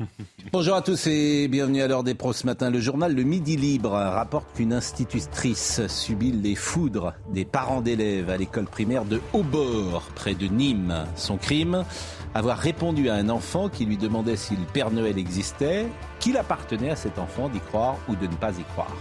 [0.52, 2.68] Bonjour à tous et bienvenue à l'heure des pros ce matin.
[2.68, 8.36] Le journal Le Midi Libre rapporte qu'une institutrice subit les foudres des parents d'élèves à
[8.36, 11.06] l'école primaire de Hautbord, près de Nîmes.
[11.14, 11.84] Son crime
[12.34, 15.86] avoir répondu à un enfant qui lui demandait si le Père Noël existait,
[16.18, 18.96] qu'il appartenait à cet enfant d'y croire ou de ne pas y croire.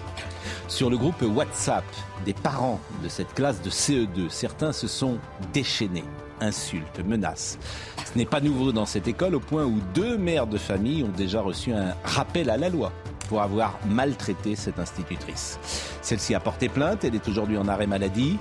[0.67, 1.85] Sur le groupe WhatsApp
[2.23, 5.17] des parents de cette classe de CE2, certains se sont
[5.53, 6.03] déchaînés,
[6.43, 7.57] insultes, menaces.
[8.05, 11.11] Ce n'est pas nouveau dans cette école au point où deux mères de famille ont
[11.16, 12.91] déjà reçu un rappel à la loi
[13.30, 15.59] pour avoir maltraité cette institutrice.
[16.02, 18.38] Celle-ci a porté plainte, elle est aujourd'hui en arrêt maladie.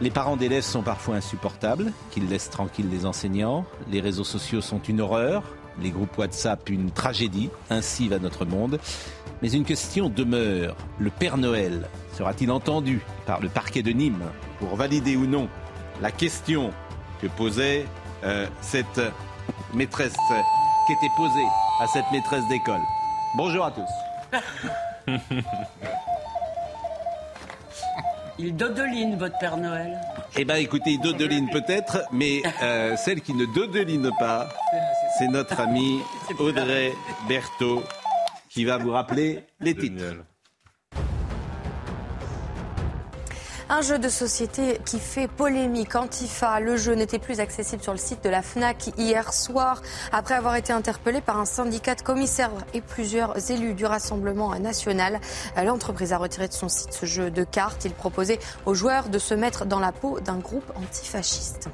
[0.00, 3.64] Les parents d'élèves sont parfois insupportables, qu'ils laissent tranquilles les enseignants.
[3.90, 5.42] Les réseaux sociaux sont une horreur,
[5.80, 7.50] les groupes WhatsApp une tragédie.
[7.70, 8.78] Ainsi va notre monde.
[9.42, 10.76] Mais une question demeure.
[10.98, 14.24] Le Père Noël sera-t-il entendu par le parquet de Nîmes
[14.58, 15.48] pour valider ou non
[16.00, 16.72] la question
[17.20, 17.86] que posait
[18.24, 19.00] euh, cette
[19.74, 20.16] maîtresse,
[20.86, 21.46] qui était posée
[21.80, 22.80] à cette maîtresse d'école
[23.36, 25.12] Bonjour à tous.
[28.38, 29.98] Il dodeline, votre Père Noël.
[30.36, 34.48] Eh bien, écoutez, il dodeline peut-être, mais euh, celle qui ne dodeline pas,
[35.16, 36.00] c'est notre amie
[36.38, 36.92] Audrey
[37.28, 37.82] Berthaud
[38.50, 40.16] qui va vous rappeler les titres.
[43.68, 45.96] Un jeu de société qui fait polémique.
[45.96, 50.34] Antifa, le jeu n'était plus accessible sur le site de la FNAC hier soir après
[50.34, 55.20] avoir été interpellé par un syndicat de commissaires et plusieurs élus du Rassemblement national.
[55.56, 57.84] L'entreprise a retiré de son site ce jeu de cartes.
[57.84, 61.68] Il proposait aux joueurs de se mettre dans la peau d'un groupe antifasciste.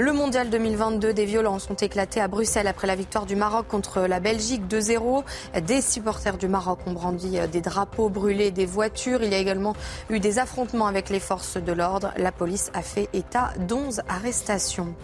[0.00, 4.02] Le mondial 2022 des violences ont éclaté à Bruxelles après la victoire du Maroc contre
[4.02, 5.24] la Belgique 2-0.
[5.66, 9.24] Des supporters du Maroc ont brandi des drapeaux brûlés, des voitures.
[9.24, 9.74] Il y a également
[10.08, 12.12] eu des affrontements avec les forces de l'ordre.
[12.16, 14.94] La police a fait état d'11 arrestations.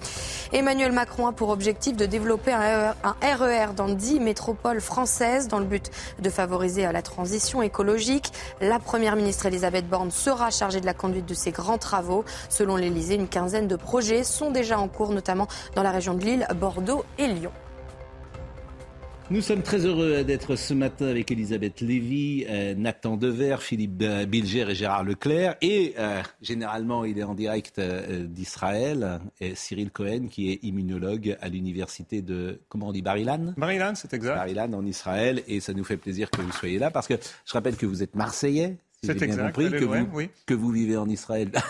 [0.52, 5.64] Emmanuel Macron a pour objectif de développer un RER dans 10 métropoles françaises dans le
[5.64, 5.90] but
[6.20, 8.30] de favoriser la transition écologique.
[8.60, 12.24] La première ministre Elisabeth Borne sera chargée de la conduite de ces grands travaux.
[12.48, 16.24] Selon l'Elysée, une quinzaine de projets sont déjà en cours, notamment dans la région de
[16.24, 17.52] Lille, Bordeaux et Lyon.
[19.30, 24.66] Nous sommes très heureux d'être ce matin avec Elisabeth Lévy, euh, Nathan Dever, Philippe Bilger
[24.68, 25.56] et Gérard Leclerc.
[25.62, 29.20] Et euh, généralement, il est en direct euh, d'Israël,
[29.54, 34.34] Cyril Cohen, qui est immunologue à l'université de, comment on dit, Barilan Barilan, c'est exact.
[34.34, 35.42] Barilan en Israël.
[35.48, 37.14] Et ça nous fait plaisir que vous soyez là parce que
[37.46, 38.76] je rappelle que vous êtes Marseillais.
[39.12, 40.30] Si c'est bien compris, que, vous, oui.
[40.46, 41.50] que vous vivez en Israël.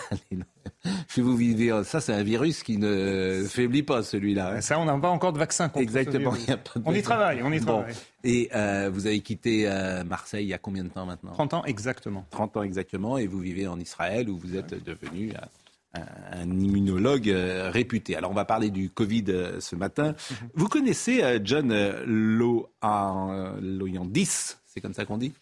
[1.07, 4.61] Si vous vivez, ça c'est un virus qui ne faiblit pas celui-là.
[4.61, 6.31] Ça, on n'a pas encore de vaccin contre Exactement.
[6.33, 6.59] Ce virus.
[6.85, 7.93] on y travaille, on y travaille.
[8.23, 11.31] Et euh, vous avez quitté euh, Marseille il y a combien de temps maintenant?
[11.31, 12.25] 30 ans exactement.
[12.29, 14.81] 30 ans exactement, et vous vivez en Israël où vous êtes ouais.
[14.85, 15.47] devenu un,
[16.31, 18.15] un, immunologue euh, réputé.
[18.15, 20.11] Alors on va parler du Covid euh, ce matin.
[20.13, 20.33] -hmm.
[20.53, 21.73] Vous connaissez euh, John
[23.61, 25.33] Loyandis, c'est comme ça qu'on dit?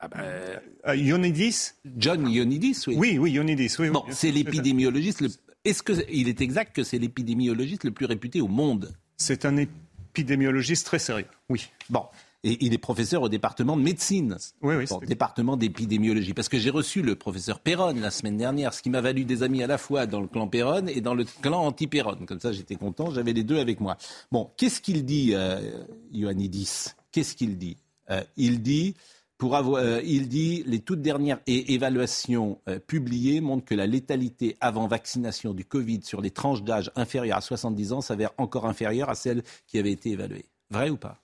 [0.00, 2.96] Ah ben, euh, Ionidis John Ionidis, oui.
[2.96, 3.90] Oui, oui, Ionidis, oui.
[3.90, 5.20] Bon, c'est l'épidémiologiste.
[5.20, 5.28] Le...
[5.64, 8.94] Est-ce qu'il est exact que c'est l'épidémiologiste le plus réputé au monde?
[9.16, 11.68] C'est un épidémiologiste très sérieux, oui.
[11.90, 12.04] Bon.
[12.44, 16.34] Et il est professeur au département de médecine, oui, oui, bon, département d'épidémiologie.
[16.34, 19.42] Parce que j'ai reçu le professeur Perron la semaine dernière, ce qui m'a valu des
[19.42, 22.26] amis à la fois dans le clan Perron et dans le clan anti-Perron.
[22.26, 23.96] Comme ça, j'étais content, j'avais les deux avec moi.
[24.30, 25.82] Bon, qu'est-ce qu'il dit, euh,
[26.12, 26.94] Ioannidis?
[27.10, 27.76] Qu'est-ce qu'il dit?
[28.08, 28.94] Euh, Il dit
[29.38, 34.56] pour avoir, euh, il dit les toutes dernières évaluations euh, publiées montrent que la létalité
[34.60, 39.08] avant vaccination du Covid sur les tranches d'âge inférieures à 70 ans s'avère encore inférieure
[39.08, 40.46] à celle qui avait été évaluée.
[40.70, 41.22] Vrai ou pas?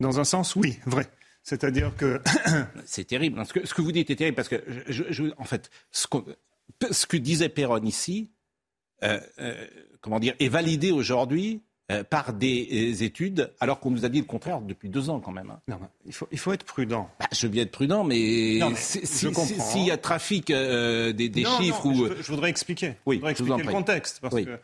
[0.00, 1.08] Dans un sens, oui, vrai.
[1.44, 2.20] C'est-à-dire que
[2.84, 3.40] c'est terrible.
[3.46, 6.08] Ce que, ce que, vous dites est terrible parce que, je, je, en fait, ce,
[6.08, 6.18] qu
[6.90, 8.32] ce, que disait Perron ici,
[9.04, 9.20] euh,
[10.00, 14.18] comment dire, est validé aujourd'hui euh, par des euh, études, alors qu'on nous a dit
[14.18, 15.50] le contraire depuis deux ans quand même.
[15.50, 15.60] Hein.
[15.68, 17.08] Non, il, faut, il faut être prudent.
[17.20, 21.12] Bah, je veux bien être prudent, mais s'il si, si, si y a trafic euh,
[21.12, 22.08] des, des non, chiffres non, ou...
[22.08, 24.18] Je, je, voudrais expliquer, oui, je voudrais expliquer le contexte.
[24.20, 24.46] Parce oui.
[24.46, 24.58] que,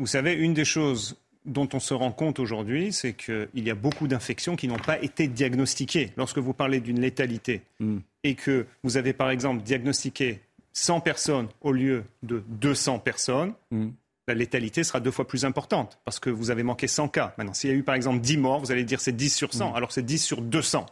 [0.00, 3.74] vous savez, une des choses dont on se rend compte aujourd'hui, c'est qu'il y a
[3.74, 6.12] beaucoup d'infections qui n'ont pas été diagnostiquées.
[6.16, 7.98] Lorsque vous parlez d'une létalité mm.
[8.24, 10.40] et que vous avez par exemple diagnostiqué
[10.72, 13.88] 100 personnes au lieu de 200 personnes, mm.
[14.26, 17.34] La létalité sera deux fois plus importante parce que vous avez manqué 100 cas.
[17.36, 19.52] Maintenant, s'il y a eu par exemple 10 morts, vous allez dire c'est 10 sur
[19.52, 19.76] 100, mm.
[19.76, 20.86] alors c'est 10 sur 200.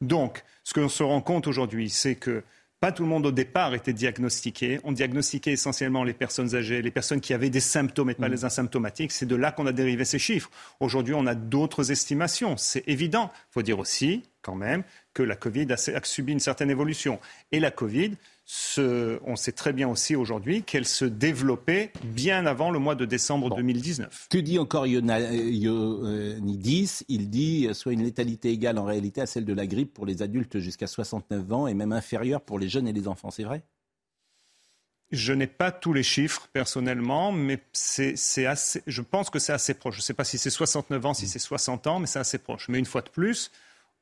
[0.00, 2.42] Donc, ce que l'on se rend compte aujourd'hui, c'est que
[2.80, 4.80] pas tout le monde au départ était diagnostiqué.
[4.84, 8.32] On diagnostiquait essentiellement les personnes âgées, les personnes qui avaient des symptômes et pas mm.
[8.32, 9.12] les asymptomatiques.
[9.12, 10.50] C'est de là qu'on a dérivé ces chiffres.
[10.80, 12.56] Aujourd'hui, on a d'autres estimations.
[12.56, 13.30] C'est évident.
[13.34, 14.82] Il faut dire aussi, quand même,
[15.12, 17.20] que la Covid a, subi une certaine évolution.
[17.52, 18.12] Et la Covid,
[18.78, 23.54] on sait très bien aussi aujourd'hui qu'elle se développait bien avant le mois de décembre
[23.54, 24.28] 2019.
[24.30, 25.10] Que dit encore Ionidis?
[27.08, 30.22] Il dit soit une létalité égale en réalité à celle de la grippe pour les
[30.22, 33.30] adultes jusqu'à 69 ans et même inférieure pour les jeunes et les enfants.
[33.30, 33.62] C'est vrai?
[35.12, 39.74] Je n'ai pas tous les chiffres personnellement, mais c'est assez, je pense que c'est assez
[39.74, 39.94] proche.
[39.96, 42.38] Je ne sais pas si c'est 69 ans, si c'est 60 ans, mais c'est assez
[42.38, 42.68] proche.
[42.68, 43.50] Mais une fois de plus,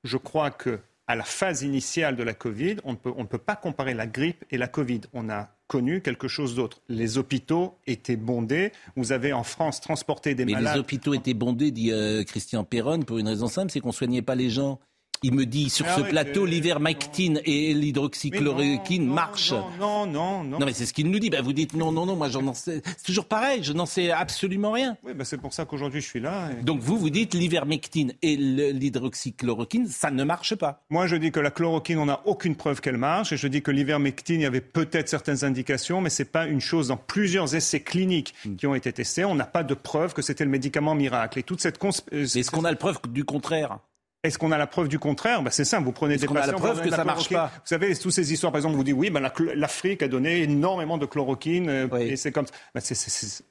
[0.05, 0.79] je crois que
[1.09, 3.95] à la phase initiale de la Covid, on ne, peut, on ne peut pas comparer
[3.95, 5.01] la grippe et la Covid.
[5.15, 6.83] On a connu quelque chose d'autre.
[6.89, 8.73] Les hôpitaux étaient bondés.
[8.95, 10.65] Vous avez en France transporté des malades.
[10.65, 13.93] Mais les hôpitaux étaient bondés, dit euh, Christian Perron, pour une raison simple, c'est qu'on
[13.93, 14.81] soignait pas les gens.
[15.23, 19.53] Il me dit sur ah ce plateau, l'ivermectine et l'hydroxychloroquine marchent.
[19.79, 20.67] Non, non, non, non.
[20.67, 21.31] mais c'est ce qu'il nous dit.
[21.31, 22.17] Ben, vous dites non, non, non.
[22.17, 22.83] Moi, j'en sais.
[22.85, 23.63] C'est toujours pareil.
[23.63, 24.97] Je n'en sais absolument rien.
[25.05, 26.51] Oui, ben, c'est pour ça qu'aujourd'hui je suis là.
[26.63, 30.83] Donc vous, vous dites l'ivermectine et l'hydroxychloroquine, ça ne marche pas.
[30.91, 33.33] Moi, je dis que la chloroquine, on n'a aucune preuve qu'elle marche.
[33.33, 36.61] Et je dis que l'ivermectine, il y avait peut-être certaines indications, mais c'est pas une
[36.61, 38.57] chose dans plusieurs essais cliniques hmm.
[38.57, 39.25] qui ont été testés.
[39.25, 41.39] On n'a pas de preuve que c'était le médicament miracle.
[41.39, 41.79] Et toute cette
[42.13, 43.79] euh, Est-ce qu'on a la preuve du contraire?
[44.25, 45.43] Est-ce qu'on a la preuve du contraire?
[45.43, 46.43] Ben C'est simple, vous prenez des patients...
[46.43, 47.53] a la preuve que ça marche pas?
[47.55, 50.99] Vous savez, toutes ces histoires, par exemple, vous dites, oui, ben, l'Afrique a donné énormément
[50.99, 52.55] de chloroquine, euh, et c'est comme ça.
[52.75, 53.43] Ben, c'est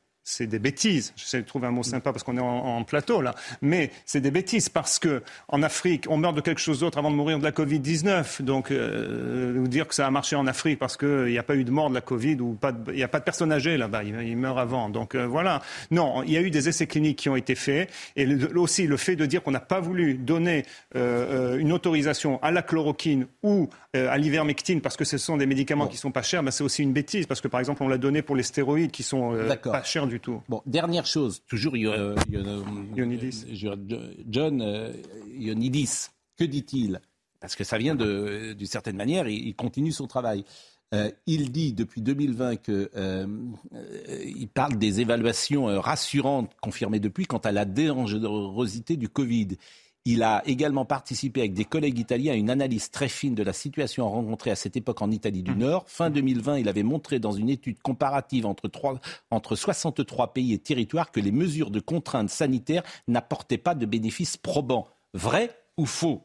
[0.42, 1.14] des bêtises.
[1.16, 3.36] J'essaie de trouver un mot sympa parce qu'on est en, plateau là.
[3.62, 7.12] Mais c'est des bêtises parce que en Afrique, on meurt de quelque chose d'autre avant
[7.12, 8.42] de mourir de la Covid-19.
[8.44, 11.56] Donc, euh, vous dire que ça a marché en Afrique parce qu'il n'y a pas
[11.56, 12.58] eu de mort de la Covid ou
[12.88, 14.90] il n'y a pas de personnes âgées là-bas, ils, meurent avant.
[14.90, 15.62] Donc euh, voilà.
[15.92, 17.90] Non, il y a eu des essais cliniques qui ont été faits.
[18.16, 20.66] Et aussi le fait de dire qu'on n'a pas voulu donner
[20.96, 25.88] euh, une autorisation à la chloroquine ou à l'ivermectine parce que ce sont des médicaments
[25.88, 27.88] qui qui sont pas chers, ben, c'est aussi une bêtise parce que par exemple on
[27.88, 30.17] l'a donné pour les stéroïdes qui sont pas chers du
[30.50, 32.16] Bon, dernière chose, toujours euh,
[34.30, 34.94] John euh,
[35.38, 37.02] Ionidis, que dit-il?
[37.40, 40.44] Parce que ça vient d'une certaine manière, il, continue son travail.
[40.94, 42.90] Euh, il dit depuis 2020 qu'il
[44.26, 49.58] il parle des évaluations rassurantes confirmées depuis quant à la dangerosité du Covid.
[50.10, 53.52] Il a également participé avec des collègues italiens à une analyse très fine de la
[53.52, 55.58] situation rencontrée à cette époque en Italie du mmh.
[55.58, 55.84] Nord.
[55.88, 58.72] Fin 2020, il avait montré dans une étude comparative entre,
[59.32, 64.38] entre 63 pays et territoires que les mesures de contraintes sanitaires n'apportaient pas de bénéfices
[64.38, 64.88] probants.
[65.14, 66.24] Vrai ou faux?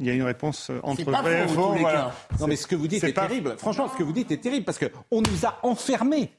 [0.00, 1.76] Il y a une réponse euh, entre vrai et faux.
[2.40, 3.54] Non, mais ce que vous dites est, terrible.
[3.56, 6.32] Franchement, ce que vous dites est terrible parce qu'on nous a enfermés.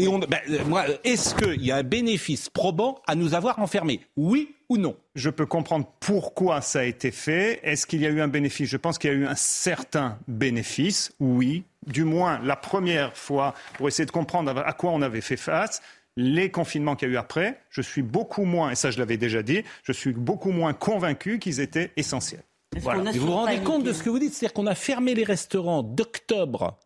[0.00, 3.58] Et on, ben, euh, moi, est-ce qu'il y a un bénéfice probant à nous avoir
[3.58, 4.00] enfermés?
[4.16, 4.96] Oui ou non?
[5.16, 7.58] Je peux comprendre pourquoi ça a été fait.
[7.64, 8.68] Est-ce qu'il y a eu un bénéfice?
[8.68, 11.64] Je pense qu'il y a eu un certain bénéfice, oui.
[11.88, 15.82] Du moins, la première fois, pour essayer de comprendre à quoi on avait fait face,
[16.16, 19.16] les confinements qu'il y a eu après, je suis beaucoup moins, et ça je l'avais
[19.16, 22.42] déjà dit, je suis beaucoup moins convaincu qu'ils étaient essentiels.
[22.76, 23.10] Voilà.
[23.10, 24.34] vous vous rendez compte de ce que vous dites?
[24.34, 26.78] C'est-à-dire qu'on a fermé les restaurants d'octobre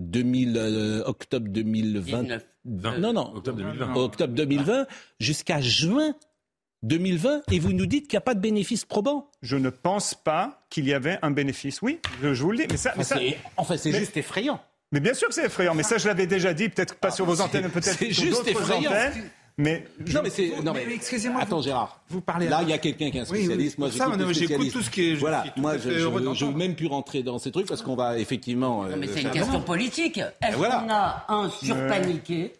[0.00, 2.40] 2000, euh, octobre 2020.
[2.64, 3.94] Non, non, octobre 2020.
[3.96, 4.86] Octobre 2020
[5.18, 6.14] jusqu'à juin
[6.82, 9.30] 2020 et vous nous dites qu'il n'y a pas de bénéfice probant.
[9.42, 11.82] Je ne pense pas qu'il y avait un bénéfice.
[11.82, 12.66] Oui, je, vous le dis.
[12.70, 13.18] Mais ça, mais ça,
[13.56, 14.60] enfin, c'est juste effrayant.
[14.92, 15.74] Mais bien sûr que c'est effrayant.
[15.74, 18.48] Mais ça, je l'avais déjà dit, peut-être pas ah, sur vos antennes, peut-être sur juste
[18.48, 18.90] effrayant.
[18.90, 19.30] Antennes.
[19.58, 21.42] Mais non, mais c'est non mais, excusez-moi.
[21.42, 22.00] Attends, Gérard.
[22.08, 23.78] Vous parlez là, il y a quelqu'un qui est un spécialiste.
[23.78, 23.88] moi,
[24.32, 25.14] j'écoute tout ce qui est.
[25.14, 25.44] Voilà.
[25.56, 28.84] Moi, je, je, veux même plus rentrer dans ces trucs parce qu'on va effectivement.
[28.84, 30.18] Non, mais euh, c'est une question politique.
[30.18, 32.52] Est-ce qu'on a un surpaniqué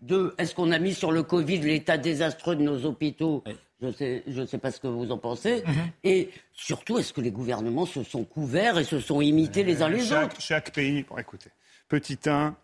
[0.00, 3.42] deux, est-ce qu'on a mis sur le Covid l'état désastreux de nos hôpitaux
[3.80, 5.62] Je ne sais, je sais pas ce que vous en pensez.
[5.66, 5.74] Mhm.
[6.04, 9.88] Et surtout, est-ce que les gouvernements se sont couverts et se sont imités les uns
[9.88, 10.40] les autres?
[10.40, 11.50] Chaque pays, bon, écoutez,
[11.88, 12.54] petit 1,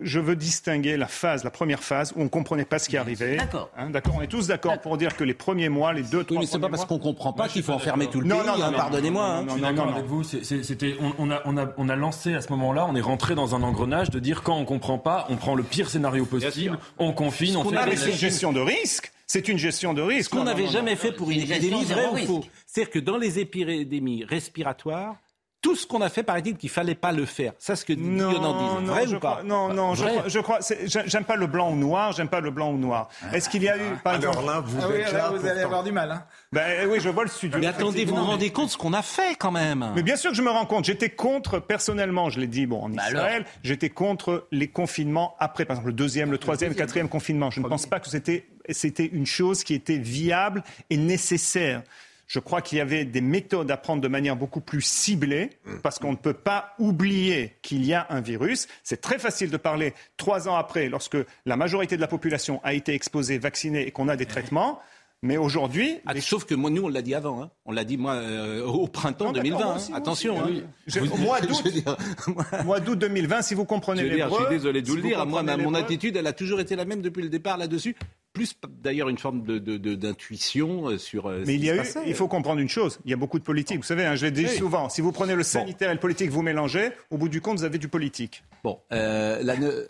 [0.00, 2.96] je veux distinguer la phase, la première phase où on ne comprenait pas ce qui
[2.96, 3.36] arrivait.
[3.36, 3.70] D'accord.
[3.76, 6.38] Hein, d'accord, on est tous d'accord pour dire que les premiers mois, les deux, trois
[6.38, 8.38] oui, mais c'est pas parce qu'on ne comprend pas qu'il faut enfermer tout le non,
[8.38, 8.46] pays.
[8.46, 9.24] Non, hein, non, pardonnez-moi.
[9.24, 9.42] Hein.
[9.44, 10.22] Non, non, non, avec vous.
[10.22, 13.54] C'était, on, a, on, a, on a lancé à ce moment-là, on est rentré dans
[13.54, 16.78] un engrenage de dire quand on ne comprend pas, on prend le pire scénario possible,
[16.98, 17.96] on confine, on, fait.
[17.96, 19.12] C'est une gestion de risque.
[19.26, 20.30] C'est une gestion de risque.
[20.30, 23.38] Ce qu'on n'avait jamais fait pour une épidémie, vrai ou faux C'est-à-dire que dans les
[23.38, 25.16] épidémies respiratoires,
[25.62, 27.52] tout ce qu'on a fait, paraît-il, qu'il fallait pas le faire.
[27.58, 30.58] Ça, ce que dit non, non, vrai ou pas Non, non, je crois, je crois
[31.06, 33.08] j'aime pas le blanc ou noir, j'aime pas le blanc ou noir.
[33.32, 34.46] Est-ce qu'il y a eu, par Alors exemple...
[34.46, 36.10] là, vous, ah oui, là, vous allez avoir du mal.
[36.10, 36.24] Hein.
[36.52, 37.58] Ben oui, je vois le studio.
[37.60, 40.30] Mais attendez, vous vous rendez compte ce qu'on a fait quand même Mais bien sûr
[40.30, 40.84] que je me rends compte.
[40.84, 45.64] J'étais contre, personnellement, je l'ai dit, bon, en bah Israël, j'étais contre les confinements après,
[45.64, 47.50] par exemple, le deuxième, le troisième, le quatrième confinement.
[47.50, 51.82] Je ne pense pas que c'était c'était une chose qui était viable et nécessaire.
[52.30, 55.50] Je crois qu'il y avait des méthodes à prendre de manière beaucoup plus ciblée,
[55.82, 58.68] parce qu'on ne peut pas oublier qu'il y a un virus.
[58.84, 62.72] C'est très facile de parler trois ans après, lorsque la majorité de la population a
[62.72, 64.78] été exposée, vaccinée et qu'on a des traitement.
[65.22, 65.98] Mais aujourd'hui.
[66.06, 67.42] Ah, sauf que moi, nous, on l'a dit avant.
[67.42, 67.50] Hein.
[67.64, 69.60] On l'a dit, moi, euh, au printemps 2020.
[69.60, 69.78] Hein.
[69.92, 70.40] Attention.
[70.40, 70.62] Hein.
[71.00, 71.16] Au
[72.64, 75.26] mois d'août 2020, si vous comprenez les Je suis désolé de vous le dire.
[75.26, 77.96] Moi, mon attitude, elle a toujours été la même depuis le départ là-dessus
[78.32, 81.26] plus d'ailleurs une forme d'intuition de, de, sur.
[81.26, 82.98] Euh, Mais il y a eu, il faut comprendre une chose.
[83.04, 83.78] Il y a beaucoup de politique.
[83.78, 84.88] Vous savez, hein, je l'ai dit souvent.
[84.88, 86.90] Si vous prenez le sanitaire et le politique, vous mélangez.
[87.10, 88.44] Au bout du compte, vous avez du politique.
[88.62, 89.42] Bon, euh,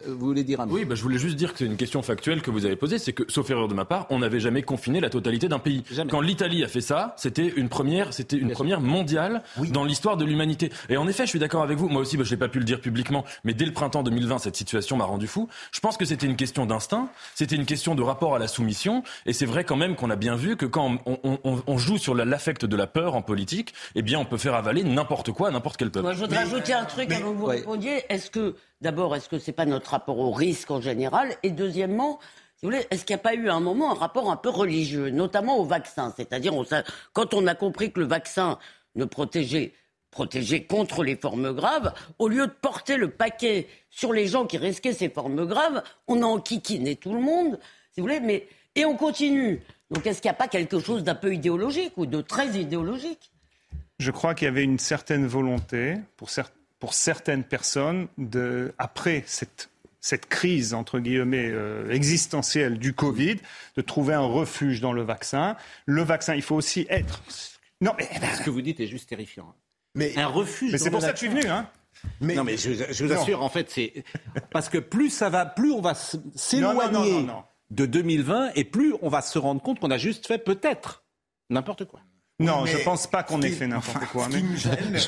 [0.07, 0.75] vous voulez dire un mot?
[0.75, 2.99] Oui, bah, je voulais juste dire que c'est une question factuelle que vous avez posée.
[2.99, 5.83] C'est que, sauf erreur de ma part, on n'avait jamais confiné la totalité d'un pays.
[6.09, 10.25] Quand l'Italie a fait ça, c'était une première, c'était une première mondiale dans l'histoire de
[10.25, 10.71] l'humanité.
[10.89, 11.89] Et en effet, je suis d'accord avec vous.
[11.89, 14.39] Moi aussi, bah, je n'ai pas pu le dire publiquement, mais dès le printemps 2020,
[14.39, 15.49] cette situation m'a rendu fou.
[15.73, 17.09] Je pense que c'était une question d'instinct.
[17.35, 19.03] C'était une question de rapport à la soumission.
[19.27, 22.65] Et c'est vrai quand même qu'on a bien vu que quand on, joue sur l'affect
[22.65, 25.77] de la peur en politique, eh bien, on peut faire avaler n'importe quoi à n'importe
[25.77, 26.05] quel peuple.
[26.05, 28.05] Moi, je voudrais ajouter un truc avant que vous répondiez.
[28.09, 31.35] Est-ce que, d'abord, est-ce que c'est pas notre rapport au risque en général?
[31.43, 32.19] Et deuxièmement,
[32.57, 34.37] si vous voulez, est-ce qu'il n'y a pas eu à un moment un rapport un
[34.37, 36.13] peu religieux, notamment au vaccin?
[36.17, 36.53] C'est-à-dire,
[37.13, 38.59] quand on a compris que le vaccin
[38.97, 39.73] ne protégeait
[40.11, 44.59] protéger contre les formes graves, au lieu de porter le paquet sur les gens qui
[44.59, 47.59] risquaient ces formes graves, on a enquiquiné tout le monde,
[47.93, 49.61] si vous voulez, mais et on continue.
[49.91, 53.33] Donc est-ce qu'il n'y a pas quelque chose d'un peu idéologique ou de très idéologique?
[53.99, 56.31] Je crois qu'il y avait une certaine volonté pour,
[56.79, 59.71] pour certaines personnes de, après cette
[60.01, 63.37] cette crise, entre guillemets, euh, existentielle du Covid,
[63.77, 65.57] de trouver un refuge dans le vaccin.
[65.85, 67.23] Le vaccin, il faut aussi être...
[67.81, 68.09] Non, mais...
[68.35, 69.55] Ce que vous dites est juste terrifiant.
[69.95, 70.73] Mais un refuge.
[70.73, 71.69] Mais c'est pour ça que je suis venu, hein.
[72.23, 74.05] Non, mais je, vous assure, en fait, c'est
[74.51, 77.27] parce que plus ça va, plus on va s'éloigner
[77.71, 81.05] de 2020 et plus on va se rendre compte qu'on a juste fait peut-être
[81.51, 82.01] n'importe quoi.
[82.41, 84.25] Non, je ne pense pas qu'on ait fait n'importe quoi.
[84.25, 84.99] Ce qui me gêne,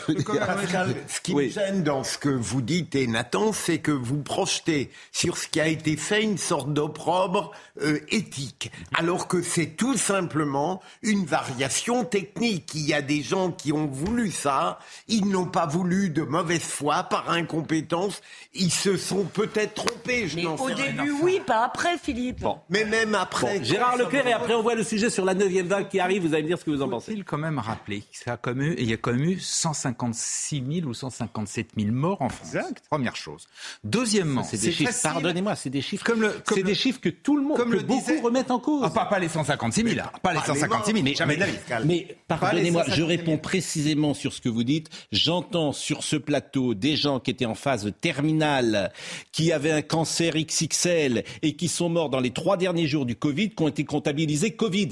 [1.08, 4.90] ce qui me gêne dans ce que vous dites, et Nathan, c'est que vous projetez
[5.12, 9.96] sur ce qui a été fait une sorte d'opprobre euh, éthique, alors que c'est tout
[9.96, 12.72] simplement une variation technique.
[12.74, 16.60] Il y a des gens qui ont voulu ça, ils n'ont pas voulu de mauvaise
[16.60, 18.20] foi, par incompétence,
[18.52, 20.28] ils se sont peut-être trompés.
[20.28, 22.40] Je Mais au début, oui, pas après, Philippe.
[22.40, 22.58] Bon.
[22.68, 23.64] Mais même après.
[23.64, 26.34] Gérard Leclerc, et après on voit le sujet sur la neuvième vague qui arrive, vous
[26.34, 29.12] allez me dire ce que vous en pensez quand même rappeler qu'il y a quand
[29.12, 32.54] même eu 156 000 ou 157 000 morts en France.
[32.54, 32.84] Exact.
[32.88, 33.48] Première chose.
[33.84, 34.92] Deuxièmement, c'est des chiffres.
[35.02, 36.04] Pardonnez-moi, c'est des chiffres.
[36.04, 38.58] Comme le, c'est des chiffres que tout le monde, comme que le beaucoup remettent en
[38.58, 38.82] cause.
[38.84, 41.44] Ah, pas, pas, les 156 000, pas les 156 000, mais jamais de
[41.84, 44.90] Mais pardonnez-moi, je réponds précisément sur ce que vous dites.
[45.10, 48.92] J'entends sur ce plateau des gens qui étaient en phase terminale,
[49.32, 53.16] qui avaient un cancer XXL et qui sont morts dans les trois derniers jours du
[53.16, 54.90] Covid, qui ont été comptabilisés Covid.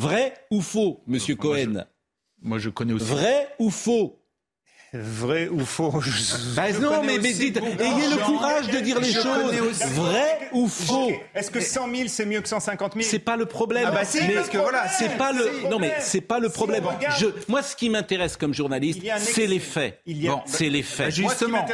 [0.00, 1.84] Vrai ou faux, Monsieur Cohen?
[2.40, 3.04] moi je, connais aussi.
[3.04, 4.19] Vrai ou faux?
[4.92, 5.92] Vrai ou faux
[6.56, 9.54] bah Non, mais, dites, ayez le courage de dire les choses.
[9.92, 13.46] Vrai ou faux Est-ce que 100 000 c'est mieux que 150 000 C'est pas le
[13.46, 13.84] problème.
[13.86, 15.68] Ah bah si, parce que voilà, c'est pas le.
[15.70, 16.84] Non mais c'est pas le problème.
[17.18, 20.00] Je, moi, ce qui m'intéresse comme journaliste, c'est les faits.
[20.06, 21.10] Bon, c'est les faits.
[21.10, 21.64] Justement,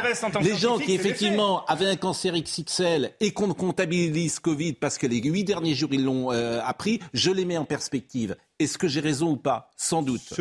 [0.41, 5.21] les gens qui effectivement avaient un cancer XXL et qu'on comptabilise Covid parce que les
[5.21, 8.35] huit derniers jours ils l'ont euh, appris, je les mets en perspective.
[8.59, 9.71] Est-ce que j'ai raison ou pas?
[9.75, 10.33] Sans doute.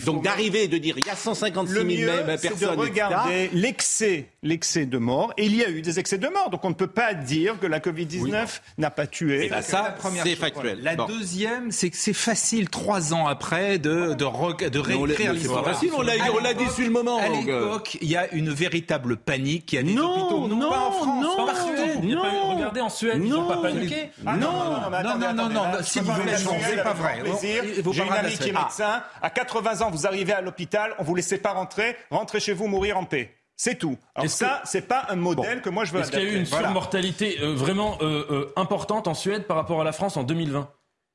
[0.00, 2.58] Donc d'arriver et de dire il y a 156 000 le personnes.
[2.58, 5.32] de regarder l'excès, l'excès de morts.
[5.36, 6.50] Et il y a eu des excès de morts.
[6.50, 9.46] Donc on ne peut pas dire que la Covid-19 n'a pas tué.
[9.46, 10.80] Et ben ça, c'est factuel.
[10.82, 15.64] La deuxième, c'est que c'est facile trois ans après de, de, de réécrire l'histoire.
[15.64, 16.02] C'est facile, on
[16.40, 17.18] l'a dit sur le moment.
[17.18, 19.72] À l'époque, il y a une véritable panique.
[19.72, 21.72] Il y a des non, hôpitaux, non, pas en France, non, partout.
[22.02, 24.10] Non, regardez en Suède, ils n'ont pas paniqué.
[24.24, 27.22] Non, non, non, non, non, s'il vous plaît, c'est pas vrai.
[27.42, 29.02] J'ai une amie qui est médecin.
[29.20, 32.66] À 80 ans, vous arrivez à l'hôpital, on vous laissait pas rentrer, rentrez chez vous,
[32.66, 33.34] mourir en paix.
[33.56, 33.96] C'est tout.
[34.14, 36.36] Alors ça, c'est pas un modèle que moi je veux Est-ce qu'il y a eu
[36.36, 40.24] une surmortalité euh, vraiment euh, euh, importante en Suède par rapport à la France en
[40.24, 40.68] 2020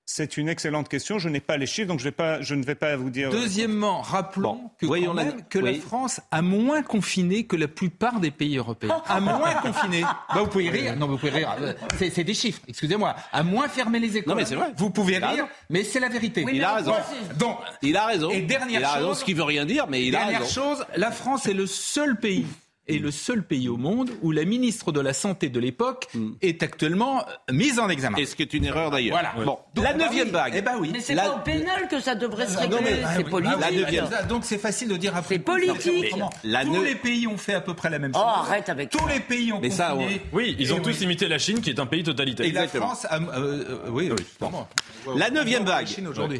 [0.10, 1.20] c'est une excellente question.
[1.20, 3.30] Je n'ai pas les chiffres, donc je, vais pas, je ne vais pas vous dire.
[3.30, 8.32] Deuxièmement, rappelons que, quand même, que la France a moins confiné que la plupart des
[8.32, 9.04] pays européens.
[9.08, 10.02] A moins confiné.
[10.02, 10.96] Bah, vous pouvez rire.
[10.96, 11.56] Non, vous pouvez rire.
[11.98, 12.62] C'est des chiffres.
[12.70, 13.16] Excusez-moi.
[13.34, 14.32] A moins fermé les écoles.
[14.32, 14.72] Non, mais c'est vrai.
[14.78, 16.46] Vous pouvez rire, mais c'est la vérité.
[16.52, 16.94] il a raison.
[17.38, 18.30] Donc, il a raison.
[18.30, 20.32] Et dernière il a raison, chose, ce qui veut rien dire, mais il a raison.
[20.32, 22.48] Dernière chose, la France est le seul pays
[22.88, 26.34] est le seul pays au monde où la ministre de la Santé de l'époque hmm.
[26.41, 28.17] est actuellement mise en examen.
[28.17, 29.20] Et ce qui est une erreur d'ailleurs.
[29.20, 29.46] Voilà.
[29.46, 30.53] Bon, la bah neuvième vague.
[30.56, 30.89] Eh ben oui.
[30.94, 32.77] Mais c'est pas au pénal que ça devrait se régler.
[33.15, 33.60] C'est politique.
[33.60, 34.08] La neuvième.
[34.29, 35.36] Donc c'est facile de dire après.
[35.36, 36.13] C'est politique.
[36.13, 38.27] Tous les pays ont fait à peu près la même oh, chose.
[38.27, 39.96] Oh, arrête avec Tous les pays ont mais ça,
[40.32, 42.46] Oui, ils ont tous imité la Chine, qui est un pays totalitaire.
[42.46, 44.48] Et la France, a, euh, euh, oui, oui.
[45.15, 45.88] La neuvième vague.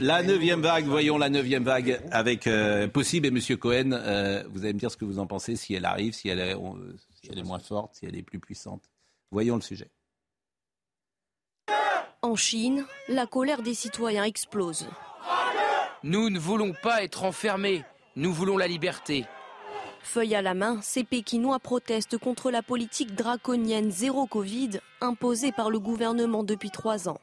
[0.01, 0.86] La neuvième vague.
[0.86, 3.89] Voyons la neuvième vague avec euh, possible et Monsieur Cohen.
[4.54, 6.56] vous allez me dire ce que vous en pensez si elle arrive, si elle est
[7.22, 8.89] si elle est moins forte, si elle est plus puissante.
[9.32, 9.89] Voyons le sujet.
[12.22, 14.88] En Chine, la colère des citoyens explose.
[16.03, 17.84] Nous ne voulons pas être enfermés,
[18.15, 19.25] nous voulons la liberté.
[20.01, 25.70] Feuille à la main, ces Pékinois protestent contre la politique draconienne zéro Covid imposée par
[25.70, 27.20] le gouvernement depuis trois ans.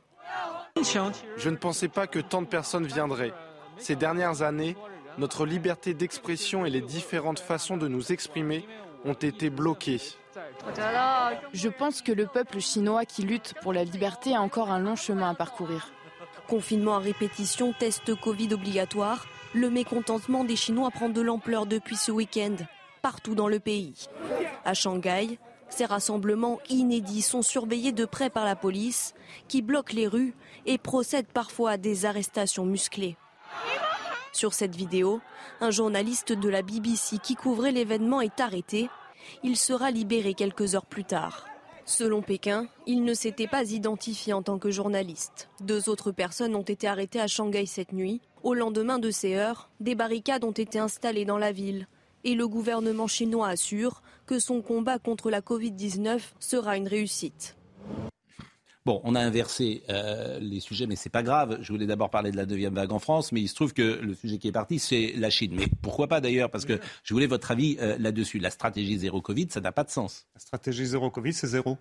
[0.77, 3.33] Je ne pensais pas que tant de personnes viendraient.
[3.79, 4.77] Ces dernières années,
[5.19, 8.67] notre liberté d'expression et les différentes façons de nous exprimer
[9.05, 10.01] ont été bloqués.
[11.53, 14.97] Je pense que le peuple chinois qui lutte pour la liberté a encore un long
[14.97, 15.93] chemin à parcourir.
[16.49, 22.11] Confinement à répétition, test Covid obligatoire, le mécontentement des Chinois prend de l'ampleur depuis ce
[22.11, 22.57] week-end,
[23.03, 23.95] partout dans le pays.
[24.65, 29.15] À Shanghai, ces rassemblements inédits sont surveillés de près par la police,
[29.49, 30.35] qui bloque les rues
[30.67, 33.17] et procède parfois à des arrestations musclées.
[34.35, 35.21] Sur cette vidéo,
[35.61, 38.91] un journaliste de la BBC qui couvrait l'événement est arrêté.
[39.45, 41.47] Il sera libéré quelques heures plus tard.
[41.87, 45.49] Selon Pékin, il ne s'était pas identifié en tant que journaliste.
[45.61, 48.23] Deux autres personnes ont été arrêtées à Shanghai cette nuit.
[48.43, 51.87] Au lendemain de ces heures, des barricades ont été installées dans la ville.
[52.25, 57.57] Et le gouvernement chinois assure que son combat contre la Covid-19 sera une réussite.
[58.87, 61.57] Bon, on a inversé euh, les sujets, mais c'est pas grave.
[61.63, 63.83] Je voulais d'abord parler de la deuxième vague en France, mais il se trouve que
[63.83, 65.55] le sujet qui est parti, c'est la Chine.
[65.57, 66.51] Mais pourquoi pas d'ailleurs?
[66.51, 68.39] Parce que je voulais votre avis euh, là-dessus.
[68.41, 70.27] La stratégie zéro Covid, ça n'a pas de sens.
[70.35, 71.79] La stratégie zéro Covid, c'est zéro.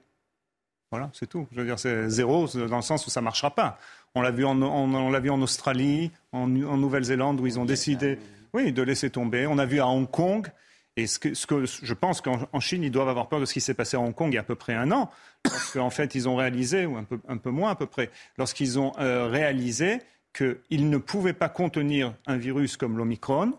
[0.91, 1.45] Voilà, c'est tout.
[1.51, 3.79] Je veux dire, c'est zéro dans le sens où ça marchera pas.
[4.15, 7.65] On l'a vu en, on, l'a vu en Australie, en, en Nouvelle-Zélande, où ils ont
[7.65, 8.17] décidé,
[8.53, 9.45] oui, de laisser tomber.
[9.45, 10.47] On a vu à Hong Kong.
[10.95, 13.73] Et ce que, je pense qu'en Chine, ils doivent avoir peur de ce qui s'est
[13.73, 15.09] passé à Hong Kong il y a à peu près un an,
[15.41, 18.11] parce qu'en fait, ils ont réalisé, ou un peu, un peu moins à peu près,
[18.37, 20.01] lorsqu'ils ont euh, réalisé
[20.33, 23.53] qu'ils ne pouvaient pas contenir un virus comme l'Omicron,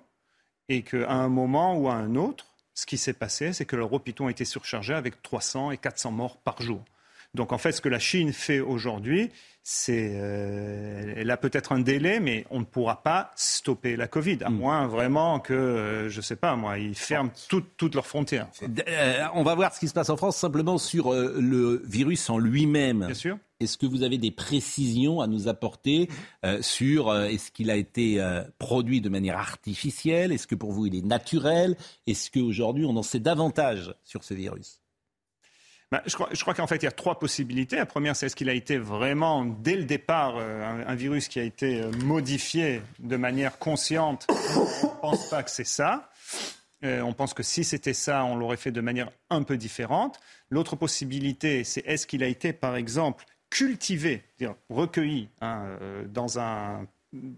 [0.69, 3.93] et qu'à un moment ou à un autre, ce qui s'est passé, c'est que leurs
[3.93, 6.83] hôpitaux ont été surchargés avec 300 et 400 morts par jour.
[7.35, 9.31] Donc en fait, ce que la Chine fait aujourd'hui,
[9.67, 14.39] c'est, euh, elle a peut-être un délai, mais on ne pourra pas stopper la Covid,
[14.45, 14.57] à hmm.
[14.57, 18.47] moins vraiment que, euh, je ne sais pas moi, ils ferment toutes leurs frontières.
[18.63, 22.39] Euh, on va voir ce qui se passe en France simplement sur le virus en
[22.39, 23.07] lui-même.
[23.07, 23.39] Bien sûr.
[23.59, 26.11] Est-ce que vous avez des précisions à nous apporter
[26.61, 28.21] sur est-ce qu'il a été
[28.59, 30.33] produit de manière artificielle?
[30.33, 31.77] Est-ce que pour vous il est naturel?
[32.07, 34.81] Est-ce qu'aujourd'hui on en sait davantage sur ce virus?
[35.95, 37.77] Bah, je crois, qu'en fait, il y a trois possibilités.
[37.77, 41.39] La première, c'est est-ce qu'il a été vraiment, dès le départ, euh, un, virus qui
[41.39, 44.27] a été euh, modifié de manière consciente?
[44.29, 46.11] On ne pense pas que c'est ça.
[46.85, 50.19] Euh, on pense que si c'était ça, on l'aurait fait de manière un peu différente.
[50.51, 54.25] L'autre possibilité, c'est est-ce qu'il a été, par exemple, cultivé,
[54.69, 55.79] recueilli hein,
[56.09, 56.89] dans un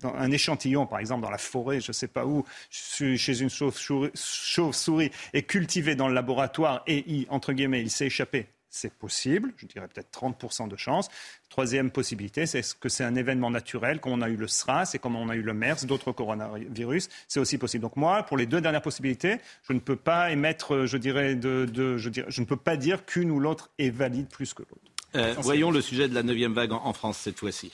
[0.02, 5.10] un échantillon, par exemple dans la forêt, je ne sais pas où, chez une chauve-souris,
[5.32, 9.88] et cultivé dans le laboratoire et, entre guillemets, il s'est échappé c'est possible, je dirais
[9.88, 11.08] peut-être 30% de chance.
[11.48, 14.98] Troisième possibilité, c'est que c'est un événement naturel, comme on a eu le SRAS et
[14.98, 17.82] comme on a eu le MERS, d'autres coronavirus, c'est aussi possible.
[17.82, 21.96] Donc moi, pour les deux dernières possibilités, je ne peux pas émettre, je dirais, de,
[21.96, 24.82] je, dirais, je ne peux pas dire qu'une ou l'autre est valide plus que l'autre.
[25.14, 27.72] Euh, voyons le sujet de la neuvième vague en France cette fois-ci.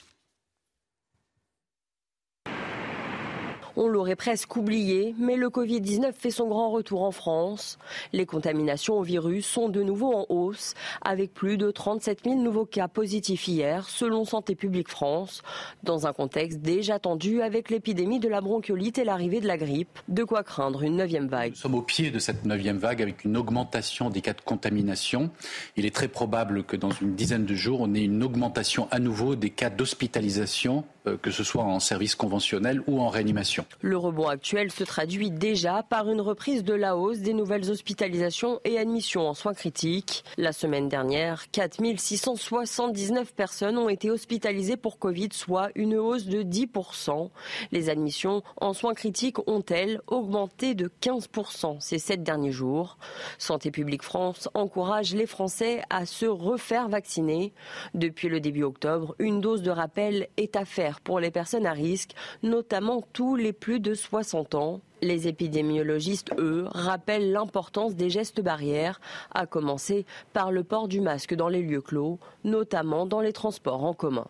[3.75, 7.79] On l'aurait presque oublié, mais le Covid-19 fait son grand retour en France.
[8.11, 12.65] Les contaminations au virus sont de nouveau en hausse, avec plus de 37 000 nouveaux
[12.65, 15.41] cas positifs hier, selon Santé publique France,
[15.81, 19.99] dans un contexte déjà tendu avec l'épidémie de la bronchiolite et l'arrivée de la grippe.
[20.07, 21.51] De quoi craindre une neuvième vague.
[21.51, 25.31] Nous sommes au pied de cette neuvième vague avec une augmentation des cas de contamination.
[25.77, 28.99] Il est très probable que dans une dizaine de jours, on ait une augmentation à
[28.99, 30.83] nouveau des cas d'hospitalisation
[31.21, 33.65] que ce soit en service conventionnel ou en réanimation.
[33.81, 38.59] Le rebond actuel se traduit déjà par une reprise de la hausse des nouvelles hospitalisations
[38.63, 40.23] et admissions en soins critiques.
[40.37, 47.29] La semaine dernière, 4679 personnes ont été hospitalisées pour Covid, soit une hausse de 10%.
[47.71, 52.97] Les admissions en soins critiques ont, elles, augmenté de 15% ces sept derniers jours?
[53.37, 57.53] Santé publique France encourage les Français à se refaire vacciner.
[57.93, 61.73] Depuis le début octobre, une dose de rappel est à faire pour les personnes à
[61.73, 64.81] risque, notamment tous les plus de 60 ans.
[65.01, 69.01] Les épidémiologistes, eux, rappellent l'importance des gestes barrières,
[69.33, 73.83] à commencer par le port du masque dans les lieux clos, notamment dans les transports
[73.83, 74.27] en commun.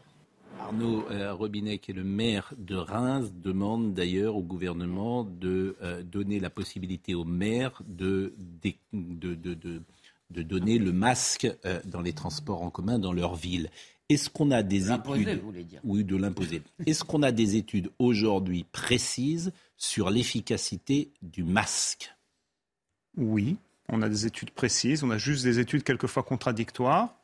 [0.63, 6.03] Arnaud euh, Robinet, qui est le maire de Reims, demande d'ailleurs au gouvernement de euh,
[6.03, 8.33] donner la possibilité aux maires de,
[8.93, 13.69] de, donner le masque euh, dans les transports en commun dans leur ville.
[14.13, 15.41] Est-ce qu'on a des études
[15.83, 16.61] Oui, de l'imposer.
[16.85, 22.13] Est-ce qu'on a des études aujourd'hui précises sur l'efficacité du masque?
[23.17, 23.57] Oui,
[23.89, 25.03] on a des études précises.
[25.03, 27.15] On a juste des études quelquefois contradictoires.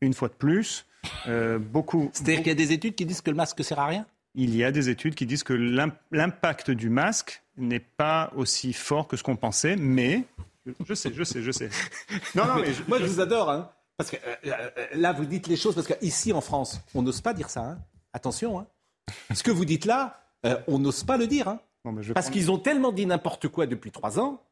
[0.00, 0.86] Une fois de plus,
[1.28, 2.10] euh, beaucoup.
[2.12, 4.06] C'est-à-dire qu'il y a des études qui disent que le masque sert à rien?
[4.34, 5.54] Il y a des études qui disent que
[6.10, 10.24] l'impact du masque n'est pas aussi fort que ce qu'on pensait, mais
[10.84, 11.70] je sais, je sais, je sais.
[12.34, 13.50] Non, non, mais, moi je vous adore.
[13.50, 13.70] Hein.
[13.96, 17.20] Parce que euh, euh, là, vous dites les choses, parce qu'ici en France, on n'ose
[17.20, 17.60] pas dire ça.
[17.60, 17.78] Hein.
[18.12, 18.58] Attention.
[18.58, 18.66] Hein.
[19.32, 21.48] Ce que vous dites là, euh, on n'ose pas le dire.
[21.48, 21.60] Hein.
[22.14, 24.42] parce qu'ils ont tellement dit n'importe quoi depuis trois ans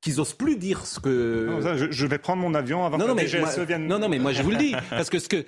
[0.00, 1.88] qu'ils n'osent plus dire ce que.
[1.90, 3.86] je, vais prendre mon avion avant que non, DGSE vienne.
[3.86, 4.74] Non, non, mais moi je vous le dis.
[4.90, 5.44] Parce que, ce que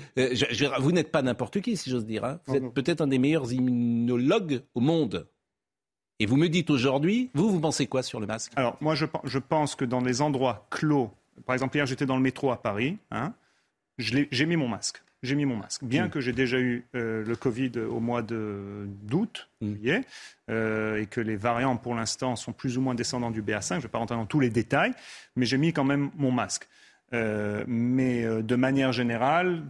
[0.81, 2.39] vous n'êtes pas n'importe qui, si j'ose dire.
[2.47, 5.27] Vous êtes peut-être un des meilleurs immunologues au monde.
[6.19, 8.53] Et vous me dites aujourd'hui, vous, vous pensez quoi sur le masque?
[8.55, 11.11] Alors, moi, je, je pense que dans les endroits clos
[11.47, 12.99] par exemple, hier, j'étais dans le métro à Paris.
[13.11, 13.35] Hein,
[13.99, 15.03] j'ai mis mon masque.
[15.23, 15.85] J'ai mis mon masque.
[15.85, 16.11] Bien mm.
[16.11, 19.75] que j'ai déjà eu euh, le Covid au mois d'août, mm.
[19.75, 20.01] juillet,
[20.51, 23.69] euh, et que les variants, pour l'instant, sont plus ou moins descendants du BA5.
[23.69, 24.93] Je ne vais pas rentrer dans tous les détails,
[25.37, 26.69] mais j'ai mis quand même mon masque.
[27.13, 29.63] Euh, mais de manière générale,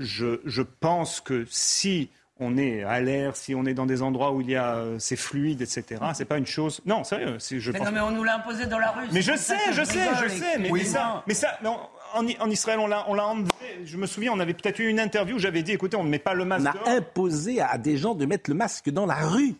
[0.00, 2.10] je, je pense que si
[2.42, 4.98] on est à l'air, si on est dans des endroits où il y a euh,
[4.98, 6.00] c'est fluide, etc.
[6.14, 6.80] C'est pas une chose.
[6.84, 7.38] Non, sérieux.
[7.38, 9.06] Je mais non, mais on nous l'a imposé dans la rue.
[9.12, 10.58] Mais je sais, je sais, je sais.
[10.58, 11.78] Mais, ça, mais ça, non,
[12.14, 13.50] en, Israël, on l'a, on l'a enlevé.
[13.84, 16.10] Je me souviens, on avait peut-être eu une interview où j'avais dit, écoutez, on ne
[16.10, 16.66] met pas le masque.
[16.84, 19.54] On a imposé à des gens de mettre le masque dans la rue.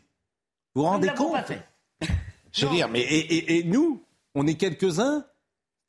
[0.74, 1.62] Vous vous rendez compte pas fait.
[2.52, 4.02] Je veux dire, mais et nous,
[4.34, 5.24] on est quelques-uns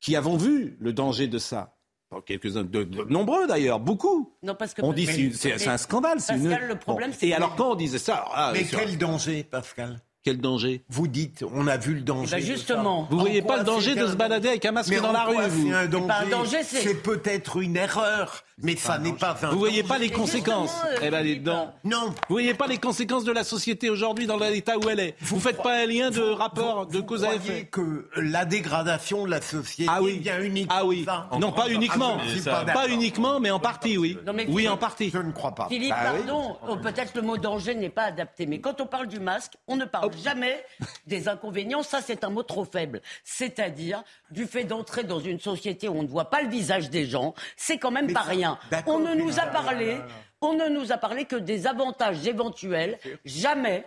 [0.00, 1.73] qui avons vu le danger de ça
[2.20, 4.32] quelques-uns, de, nombreux d'ailleurs, beaucoup.
[4.42, 6.18] Non, parce que on dit c'est un scandale.
[6.18, 10.00] Pascal, le problème, c'est et alors quand on disait ça, ah, mais quel danger, Pascal?
[10.22, 10.84] Quel danger?
[10.88, 12.36] Vous dites, on a vu le danger.
[12.36, 13.06] Bah justement.
[13.10, 15.72] Vous voyez pas le danger de se balader avec un masque dans la rue, vous
[15.72, 20.10] un danger, C'est peut-être une erreur, mais ça n'est pas un Vous voyez pas les
[20.10, 21.74] conséquences Eh ben, dedans.
[21.82, 22.06] Non.
[22.28, 25.16] Vous voyez pas les conséquences de la société aujourd'hui dans l'état où elle est.
[25.20, 27.64] Vous, faites pas un lien de rapport de cause à effet.
[27.70, 30.18] que la dégradation de la société ah oui.
[30.18, 30.74] vient uniquement.
[30.76, 31.04] Ah oui.
[31.38, 32.18] Non, pas uniquement.
[32.44, 34.16] pas, uniquement, mais en partie, oui.
[34.48, 35.10] oui, en partie.
[35.10, 35.68] Je ne crois pas.
[35.68, 36.56] Philippe, bah pardon.
[36.68, 39.76] Oh, peut-être le mot danger n'est pas adapté, mais quand on parle du masque, on
[39.76, 40.64] ne parle jamais
[41.06, 41.82] des inconvénients.
[41.82, 43.02] Ça, c'est un mot trop faible.
[43.24, 47.06] C'est-à-dire du fait d'entrer dans une société où on ne voit pas le visage des
[47.06, 48.43] gens, c'est quand même pas rien.
[48.86, 49.98] On ne nous a parlé,
[50.40, 52.98] on ne nous a parlé que des avantages éventuels.
[53.24, 53.84] Jamais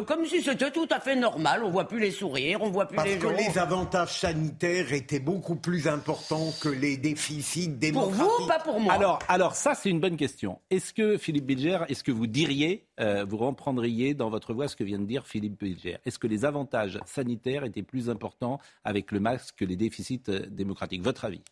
[0.00, 1.62] comme si c'était tout à fait normal.
[1.64, 3.28] On voit plus les sourires, on voit plus les gens.
[3.28, 8.20] Parce que les avantages sanitaires étaient beaucoup plus importants que les déficits démocratiques.
[8.20, 8.94] Pour vous, pas pour moi.
[8.94, 10.60] Alors, alors ça, c'est une bonne question.
[10.70, 14.76] Est-ce que Philippe Bilger, est-ce que vous diriez, euh, vous reprendriez dans votre voix ce
[14.76, 15.98] que vient de dire Philippe Bilger?
[16.06, 20.46] Est-ce que les avantages sanitaires étaient plus importants avec le masque que les déficits euh,
[20.48, 21.02] démocratiques?
[21.02, 21.42] Votre avis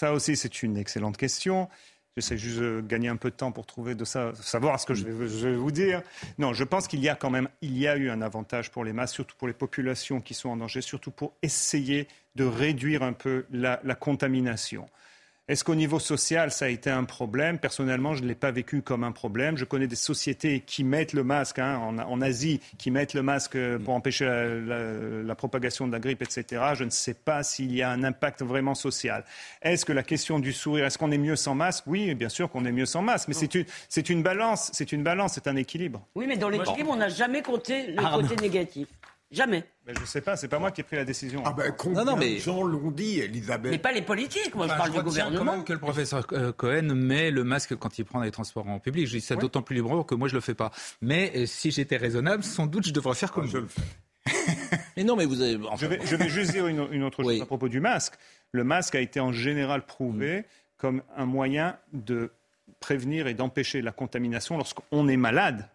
[0.00, 1.68] Ça aussi, c'est une excellente question.
[2.16, 4.94] J'essaie juste de gagner un peu de temps pour trouver de ça, savoir ce que
[4.94, 6.00] je vais, vous dire.
[6.38, 9.36] Non, je pense qu'il y a quand même, eu un avantage pour les masses, surtout
[9.36, 13.76] pour les populations qui sont en danger, surtout pour essayer de réduire un peu la
[13.94, 14.88] contamination.
[15.50, 17.58] Est-ce qu'au niveau social, ça a été un problème?
[17.58, 19.56] Personnellement, je ne l'ai pas vécu comme un problème.
[19.56, 23.58] Je connais des sociétés qui mettent le masque, hein, en, Asie, qui mettent le masque
[23.78, 26.62] pour empêcher la, propagation de la grippe, etc.
[26.74, 29.24] Je ne sais pas s'il y a un impact vraiment social.
[29.60, 31.82] Est-ce que la question du sourire, est-ce qu'on est mieux sans masque?
[31.88, 34.92] Oui, bien sûr qu'on est mieux sans masque, mais c'est une, c'est une balance, c'est
[34.92, 36.06] une balance, c'est un équilibre.
[36.14, 38.86] Oui, mais dans l'équilibre, on n'a jamais compté le ah, côté négatif.
[39.30, 39.64] Jamais.
[39.86, 41.42] Mais je ne sais pas, c'est pas moi qui ai pris la décision.
[41.46, 42.38] Ah ben, non, non, mais...
[42.38, 43.70] gens l'ont dit, Elisabeth.
[43.70, 45.44] Mais pas les politiques, moi je parle du gouvernement.
[45.44, 48.68] quand même que le professeur euh, Cohen met le masque quand il prend les transports
[48.68, 49.06] en public.
[49.06, 50.72] Je dis ça d'autant plus librement que moi je le fais pas.
[51.00, 53.82] Mais euh, si j'étais raisonnable, sans doute je devrais faire comme ah, je le fais.
[54.96, 55.58] mais non, mais vous avez.
[55.76, 58.14] je, vais, juste dire une, autre chose à propos du masque.
[58.50, 60.44] Le masque a été en général prouvé
[60.76, 62.32] comme un moyen de
[62.80, 65.68] prévenir et d'empêcher la contamination lorsqu'on est malade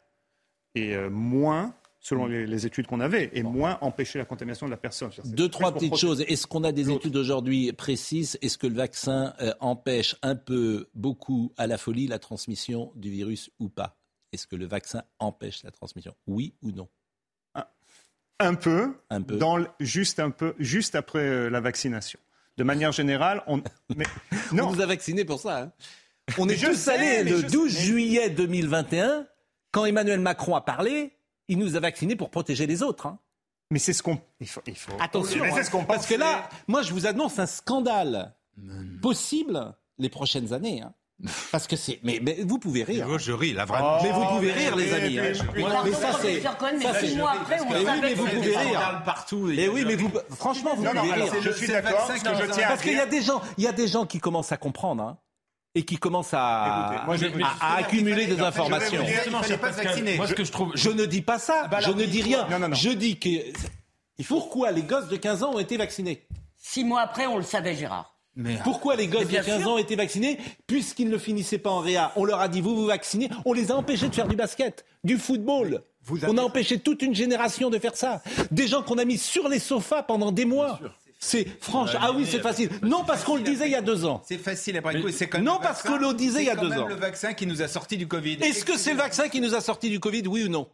[0.73, 1.73] et euh, moins
[2.05, 5.09] selon les, études qu'on avait, et moins empêcher la contamination de la personne.
[5.23, 6.21] Deux, trois petites choses.
[6.21, 8.37] Est-ce qu'on a des études aujourd'hui précises?
[8.43, 13.09] Est-ce que le vaccin euh, empêche un peu, beaucoup, à la folie, la transmission du
[13.09, 13.97] virus ou pas?
[14.31, 16.13] Est-ce que le vaccin empêche la transmission?
[16.27, 16.87] Oui ou non?
[18.37, 19.37] Un, peu, un peu.
[19.37, 22.19] Dans juste un peu, juste après euh, la vaccination.
[22.57, 23.63] De manière générale, on.
[23.95, 24.05] Mais,
[24.51, 24.67] non.
[24.67, 25.59] on nous a vaccinés pour ça.
[25.59, 25.71] Hein.
[26.37, 29.25] On est juste allé le 12 juillet 2021
[29.71, 31.15] quand Emmanuel Macron a parlé
[31.47, 33.05] il nous a vaccinés pour protéger les autres.
[33.05, 33.19] Hein.
[33.71, 34.19] Mais c'est ce qu'on.
[34.39, 34.61] Il faut,
[34.99, 38.35] Attention, hein, parce que là, moi, je vous annonce un scandale
[39.01, 40.81] possible les prochaines années.
[40.81, 40.93] Hein.
[41.51, 41.99] Parce que c'est.
[42.03, 43.07] Mais, mais, vous pouvez rire.
[43.07, 44.03] Moi, je ris, là, vraiment.
[44.03, 45.17] mais vous pouvez rire, les amis.
[45.17, 45.33] Mais,
[45.93, 46.43] ça, c'est.
[46.77, 49.01] Mais six mois après, on oui, mais vous pouvez rire.
[49.05, 49.51] partout.
[49.55, 50.11] Mais oui, mais vous.
[50.31, 51.33] Franchement, vous pouvez rire.
[51.41, 52.07] Je suis d'accord.
[52.07, 55.03] Parce qu'il y a des gens, il y a des gens qui commencent à comprendre.
[55.03, 55.17] Hein
[55.75, 57.03] et qui commence à,
[57.59, 59.03] à, accumuler des informations.
[60.17, 61.63] Moi, ce que je trouve, je ne dis pas ça.
[61.65, 62.47] Ah bah je ne dis rien.
[62.71, 63.29] Je dis que
[64.27, 66.25] pourquoi les gosses de 15 ans ont été vaccinés?
[66.57, 68.15] Six mois après, on le savait, Gérard.
[68.37, 71.79] Mais Pourquoi les gosses de 15 ans ont été vaccinés puisqu'ils ne finissaient pas en
[71.79, 72.11] réa?
[72.15, 73.29] On leur a dit vous vous vaccinez.
[73.45, 75.83] On les a empêchés de faire du basket, du football.
[76.27, 78.21] On a empêché toute une génération de faire ça.
[78.51, 80.79] Des gens qu'on a mis sur les sofas pendant des mois.
[81.19, 81.99] C'est franchement.
[82.01, 82.69] Ah oui, c'est facile.
[82.81, 84.21] Non, parce qu'on le disait il y a deux ans.
[84.25, 86.85] C'est facile après c'est Non, parce qu'on le disait il y a deux ans.
[86.87, 88.37] C'est le vaccin qui nous a sorti du Covid.
[88.41, 90.67] Est-ce que c'est le vaccin qui nous a sorti du Covid, oui ou non?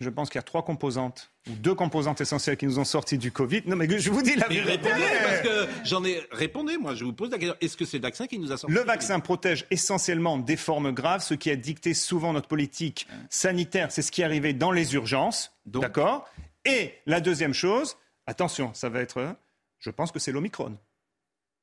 [0.00, 3.18] Je pense qu'il y a trois composantes, ou deux composantes essentielles qui nous ont sorti
[3.18, 3.62] du Covid.
[3.66, 4.78] Non, mais je vous dis la vérité.
[4.88, 7.54] parce que j'en ai répondu, moi, je vous pose la question.
[7.60, 10.92] Est-ce que c'est le vaccin qui nous a sorti Le vaccin protège essentiellement des formes
[10.92, 13.92] graves, ce qui a dicté souvent notre politique sanitaire.
[13.92, 15.52] C'est ce qui est arrivé dans les urgences.
[15.66, 16.26] D'accord?
[16.64, 19.36] Et la deuxième chose, attention, ça va être
[19.80, 20.78] je pense que c'est l'Omicron.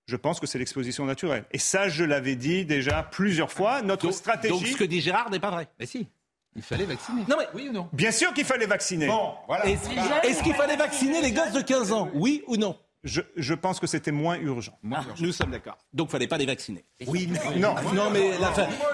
[0.07, 1.45] Je pense que c'est l'exposition naturelle.
[1.51, 3.81] Et ça, je l'avais dit déjà plusieurs fois.
[3.81, 4.53] Notre stratégie.
[4.53, 5.67] Donc ce que dit Gérard n'est pas vrai.
[5.79, 6.07] Mais si.
[6.55, 7.23] Il fallait vacciner.
[7.29, 7.89] Non mais oui ou non?
[7.93, 9.07] Bien sûr qu'il fallait vacciner.
[9.07, 9.65] Bon, voilà.
[9.67, 12.09] Est-ce qu'il fallait vacciner les gosses de 15 ans?
[12.13, 12.79] Oui ou non?
[13.03, 14.77] Je, pense que c'était moins urgent.
[15.19, 15.77] Nous sommes d'accord.
[15.93, 16.83] Donc, il fallait pas les vacciner.
[17.05, 17.75] Oui, non.
[17.93, 18.31] Non, mais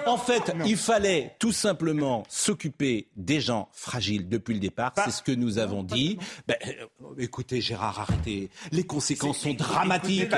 [0.05, 4.93] en fait, il fallait tout simplement s'occuper des gens fragiles depuis le départ.
[4.95, 6.17] C'est ce que nous avons dit.
[6.47, 6.85] Ben, euh,
[7.17, 8.49] écoutez, Gérard, arrêtez.
[8.71, 10.31] Les conséquences sont dramatiques.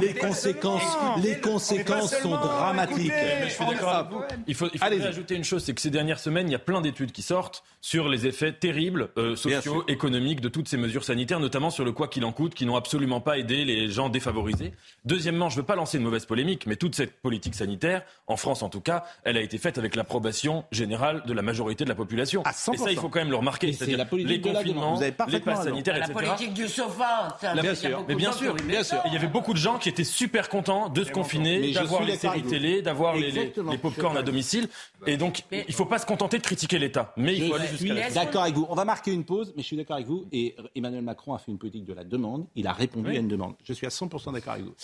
[0.00, 0.82] Les conséquences,
[1.22, 3.12] les conséquences sont dramatiques.
[3.44, 6.56] je suis d'accord Il faut, ajouter une chose, c'est que ces dernières semaines, il y
[6.56, 10.76] a plein d'études qui sortent sur les effets terribles euh, sociaux, économiques de toutes ces
[10.76, 13.64] mesures sanitaires, notamment sur le quoi qu'il en coûte, qui n'ont absolument absolument pas aider
[13.64, 14.74] les gens défavorisés.
[15.06, 18.36] Deuxièmement, je ne veux pas lancer une mauvaise polémique, mais toute cette politique sanitaire, en
[18.36, 21.88] France en tout cas, elle a été faite avec l'approbation générale de la majorité de
[21.88, 22.42] la population.
[22.42, 23.72] Et ça, il faut quand même le remarquer.
[23.72, 26.12] C'est la politique les confinements, les passes sanitaires, etc.
[26.14, 27.38] La politique du sofa.
[27.40, 29.00] Ça bien sûr, mais bien sûr, bien sûr.
[29.06, 32.16] Il y avait beaucoup de gens qui étaient super contents de se confiner, d'avoir les
[32.16, 34.68] séries télé, d'avoir les, les, pop-corn à domicile.
[35.06, 37.68] Et donc, il ne faut pas se contenter de critiquer l'État, mais il faut aller
[37.68, 38.66] jusqu'à la D'accord avec vous.
[38.68, 40.26] On va marquer une pause, mais je suis d'accord avec vous.
[40.30, 42.46] Et Emmanuel Macron a fait une politique de la demande.
[42.54, 43.54] Il a répondu à une demande.
[43.64, 44.74] Je suis à 100% d'accord avec vous.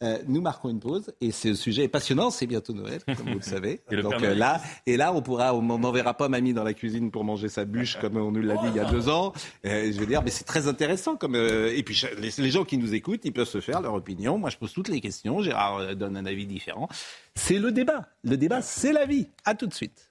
[0.00, 2.30] Euh, nous marquons une pause et ce sujet est passionnant.
[2.30, 3.80] C'est bientôt Noël, comme vous le savez.
[3.90, 7.24] Donc euh, là, et là, on pourra, on n'enverra pas mamie dans la cuisine pour
[7.24, 9.32] manger sa bûche comme on nous l'a dit il y a deux ans.
[9.66, 11.16] Euh, je veux dire, mais c'est très intéressant.
[11.16, 14.38] Comme et puis les, les, gens qui nous écoutent, ils peuvent se faire leur opinion.
[14.38, 15.42] Moi, je pose toutes les questions.
[15.42, 16.88] Gérard donne un avis différent.
[17.34, 18.06] C'est le débat.
[18.22, 19.26] Le débat, c'est la vie.
[19.44, 20.07] À tout de suite.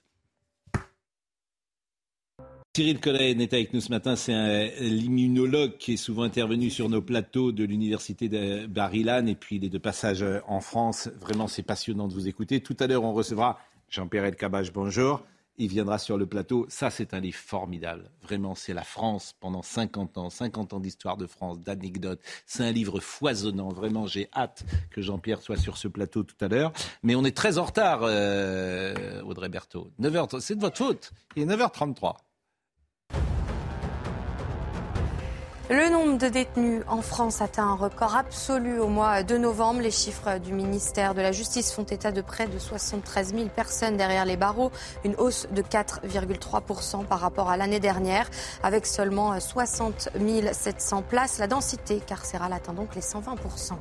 [2.78, 4.14] Cyril Collet est avec nous ce matin.
[4.14, 9.56] C'est l'immunologue qui est souvent intervenu sur nos plateaux de l'université de Barilan et puis
[9.56, 11.08] il est de passage en France.
[11.18, 12.60] Vraiment, c'est passionnant de vous écouter.
[12.60, 13.58] Tout à l'heure, on recevra
[13.90, 14.72] Jean-Pierre Elkabach.
[14.72, 15.24] Bonjour.
[15.56, 16.66] Il viendra sur le plateau.
[16.68, 18.12] Ça, c'est un livre formidable.
[18.22, 22.20] Vraiment, c'est la France pendant 50 ans, 50 ans d'histoire de France, d'anecdotes.
[22.46, 23.70] C'est un livre foisonnant.
[23.70, 26.72] Vraiment, j'ai hâte que Jean-Pierre soit sur ce plateau tout à l'heure.
[27.02, 29.90] Mais on est très en retard, euh, Audrey Berthaud.
[30.00, 31.10] 9h, c'est de votre faute.
[31.34, 32.14] Il est 9h33.
[35.70, 39.82] Le nombre de détenus en France atteint un record absolu au mois de novembre.
[39.82, 43.98] Les chiffres du ministère de la Justice font état de près de 73 000 personnes
[43.98, 44.72] derrière les barreaux,
[45.04, 48.30] une hausse de 4,3% par rapport à l'année dernière,
[48.62, 50.08] avec seulement 60
[50.52, 51.38] 700 places.
[51.38, 53.74] La densité carcérale atteint donc les 120%.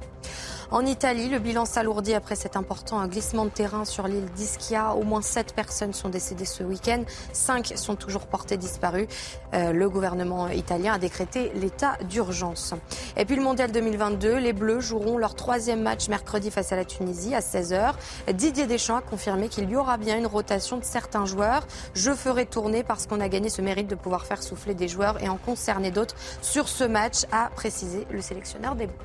[0.70, 4.94] En Italie, le bilan s'alourdit après cet important glissement de terrain sur l'île d'Ischia.
[4.96, 7.04] Au moins 7 personnes sont décédées ce week-end.
[7.32, 9.08] 5 sont toujours portées disparues.
[9.54, 11.77] Euh, le gouvernement italien a décrété l'état
[12.10, 12.74] d'urgence.
[13.16, 16.86] Et puis le mondial 2022, les Bleus joueront leur troisième match mercredi face à la
[16.86, 17.94] Tunisie à 16h.
[18.34, 21.68] Didier Deschamps a confirmé qu'il y aura bien une rotation de certains joueurs.
[21.94, 25.22] Je ferai tourner parce qu'on a gagné ce mérite de pouvoir faire souffler des joueurs
[25.24, 28.96] et en concerner d'autres sur ce match, a précisé le sélectionneur des Bleus.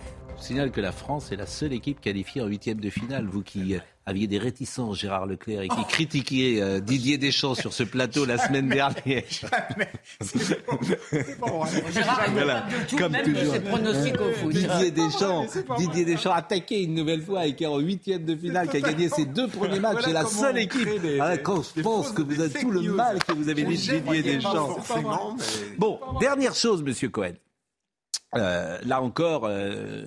[0.42, 3.26] Signale que la France est la seule équipe qualifiée en huitième de finale.
[3.26, 3.76] Vous qui
[4.06, 8.36] aviez des réticences, Gérard Leclerc, et qui critiquiez euh, Didier Deschamps sur ce plateau la
[8.38, 9.22] semaine dernière.
[12.32, 12.66] voilà,
[12.98, 13.54] comme toujours.
[14.50, 15.46] Didier Deschamps,
[15.78, 18.80] Didier Deschamps attaqué une nouvelle fois et qui est en huitième de finale, qui a
[18.80, 20.02] gagné ses deux premiers matchs.
[20.04, 20.88] C'est la seule équipe.
[21.20, 24.22] Ah, quand je pense que vous avez tout le mal que vous avez dit Didier
[24.22, 24.78] Deschamps.
[25.78, 27.34] Bon, dernière chose, Monsieur Cohen.
[28.34, 30.04] Euh, là encore, euh,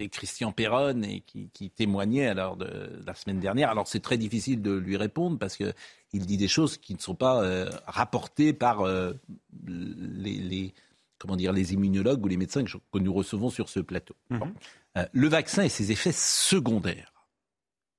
[0.00, 3.70] avec Christian Perron et qui, témoignait alors de, la semaine dernière.
[3.70, 7.14] Alors c'est très difficile de lui répondre parce qu'il dit des choses qui ne sont
[7.14, 8.84] pas euh, rapportées par
[9.66, 10.74] les,
[11.18, 14.16] comment dire les immunologues ou les médecins que, nous recevons sur ce plateau.
[14.30, 14.54] Mhm.
[15.12, 17.12] le vaccin et ses effets secondaires.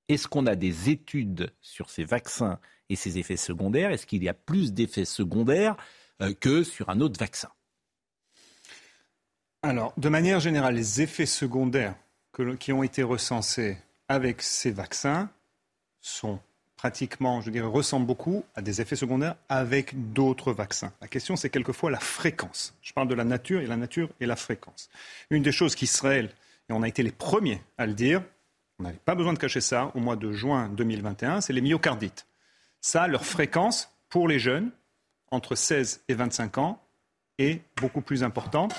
[0.08, 3.90] Est-ce qu'on a des études sur ces vaccins et ses effets secondaires?
[3.92, 5.76] Est-ce qu'il y a plus d'effets secondaires
[6.40, 7.48] que sur un autre vaccin?
[9.62, 11.94] Alors, de manière générale, les effets secondaires
[12.58, 15.30] qui ont été recensés avec ces vaccins
[16.00, 16.40] sont
[16.76, 20.92] pratiquement, je dirais, ressemblent beaucoup à des effets secondaires avec d'autres vaccins.
[21.00, 22.74] La question, c'est quelquefois la fréquence.
[22.82, 24.90] Je parle de la nature et la nature et la fréquence.
[25.30, 26.30] Une des choses qu'Israël,
[26.68, 28.20] et on a été les premiers à le dire,
[28.80, 32.26] on n'avait pas besoin de cacher ça, au mois de juin 2021, c'est les myocardites.
[32.80, 34.72] Ça, leur fréquence pour les jeunes,
[35.30, 36.82] entre 16 et 25 ans,
[37.38, 38.74] est beaucoup plus importante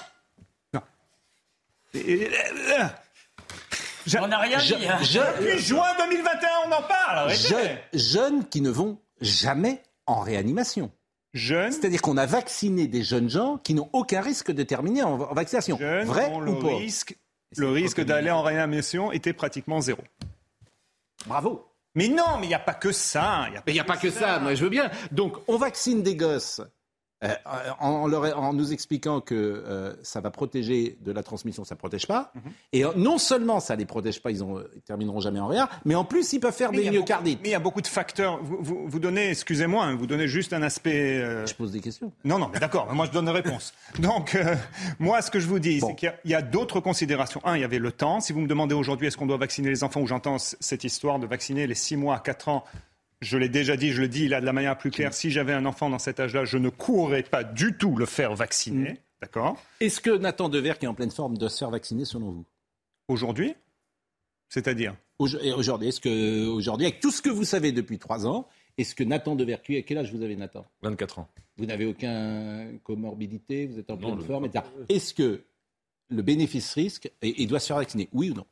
[4.19, 4.88] on n'a rien dit.
[4.88, 4.99] Hein.
[5.01, 7.32] Depuis juin 2021, on en parle.
[7.93, 10.91] jeunes qui ne vont jamais en réanimation.
[11.34, 11.71] Jeunes.
[11.71, 15.77] C'est-à-dire qu'on a vacciné des jeunes gens qui n'ont aucun risque de terminer en, vaccination.
[15.77, 17.17] Vrai ou le pas risque,
[17.58, 20.01] Le risque d'aller en réanimation était pratiquement zéro.
[21.25, 21.65] Bravo.
[21.95, 23.47] Mais non, mais il n'y a pas que ça.
[23.67, 24.39] Il n'y a, pas, que, ça.
[24.39, 24.89] Moi, je veux bien.
[25.12, 26.62] Donc, on vaccine des gosses
[27.23, 27.33] euh,
[27.79, 32.07] en, en, nous expliquant que euh, ça va protéger de la transmission, ça ne protège
[32.07, 32.31] pas.
[32.36, 32.41] Mhm.
[32.73, 35.95] Et non seulement ça ne les protège pas, ils, ne termineront jamais en rien, mais
[35.95, 37.39] en plus ils peuvent faire des myocardites.
[37.41, 38.39] Mais il y a beaucoup de facteurs.
[38.43, 41.21] Vous, vous, donnez, excusez-moi, hein, vous donnez juste un aspect.
[41.21, 42.12] Euh, je pose des questions.
[42.23, 43.73] Non, non, mais d'accord, moi je donne des réponses.
[43.99, 44.38] Donc,
[44.99, 47.41] moi ce que je vous dis, c'est qu'il y a, a d'autres considérations.
[47.45, 48.19] Un, il y avait le temps.
[48.19, 51.19] Si vous me demandez aujourd'hui est-ce qu'on doit vacciner les enfants, ou j'entends cette histoire
[51.19, 52.63] de vacciner les 6 mois à 4 ans
[53.23, 55.53] je l'ai déjà dit, je le dis là de la manière plus claire, si j'avais
[55.53, 58.91] un enfant dans cet âge-là, je ne courrais pas du tout le faire vacciner.
[58.91, 58.97] Mm.
[59.21, 59.63] D'accord?
[59.79, 62.45] Est-ce que Nathan Dever, qui est en pleine forme, doit se faire vacciner selon vous?
[63.07, 63.55] Aujourd'hui?
[64.49, 64.95] C'est-à-dire?
[65.17, 69.03] Aujourd'hui, est-ce que aujourd'hui, avec tout ce que vous savez depuis trois ans, est-ce que
[69.03, 70.65] Nathan Dever, à quel âge vous avez Nathan?
[70.81, 71.29] 24 ans.
[71.57, 74.65] Vous n'avez aucun comorbidité, vous êtes en pleine forme, etc.
[74.89, 75.43] Est-ce que
[76.09, 78.45] le bénéfice risque, il doit se faire vacciner, oui ou non?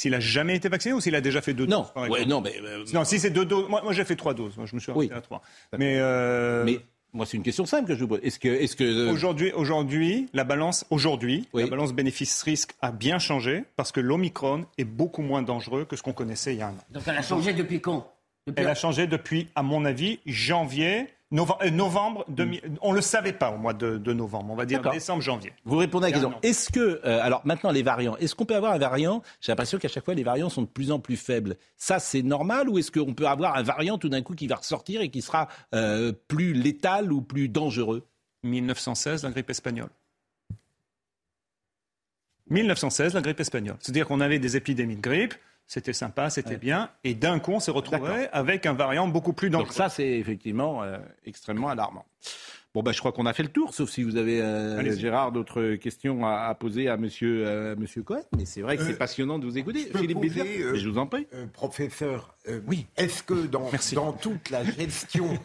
[0.00, 1.86] S'il a jamais été vacciné ou s'il a déjà fait deux non.
[1.94, 4.56] doses non, mais euh, non, si c'est deux doses, moi, moi j'ai fait trois doses.
[4.56, 5.42] Moi, je me suis arrêté à trois.
[5.76, 6.64] Mais, euh...
[6.64, 6.80] mais
[7.12, 8.20] moi c'est une question simple que je vous pose.
[8.22, 13.18] Est-ce que, est-ce que euh, aujourd'hui, aujourd'hui, la balance, aujourd'hui, la balance bénéfice-risque a bien
[13.18, 16.68] changé parce que l'omicron est beaucoup moins dangereux que ce qu'on connaissait il y a
[16.68, 16.84] un an.
[16.90, 18.10] Donc elle a changé depuis quand?
[18.56, 22.76] Elle a changé depuis, à mon avis, janvier novembre, mm.
[22.82, 25.52] on ne le savait pas au mois de, novembre, on va dire décembre, janvier.
[25.64, 26.34] Vous répondez à la question.
[26.42, 29.78] Est-ce que, euh, alors maintenant les variants, est-ce qu'on peut avoir un variant J'ai l'impression
[29.78, 31.56] qu'à chaque fois les variants sont de plus en plus faibles.
[31.76, 34.56] Ça c'est normal ou est-ce qu'on peut avoir un variant tout d'un coup qui va
[34.56, 38.06] ressortir et qui sera euh, plus létal ou plus dangereux?
[38.42, 39.90] 1916, la grippe espagnole.
[42.48, 43.76] 1916, la grippe espagnole.
[43.80, 45.34] C'est-à-dire qu'on avait des épidémies de grippe,
[45.70, 49.50] c'était sympa, c'était bien, et d'un coup, on s'est retrouvé avec un variant beaucoup plus
[49.50, 49.68] dangereux.
[49.68, 52.04] Donc ça, c'est effectivement euh, extrêmement alarmant.
[52.74, 55.30] Bon, bah, je crois qu'on a fait le tour, sauf si vous avez, euh, Gérard,
[55.30, 58.22] d'autres questions à, poser à Monsieur, euh, Monsieur Cohen.
[58.36, 59.88] Mais c'est vrai que c'est passionnant de vous écouter.
[59.94, 61.28] Philippe poser, je vous en prie.
[61.52, 62.34] professeur,
[62.66, 62.86] oui.
[62.96, 65.38] est-ce que dans, dans toute la gestion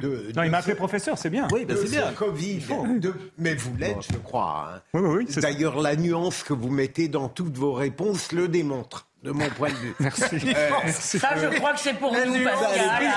[0.00, 1.48] de, non, il m'a appelé professeur, c'est bien.
[1.52, 2.12] Oui, ben c'est bien.
[2.12, 2.60] Covid,
[3.38, 4.70] mais vous l'êtes, je crois.
[4.74, 4.82] Hein.
[4.94, 9.08] Oui, oui, oui, D'ailleurs, la nuance que vous mettez dans toutes vos réponses le démontre
[9.26, 9.94] de mon point de vue.
[10.00, 10.24] Merci.
[10.24, 13.12] Euh, ça, je crois que c'est pour nous, Pascal.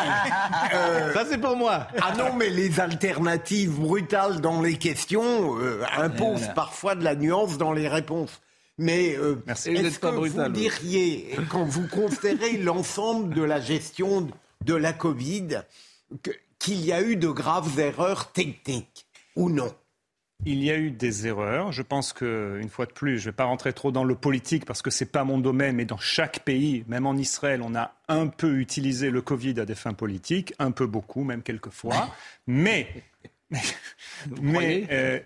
[0.73, 1.87] Euh, ça, c'est pour moi.
[2.01, 7.57] Ah non, mais les alternatives brutales dans les questions euh, imposent parfois de la nuance
[7.57, 8.41] dans les réponses.
[8.79, 9.17] Mais
[9.47, 14.27] est-ce que vous diriez, quand vous considérez l'ensemble de la gestion
[14.65, 15.61] de la Covid,
[16.57, 19.71] qu'il y a eu de graves erreurs techniques ou non?
[20.45, 21.71] Il y a eu des erreurs.
[21.71, 24.65] Je pense qu'une fois de plus, je ne vais pas rentrer trop dans le politique
[24.65, 27.75] parce que ce n'est pas mon domaine, mais dans chaque pays, même en Israël, on
[27.75, 32.15] a un peu utilisé le Covid à des fins politiques, un peu beaucoup, même quelquefois.
[32.47, 32.87] mais,
[34.41, 35.19] mais, euh,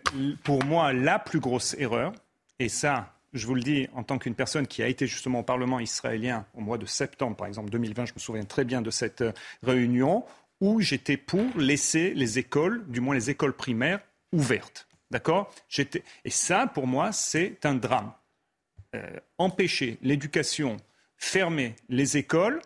[0.44, 2.14] pour moi, la plus grosse erreur,
[2.60, 5.44] et ça, je vous le dis en tant qu'une personne qui a été justement au
[5.44, 8.90] Parlement israélien au mois de septembre, par exemple 2020, je me souviens très bien de
[8.90, 10.26] cette euh, réunion
[10.60, 14.00] où j'étais pour laisser les écoles, du moins les écoles primaires,
[14.32, 14.88] ouvertes.
[15.14, 15.54] D'accord?
[16.26, 18.12] Et ça, pour moi, c'est un drame.
[19.38, 20.78] empêcher l'éducation,
[21.18, 22.62] fermer les écoles,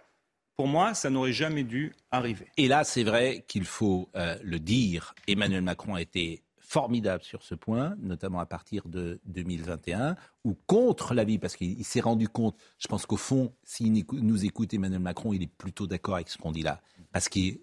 [0.56, 2.48] pour moi, ça n'aurait jamais dû arriver.
[2.58, 5.14] Et là, c'est vrai qu'il faut le dire.
[5.28, 11.14] Emmanuel Macron a été formidable sur ce point, notamment à partir de 2021, ou contre
[11.14, 15.32] l'avis, parce qu'il s'est rendu compte, je pense qu'au fond, s'il nous écoute Emmanuel Macron,
[15.32, 16.82] il est plutôt d'accord avec ce qu'on dit là,
[17.14, 17.60] parce qu'il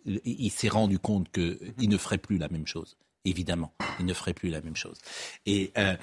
[0.50, 2.96] s'est rendu compte qu'il ne ferait plus la même chose.
[3.26, 4.98] Évidemment, il ne ferait plus la même chose.
[5.46, 5.96] Et euh,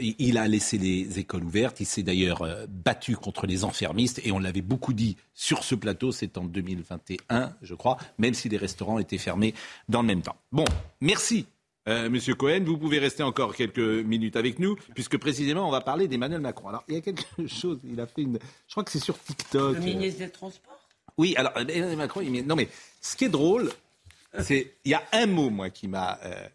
[0.00, 1.78] il a laissé les écoles ouvertes.
[1.80, 4.20] Il s'est d'ailleurs euh, battu contre les enfermistes.
[4.24, 8.48] Et on l'avait beaucoup dit sur ce plateau, c'est en 2021, je crois, même si
[8.48, 9.54] les restaurants étaient fermés
[9.88, 10.36] dans le même temps.
[10.50, 10.64] Bon,
[11.00, 11.46] merci
[11.86, 15.82] euh, Monsieur Cohen, vous pouvez rester encore quelques minutes avec nous, puisque précisément on va
[15.82, 16.68] parler d'Emmanuel Macron.
[16.68, 19.18] Alors il y a quelque chose, il a fait une, je crois que c'est sur
[19.18, 19.74] TikTok.
[19.74, 20.80] Le ministre des Transports?
[21.18, 22.46] Oui, alors Emmanuel Macron, il...
[22.46, 22.68] non mais
[23.02, 23.70] ce qui est drôle,
[24.40, 26.48] c'est il y a un mot moi qui m'a, euh,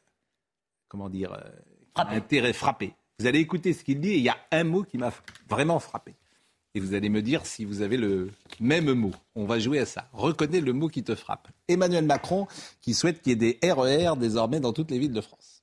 [0.89, 1.49] comment dire, euh,
[1.95, 2.15] frappé.
[2.15, 2.93] intérêt frappé.
[3.19, 5.13] Vous allez écouter ce qu'il dit et il y a un mot qui m'a
[5.49, 6.15] vraiment frappé.
[6.75, 9.13] Et vous allez me dire si vous avez le même mot.
[9.35, 10.07] On va jouer à ça.
[10.13, 11.47] Reconnais le mot qui te frappe.
[11.67, 12.47] Emmanuel Macron
[12.81, 15.58] qui souhaite qu'il y ait des RER e désormais dans toutes les villes de France.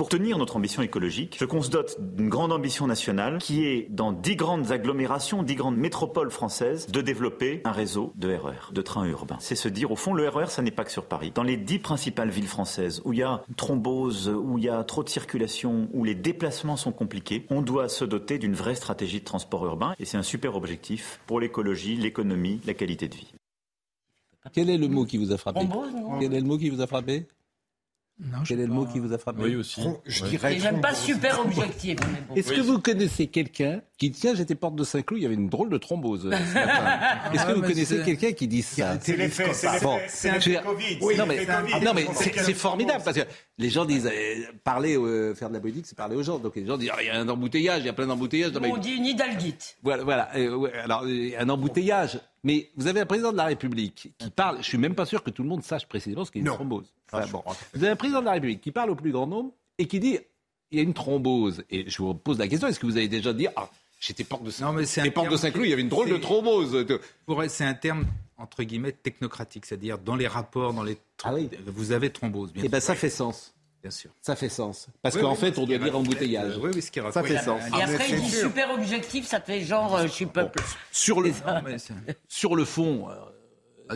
[0.00, 3.86] Pour tenir notre ambition écologique, je qu'on se dote d'une grande ambition nationale qui est,
[3.90, 8.72] dans dix grandes agglomérations, dix grandes métropoles françaises, de développer un réseau de RER, e
[8.72, 9.36] de trains urbains.
[9.40, 11.32] C'est se dire, au fond, le RER, e ça n'est pas que sur Paris.
[11.34, 14.82] Dans les dix principales villes françaises où il y a thrombose, où il y a
[14.84, 19.20] trop de circulation, où les déplacements sont compliqués, on doit se doter d'une vraie stratégie
[19.20, 19.94] de transport urbain.
[19.98, 23.34] Et c'est un super objectif pour l'écologie, l'économie, la qualité de vie.
[24.54, 25.60] Quel est le mot qui vous a frappé?
[26.20, 27.26] Quel est le mot qui vous a frappé?
[28.46, 29.82] Quel est le mot qui vous a frappé Oui, aussi.
[30.06, 30.58] Je dirais.
[30.58, 31.98] J'aime pas super objectif.
[32.36, 35.34] Est-ce que vous connaissez quelqu'un qui dit Tiens, j'étais porte de Saint-Cloud, il y avait
[35.34, 36.30] une drôle de thrombose euh,
[37.32, 38.98] Est-ce que vous connaissez quelqu'un qui dit ça?
[39.00, 39.44] C'est l'effet
[40.64, 41.16] Covid.
[41.16, 43.24] non, mais, c'est formidable parce que
[43.58, 46.38] les gens disent euh, parler, euh, faire de la politique, c'est parler aux gens.
[46.38, 48.52] Donc les gens disent ah, il y a un embouteillage, il y a plein d'embouteillages.
[48.56, 49.76] On dit une hidalguite.
[49.82, 50.30] Voilà, voilà.
[50.82, 52.18] alors, un embouteillage.
[52.42, 55.22] Mais vous avez un président de la République qui parle, je suis même pas sûr
[55.22, 56.90] que tout le monde sache précisément ce qu'est une thrombose.
[57.12, 60.00] Vous avez un président de la République qui parle au plus grand nombre et qui
[60.00, 60.18] dit
[60.70, 61.64] il y a une thrombose.
[61.68, 63.68] Et je vous pose la question est-ce que vous avez déjà dit ah,
[64.00, 66.86] j'étais porte de Saint-Cloud de Saint-Cloud, il y avait une drôle de thrombose.
[67.48, 71.34] C'est un terme entre guillemets technocratique, c'est-à-dire dans les rapports, dans les ah
[71.66, 72.52] vous avez thrombose.
[72.52, 73.54] Bien et eh ben ça fait sens.
[73.82, 74.10] Bien sûr.
[74.20, 74.88] Ça fait sens.
[75.00, 76.58] Parce qu'en fait, on doit dire embouteillage.
[76.62, 77.62] Oui, oui, ce qui ça fait sens.
[77.78, 80.60] Et après, il dit super objectif, ça fait genre, euh, je suis peuple.
[80.92, 81.32] Sur, le,
[82.28, 83.14] sur le fond, euh,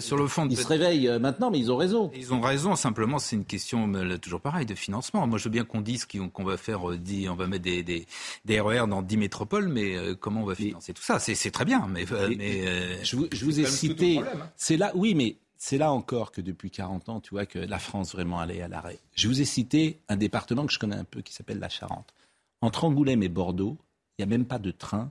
[0.00, 2.10] sur le fond, ils se réveillent euh, maintenant, mais ils ont raison.
[2.14, 2.76] Ils ont raison.
[2.76, 5.26] Simplement, c'est une question toujours pareil de financement.
[5.26, 8.80] Moi, je veux bien qu'on dise qu'on va faire, on va mettre des, des, RER
[8.80, 11.18] e dans 10 métropoles, mais comment on va financer tout ça?
[11.18, 12.04] C'est très bien, mais,
[12.36, 14.18] mais je, vous, je vous ai cité.
[14.18, 14.50] Hein.
[14.56, 17.78] C'est là, oui, mais c'est là encore que depuis 40 ans, tu vois, que la
[17.78, 18.98] France vraiment allait à l'arrêt.
[19.14, 22.12] Je vous ai cité un département que je connais un peu qui s'appelle la Charente.
[22.60, 23.78] Entre Angoulême et Bordeaux,
[24.18, 25.10] il n'y a même pas de train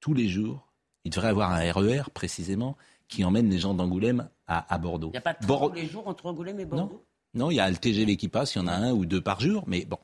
[0.00, 0.66] tous les jours.
[1.04, 2.76] Il devrait y avoir un RER précisément
[3.08, 5.08] qui emmène les gens d'Angoulême à, Bordeaux.
[5.08, 7.04] Il n'y a pas de tous les jours entre Angoulême et Bordeaux?
[7.34, 9.20] Non, il y a le TGV qui passe, il y en a un ou deux
[9.20, 9.98] par jour, mais bon.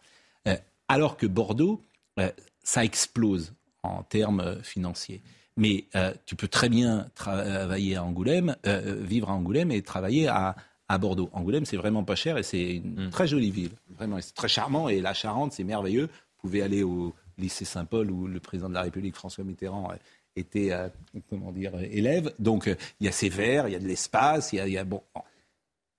[0.48, 0.56] Euh,
[0.88, 1.82] alors que Bordeaux,
[2.18, 2.30] euh,
[2.62, 5.22] ça explose en termes euh, financiers.
[5.56, 10.28] Mais euh, tu peux très bien travailler à Angoulême, euh, vivre à Angoulême et travailler
[10.28, 10.56] à,
[10.88, 11.28] à Bordeaux.
[11.32, 13.10] Angoulême, c'est vraiment pas cher et c'est une mm.
[13.10, 13.72] très jolie ville.
[13.96, 16.06] Vraiment, c'est très charmant et la Charente, c'est merveilleux.
[16.06, 19.90] Vous pouvez aller au lycée Saint-Paul où le président de la République, François Mitterrand,
[20.36, 20.72] euh, était,
[21.28, 22.32] comment dire, élève.
[22.38, 22.66] Donc,
[23.00, 24.78] il y a ces verts, il y a de l'espace, il y a, il y
[24.78, 25.02] a bon.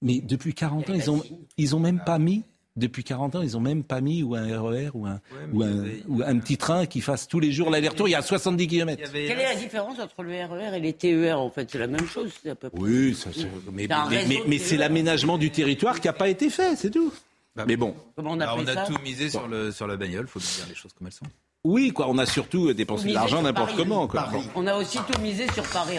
[0.01, 1.23] Mais depuis 40 ans, ils ont,
[1.57, 2.43] ils ont même pas mis
[2.75, 5.21] depuis 40 ans, ils n'ont même pas mis ou un RER e ou un,
[5.53, 8.07] ou, un, ou un, petit train qui fasse tous les jours l'aller-retour.
[8.07, 9.11] Il y a 70 km.
[9.11, 11.87] Quelle est la différence entre le RER e et les TER En fait, c'est la
[11.87, 12.31] même chose.
[12.49, 12.79] À peu près.
[12.81, 13.29] Oui, ça,
[13.71, 13.87] mais,
[14.27, 17.13] mais, mais, c'est l'aménagement du territoire qui n'a pas été fait, c'est tout.
[17.55, 17.95] Bah, mais bon.
[18.17, 20.75] on, a, on a tout misé sur, le, sur la bagnole, il faut dire les
[20.75, 21.25] choses comme elles sont.
[21.65, 22.09] Oui, quoi.
[22.09, 24.07] On a surtout dépensé de l'argent n'importe comment.
[24.07, 24.29] Quoi.
[24.55, 25.97] On a aussi tout misé sur Paris.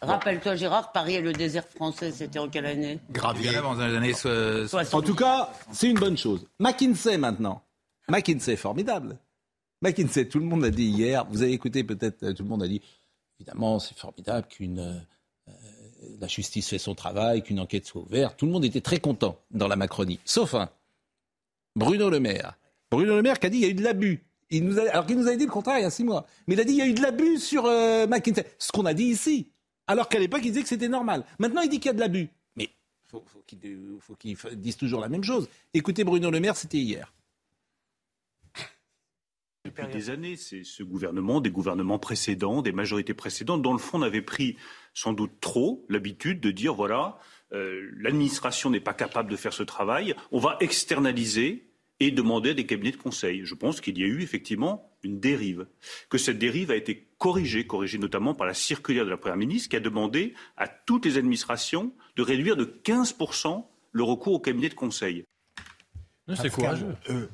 [0.00, 2.98] Rappelle-toi, Gérard, Paris et le désert français, c'était en quelle année?
[3.10, 3.52] Gravier.
[3.60, 4.94] Dans les années 60.
[4.94, 6.46] En tout cas, c'est une bonne chose.
[6.58, 7.62] McKinsey maintenant.
[8.08, 9.18] McKinsey, formidable.
[9.82, 12.62] McKinsey, tout le monde a dit hier, vous avez écouté peut-être, euh, tout le monde
[12.62, 12.80] a dit,
[13.38, 14.98] évidemment, c'est formidable qu'une euh,
[16.18, 18.38] la justice fait son travail, qu'une enquête soit ouverte.
[18.38, 20.70] Tout le monde était très content dans la Macronie, sauf un,
[21.76, 22.54] Bruno Le Maire.
[22.90, 24.24] Bruno Le Maire qui a dit il y a eu de l'abus
[24.90, 26.26] alors qu'il nous avait dit le contraire il y a six mois.
[26.46, 28.44] Mais il a dit il y a eu de l'abus sur euh, McKinsey.
[28.58, 29.48] Ce qu'on a dit ici.
[29.86, 31.24] Alors qu'à l'époque, il disait que c'était normal.
[31.38, 32.28] Maintenant, il dit qu'il y a de l'abus.
[32.56, 32.70] Mais
[33.06, 35.48] faut, faut qu'il dise toujours la même chose.
[35.74, 37.12] Écoutez, Bruno Le Maire, c'était hier.
[39.64, 43.98] Depuis des années, c'est ce gouvernement, des gouvernements précédents, des majorités précédentes, dans le fond,
[43.98, 44.56] on avait pris
[44.92, 47.18] sans doute trop l'habitude de dire voilà,
[47.52, 51.72] euh, l'administration n'est pas capable de faire ce travail, on va externaliser
[52.06, 53.44] et demander à des cabinets de conseil.
[53.44, 55.66] Je pense qu'il y a eu effectivement une dérive,
[56.08, 59.68] que cette dérive a été corrigée, corrigée notamment par la circulaire de la Première ministre
[59.68, 64.68] qui a demandé à toutes les administrations de réduire de 15% le recours aux cabinets
[64.68, 65.24] de conseil.
[66.34, 66.94] C'est courageux.
[67.10, 67.26] Euh,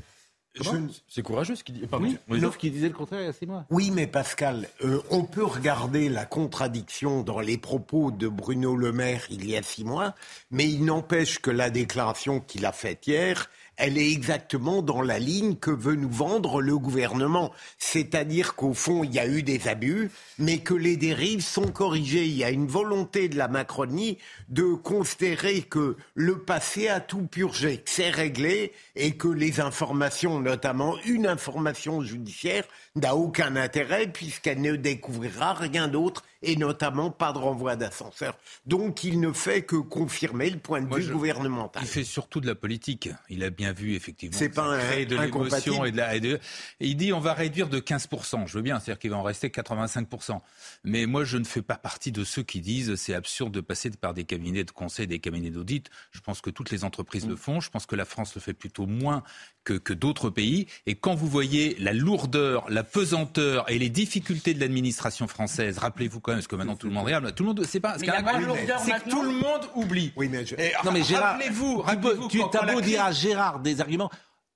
[1.09, 1.87] c'est courageux ce qu'il dit.
[2.29, 3.67] oui, sauf qu'il disait le contraire il y a six mois.
[3.71, 8.93] Oui, mais Pascal, euh, on peut regarder la contradiction dans les propos de Bruno Le
[8.93, 10.15] Maire il y a six mois,
[10.51, 13.49] mais il n'empêche que la déclaration qu'il a faite hier
[13.81, 17.51] elle est exactement dans la ligne que veut nous vendre le gouvernement.
[17.79, 22.27] C'est-à-dire qu'au fond, il y a eu des abus, mais que les dérives sont corrigées.
[22.27, 24.19] Il y a une volonté de la Macronie
[24.51, 30.41] de considérer que le passé a tout purgé, que c'est réglé et que les informations,
[30.41, 32.65] notamment une information judiciaire,
[32.97, 38.37] n'a aucun intérêt puisqu'elle ne découvrira rien d'autre et notamment pas de renvoi d'ascenseur.
[38.67, 41.83] Donc il ne fait que confirmer le point de vue gouvernemental.
[41.83, 43.11] Il fait surtout de la politique.
[43.29, 44.37] Il a bien vu effectivement.
[44.37, 46.17] C'est pas un, de l'émotion et de la.
[46.17, 46.41] Et,
[46.81, 48.09] il dit on va réduire de 15
[48.47, 50.41] Je veux bien, c'est-à-dire qu'il va en rester 85%
[50.85, 53.91] Mais moi je ne fais pas partie de ceux qui disent c'est absurde de passer
[53.91, 55.91] par des cabinets de conseil, des cabinets d'audit.
[56.13, 57.61] Je pense que toutes les entreprises le font.
[57.61, 59.23] Je pense que la France le fait plutôt moins
[59.65, 60.67] que, que d'autres pays.
[60.87, 66.21] Et quand vous voyez la lourdeur, la pesanteur et les difficultés de l'administration française, rappelez-vous
[66.31, 68.07] quand même, parce que maintenant tout le monde regarde, tout le monde, c'est pas, c'est
[68.07, 70.13] que tout le monde oublie.
[70.17, 70.45] Oui, mais
[70.85, 74.11] non, mais Gérard, rappelez-vous, rappelez-vous, tu as beau dire à Gérard des arguments,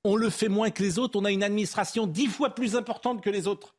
[0.04, 3.22] on le fait moins que les autres, on a une administration dix fois plus importante
[3.22, 3.74] que les autres.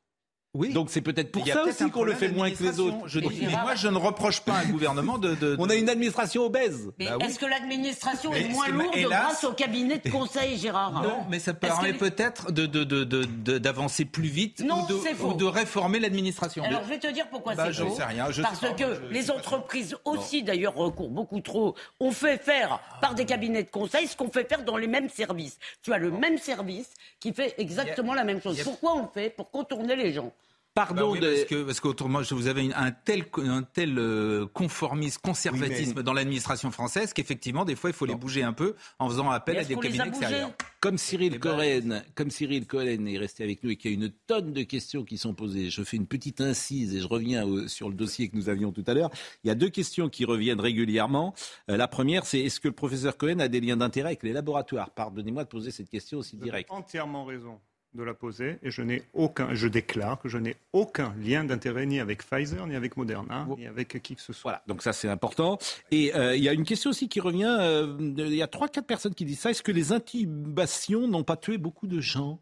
[0.56, 0.72] Oui.
[0.72, 2.96] Donc c'est peut-être pour ça aussi qu'on le fait moins que les autres.
[3.08, 5.90] Je dis, mais moi, je ne reproche pas un gouvernement de, de, On a une
[5.90, 6.92] administration obèse.
[6.98, 11.26] Mais bah est-ce que l'administration est moins lourde grâce au cabinet de conseil, Gérard Non,
[11.30, 14.88] mais ça permet peut-être d'avancer plus vite non,
[15.24, 16.64] ou, de, réformer l'administration.
[16.64, 17.94] Alors je vais te dire pourquoi bah, c'est faux.
[17.94, 21.76] Sais rien, je Parce que les entreprises aussi, d'ailleurs, recourent beaucoup trop.
[22.00, 25.10] On fait faire par des cabinets de conseil ce qu'on fait faire dans les mêmes
[25.10, 25.58] services.
[25.82, 28.62] Tu as le même service qui fait exactement la même chose.
[28.64, 30.32] Pourquoi on le fait Pour contourner les gens?
[30.76, 36.04] Pardon bah parce que parce qu'autrement vous avez un tel un tel euh, conformisme, conservatisme
[36.04, 39.58] dans l'administration française qu'effectivement des fois il faut les bouger un peu en faisant appel
[39.58, 40.52] à des cabinets extérieurs.
[40.82, 44.12] Comme Cyril Cohen, comme Cyril Cohen est resté avec nous et qu'il y a une
[44.28, 47.88] tonne de questions qui sont posées, je fais une petite incise et je reviens sur
[47.88, 49.12] le dossier que nous avions tout à l'heure.
[49.46, 51.34] Il y a deux questions qui reviennent régulièrement.
[51.72, 54.34] Euh, la première, c'est est-ce que le professeur Cohen a des liens d'intérêt avec les
[54.34, 54.90] laboratoires?
[54.90, 56.70] Pardonnez-moi de poser cette question aussi directe.
[56.70, 57.62] Entièrement raison
[57.96, 61.86] de la poser et je n'ai aucun, je déclare que je n'ai aucun lien d'intérêt
[61.86, 64.52] ni avec Pfizer, ni avec Moderna, ni avec qui que ce soit.
[64.52, 65.58] Voilà, donc ça c'est important.
[65.92, 68.68] Et euh, il y a une question aussi qui revient, euh, il y a trois,
[68.68, 69.50] quatre personnes qui disent ça.
[69.50, 72.42] Est-ce que les intubations n'ont pas tué beaucoup de gens?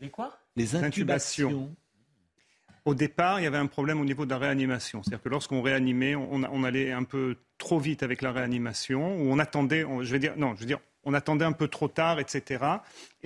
[0.00, 0.38] Les quoi?
[0.56, 1.74] Les intubations.
[2.84, 5.02] Au départ, il y avait un problème au niveau de la réanimation.
[5.02, 9.32] C'est-à-dire que lorsqu'on réanimait, on, on, allait un peu trop vite avec la réanimation, ou
[9.32, 12.18] on attendait, je vais dire, non, je veux dire, on attendait un peu trop tard,
[12.18, 12.64] etc.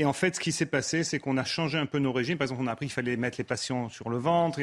[0.00, 2.38] Et en fait, ce qui s'est passé, c'est qu'on a changé un peu nos régimes.
[2.38, 4.58] Par exemple, on a appris qu'il fallait mettre les patients sur le ventre.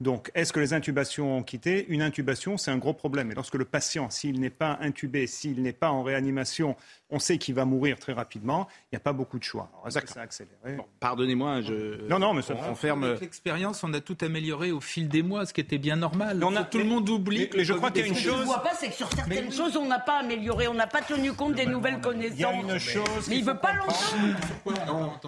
[0.00, 1.86] Donc, est-ce que les intubations ont quitté?
[1.88, 3.32] Une intubation, c'est un gros problème.
[3.32, 6.76] Et lorsque le patient, s'il n'est pas intubé, s'il n'est pas en réanimation,
[7.10, 8.68] on sait qu'il va mourir très rapidement.
[8.84, 9.70] Il n'y a pas beaucoup de choix.
[9.88, 12.06] ça accéléré Pardonnez-moi, je.
[12.08, 13.02] Non, non, mais ça on, ferme.
[13.02, 16.42] Avec l'expérience, on a tout amélioré au fil des mois, ce qui était bien normal.
[16.44, 16.62] On a...
[16.62, 17.48] Tout le monde oublie.
[17.54, 18.22] Mais, je crois qu'il y a une chose.
[18.22, 20.68] Ce que je ne vois pas, c'est que sur certaines choses, on n'a pas amélioré.
[20.68, 23.28] On n'a pas tenu compte des nouvelles connaissances une chose.
[23.28, 23.72] Mais il veut pas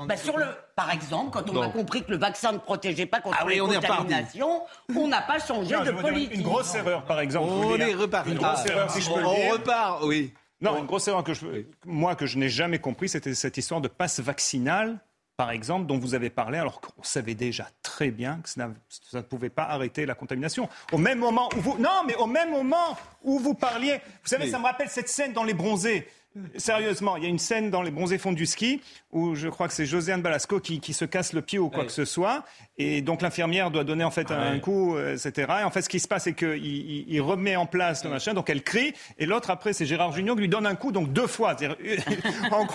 [0.06, 3.20] Bah, sur le, par exemple, quand on a compris que le vaccin ne protégeait pas
[3.20, 4.62] contre ah les contaminations,
[4.94, 6.34] on n'a pas changé de politique.
[6.34, 7.48] Une grosse erreur, par exemple.
[7.50, 8.30] On est reparti.
[8.30, 9.46] Une grosse erreur, si je peux le dire.
[9.48, 10.32] On repart, oui.
[10.60, 11.46] Non, une grosse erreur que je,
[11.84, 14.98] moi que je n'ai jamais compris, c'était cette histoire de passe vaccinal
[15.38, 18.68] par exemple, dont vous avez parlé, alors qu'on savait déjà très bien que ça,
[19.12, 20.68] ne pouvait pas arrêter la contamination.
[20.90, 24.50] Au même moment où vous, non, mais au même moment où vous parliez, vous savez,
[24.50, 26.08] ça me rappelle cette scène dans Les Bronzés.
[26.56, 28.80] Sérieusement, il y a une scène dans les bronzés fonds du ski
[29.12, 31.92] où je crois que c'est Josiane Balasco qui, se casse le pied ou quoi que
[31.92, 32.44] ce soit.
[32.76, 35.52] Et donc l'infirmière doit donner en fait un coup, euh, etc.
[35.60, 38.34] Et en fait, ce qui se passe, c'est qu'il il, remet en place le machin.
[38.34, 38.92] Donc elle crie.
[39.18, 41.56] Et l'autre, après, c'est Gérard Junior qui lui donne un coup, donc deux fois.
[42.50, 42.66] en.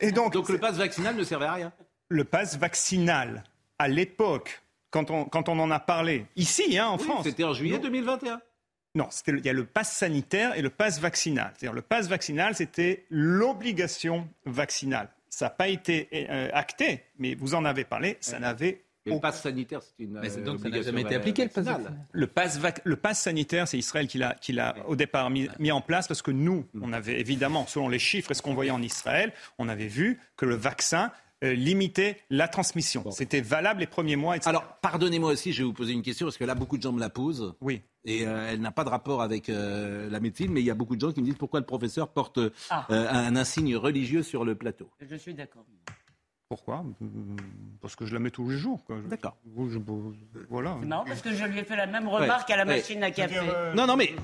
[0.00, 1.72] Et donc, donc le passe vaccinal ne servait à rien
[2.08, 3.44] Le passe vaccinal,
[3.78, 7.24] à l'époque, quand on, quand on en a parlé, ici, hein, en France.
[7.24, 8.40] C'était en juillet 2021.
[8.94, 11.52] Non, il y a le pass sanitaire et le pass vaccinal.
[11.56, 15.08] C'est-à-dire le pass vaccinal, c'était l'obligation vaccinale.
[15.28, 18.82] Ça n'a pas été euh, acté, mais vous en avez parlé, ça n'avait
[19.14, 21.66] le pass sanitaire, c'est une mais donc ça n'a jamais été appliqué le pass
[22.12, 25.72] Le pass, le pass sanitaire, c'est Israël qui l'a, qui l'a au départ mis, mis,
[25.72, 28.70] en place parce que nous, on avait évidemment, selon les chiffres et ce qu'on voyait
[28.70, 31.10] en Israël, on avait vu que le vaccin
[31.42, 33.10] limiter la transmission.
[33.10, 34.36] C'était valable les premiers mois.
[34.36, 34.48] Etc.
[34.48, 36.92] Alors, pardonnez-moi aussi, je vais vous poser une question, parce que là, beaucoup de gens
[36.92, 37.54] me la posent.
[37.60, 37.82] Oui.
[38.04, 40.74] Et euh, elle n'a pas de rapport avec euh, la médecine, mais il y a
[40.74, 42.86] beaucoup de gens qui me disent pourquoi le professeur porte ah.
[42.90, 44.88] un insigne religieux sur le plateau.
[45.00, 45.64] Je suis d'accord.
[46.48, 46.82] Pourquoi?
[47.82, 48.82] Parce que je la mets tous les jours.
[49.06, 49.36] D'accord.
[50.48, 50.78] Voilà.
[50.80, 53.10] C'est marrant parce que je lui ai fait la même remarque à la machine à
[53.10, 53.40] café.
[53.74, 54.14] non, non, mais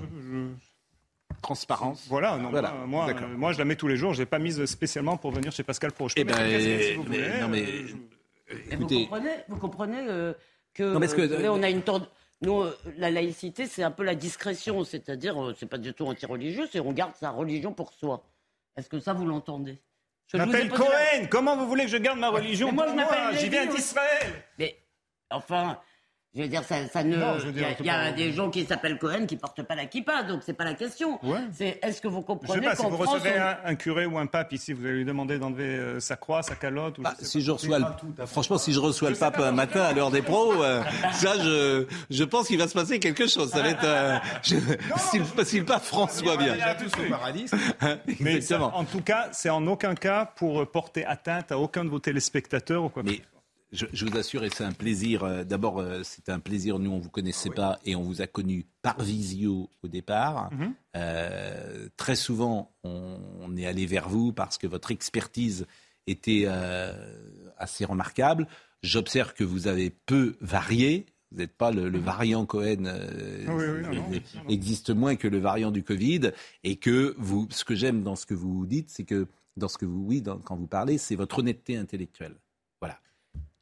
[1.45, 2.07] transparence.
[2.09, 2.51] Voilà, non,
[2.87, 4.15] Moi, moi, je la mets tous les jours.
[4.15, 5.93] Je l'ai pas mise spécialement pour venir chez Pascal.
[5.99, 7.41] Je eh ben, si vous voulez.
[7.41, 7.65] Non, mais,
[8.71, 8.95] écoutez...
[8.95, 10.33] vous comprenez, vous comprenez euh,
[10.73, 11.83] que, on a une
[12.43, 16.07] nous, euh, la laïcité, c'est un peu la discrétion, c'est-à-dire, euh, c'est pas du tout
[16.07, 18.25] anti-religieux, c'est on garde sa religion pour soi.
[18.77, 19.81] Est-ce que ça, vous l'entendez?
[20.27, 21.27] Je m'appelle Cohen.
[21.31, 24.45] Comment vous voulez que je garde ma religion moi, pour moi J'y viens d'Israël.
[24.59, 24.77] Mais
[25.31, 25.79] enfin,
[26.35, 27.17] je veux dire, ça, ça ne.
[27.81, 30.53] Il y a, des gens qui s'appellent Cohen qui portent pas la kippa, donc c'est
[30.53, 31.21] pas la question.
[31.53, 34.27] C'est est-ce que vous comprenez Je sais pas, si vous recevez un, curé ou un
[34.27, 36.99] pape ici, vous allez lui demander d'enlever euh, sa croix, sa calotte.
[36.99, 38.27] Ou bah, si je reçois, le...
[38.27, 40.83] franchement, si je reçois le pape un matin à l'heure des pros, euh,
[41.13, 43.51] ça, je, je pense qu'il va se passer quelque chose.
[43.51, 44.57] Ça va être euh, je...
[45.45, 46.57] si, le pape François vient.
[46.79, 47.47] tous au paradis.
[48.21, 52.01] Mais en tout cas, c'est en aucun cas pour porter atteinte à aucun de vos
[52.01, 53.05] téléspectateurs ou quoi.
[53.05, 53.21] Mais
[53.75, 55.25] je, vous assure, et c'est un plaisir.
[55.25, 56.79] Euh, d'abord, euh, c'est un plaisir.
[56.79, 60.51] Nous, on vous connaissait ah pas et on vous a connu par visio au départ.
[60.53, 60.75] Mhm.
[60.97, 65.67] Euh, très souvent, on, est allé vers vous parce que votre expertise
[66.07, 66.47] était
[67.57, 68.49] assez remarquable.
[68.83, 71.07] J'observe que vous avez peu varié.
[71.31, 72.85] Vous n'êtes pas le, variant Cohen
[74.49, 76.33] existe moins que le variant du Covid
[76.65, 79.79] et que vous, ce que j'aime dans ce que vous dites, c'est que dans ce
[79.79, 82.35] que vous, oui, quand vous parlez, c'est votre honnêteté intellectuelle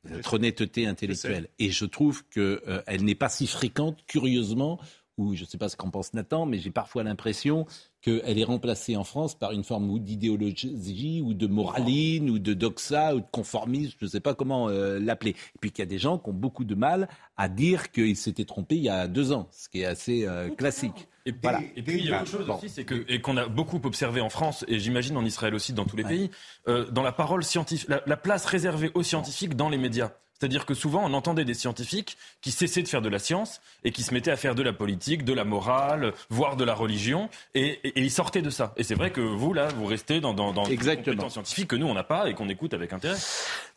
[0.05, 1.48] votre honnêteté intellectuelle.
[1.59, 4.80] Et je trouve qu'elle euh, n'est pas si fréquente, curieusement,
[5.16, 7.66] ou je ne sais pas ce qu'en pense Nathan, mais j'ai parfois l'impression
[8.03, 13.14] qu'elle est remplacée en France par une forme d'idéologie ou de moraline ou de doxa
[13.14, 15.30] ou de conformisme, je ne sais pas comment euh, l'appeler.
[15.30, 18.16] Et puis qu'il y a des gens qui ont beaucoup de mal à dire qu'ils
[18.16, 21.09] s'étaient trompés il y a deux ans, ce qui est assez euh, classique.
[21.24, 23.46] Et puis, et puis il y a autre chose aussi, c'est que et qu'on a
[23.46, 26.30] beaucoup observé en France et j'imagine en Israël aussi, dans tous les pays,
[26.66, 30.12] euh, dans la parole scientifique, la, place réservée aux scientifiques dans les médias.
[30.43, 33.93] C'est-à-dire que souvent, on entendait des scientifiques qui cessaient de faire de la science et
[33.93, 37.28] qui se mettaient à faire de la politique, de la morale, voire de la religion,
[37.55, 38.74] et, ils sortaient de ça.
[38.76, 41.76] Et c'est vrai que vous, là, vous restez dans, dans, dans des compétences scientifiques que
[41.76, 43.18] nous, on n'a pas et qu'on écoute avec intérêt.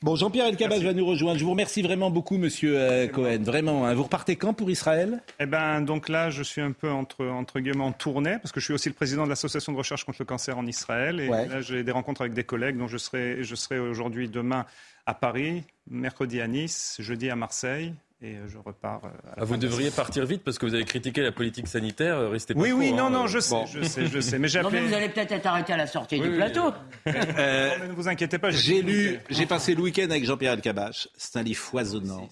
[0.02, 1.38] Bon, Jean-Pierre Elkabbach va nous rejoindre.
[1.38, 3.44] Je vous remercie vraiment beaucoup, monsieur euh, Cohen.
[3.44, 3.86] Vraiment.
[3.86, 3.94] Hein.
[3.94, 5.22] Vous repartez quand pour Israël?
[5.40, 8.60] Eh ben, donc là, je suis un peu entre, entre guillemets en tournée, parce que
[8.60, 11.20] je suis aussi le président de l'association de recherche contre le cancer en Israël.
[11.20, 14.66] Et là, j'ai des rencontres avec des collègues dont je serai, je serai aujourd'hui, demain,
[15.06, 17.94] à Paris, mercredi à Nice, jeudi à Marseille.
[18.22, 19.02] Et euh, je repars.
[19.04, 22.16] Euh, ah, vous devriez partir vite parce que vous avez critiqué la politique sanitaire.
[22.16, 23.10] Euh, restez pas Oui, oui, non, hein.
[23.10, 24.40] non, je sais, je sais, je sais.
[24.40, 24.82] Mais j'ai appelé...
[24.82, 26.72] vous allez peut-être être arrêté à la sortie du plateau.
[27.06, 28.52] ne vous inquiétez pas.
[28.52, 31.10] J'ai lu, j'ai passé le week-end avec Jean-Pierre Elkabach.
[31.18, 32.30] C'est un livre foisonnant.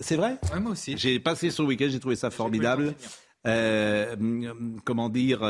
[0.00, 0.98] C'est vrai Moi aussi.
[0.98, 2.94] J'ai passé son week-end, j'ai trouvé ça formidable.
[4.84, 5.40] comment dire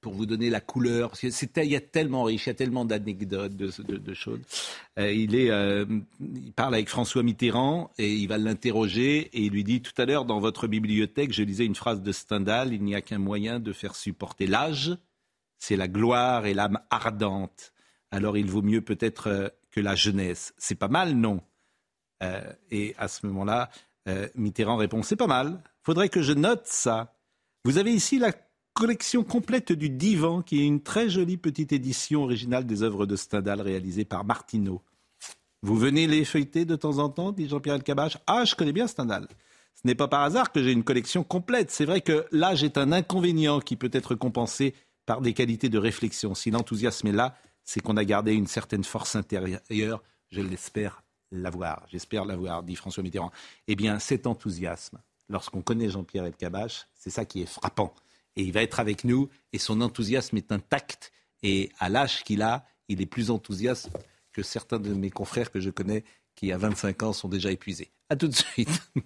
[0.00, 3.54] pour vous donner la couleur, il y a tellement riche, il y a tellement d'anecdotes,
[3.54, 4.40] de, choses.
[4.98, 5.84] Euh, il, est, euh,
[6.20, 10.06] il parle avec François Mitterrand et il va l'interroger et il lui dit tout à
[10.06, 13.60] l'heure dans votre bibliothèque, je lisais une phrase de Stendhal, il n'y a qu'un moyen
[13.60, 14.96] de faire supporter l'âge,
[15.58, 17.72] c'est la gloire et l'âme ardente.
[18.10, 20.54] Alors il vaut mieux peut-être euh, que la jeunesse.
[20.56, 21.40] C'est pas mal, non?
[22.70, 23.70] Et à ce moment-là,
[24.34, 25.62] Mitterrand répond, c'est pas mal.
[25.82, 27.14] Faudrait que je note ça.
[27.64, 28.32] Vous avez ici la
[28.72, 33.16] collection complète du Divan, qui est une très jolie petite édition originale des œuvres de
[33.16, 34.82] Stendhal réalisées par Martineau.
[35.62, 38.16] Vous venez les feuilleter de temps en temps, dit Jean-Pierre Elkabbach.
[38.26, 39.28] Ah, je connais bien Stendhal.
[39.74, 41.70] Ce n'est pas par hasard que j'ai une collection complète.
[41.70, 44.74] C'est vrai que l'âge est un inconvénient qui peut être compensé
[45.06, 46.34] par des qualités de réflexion.
[46.34, 50.02] Si l'enthousiasme est là, c'est qu'on a gardé une certaine force intérieure.
[50.30, 51.86] Je l'espère l'avoir.
[51.90, 53.32] J'espère l'avoir, dit François Mitterrand.
[53.68, 54.98] Eh bien, cet enthousiasme,
[55.28, 57.94] lorsqu'on connaît Jean-Pierre Elkabbach, c'est ça qui est frappant
[58.36, 61.12] et il va être avec nous et son enthousiasme est intact
[61.42, 63.90] et à l'âge qu'il a, il est plus enthousiaste
[64.32, 66.04] que certains de mes confrères que je connais
[66.34, 67.90] qui à 25 ans sont déjà épuisés.
[68.08, 68.92] À tout de suite.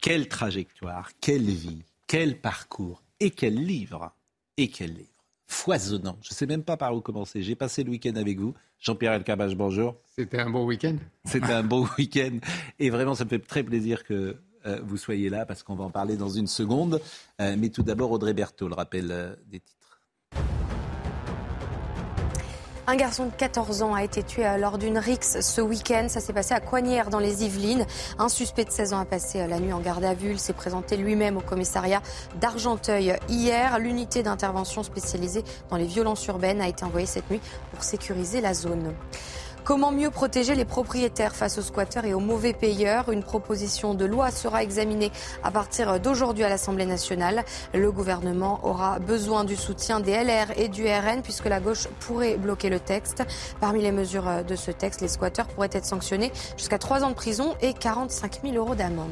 [0.00, 4.14] quelle trajectoire, quelle vie, quel parcours et quel livre
[4.56, 5.20] et quel livre
[5.50, 6.16] foisonnant.
[6.22, 7.42] Je ne sais même pas par où commencer.
[7.42, 8.54] J'ai passé le week-end avec vous.
[8.78, 9.96] Jean-Pierre Elkabach, bonjour.
[10.06, 10.96] C'était un beau week-end.
[11.24, 12.38] C'était un beau week-end.
[12.78, 15.90] Et vraiment, ça me fait très plaisir que vous soyez là parce qu'on va en
[15.90, 17.00] parler dans une seconde.
[17.40, 19.76] Euh, mais tout d'abord, Audrey Berthaud, le rappel euh, des titres.
[22.86, 26.06] Un garçon de 14 ans a été tué lors d'une rixe ce week-end.
[26.08, 27.86] Ça s'est passé à Coignières dans les Yvelines.
[28.18, 30.32] Un suspect de 16 ans a passé la nuit en garde à vue.
[30.32, 32.02] Il s'est présenté lui-même au commissariat
[32.40, 33.78] d'Argenteuil hier.
[33.78, 37.40] L'unité d'intervention spécialisée dans les violences urbaines a été envoyée cette nuit
[37.70, 38.92] pour sécuriser la zone.
[39.64, 43.10] Comment mieux protéger les propriétaires face aux squatteurs et aux mauvais payeurs?
[43.10, 45.12] Une proposition de loi sera examinée
[45.44, 47.44] à partir d'aujourd'hui à l'Assemblée nationale.
[47.74, 52.36] Le gouvernement aura besoin du soutien des LR et du RN puisque la gauche pourrait
[52.36, 53.22] bloquer le texte.
[53.60, 57.14] Parmi les mesures de ce texte, les squatteurs pourraient être sanctionnés jusqu'à 3 ans de
[57.14, 59.10] prison et 45 000 euros d'amende.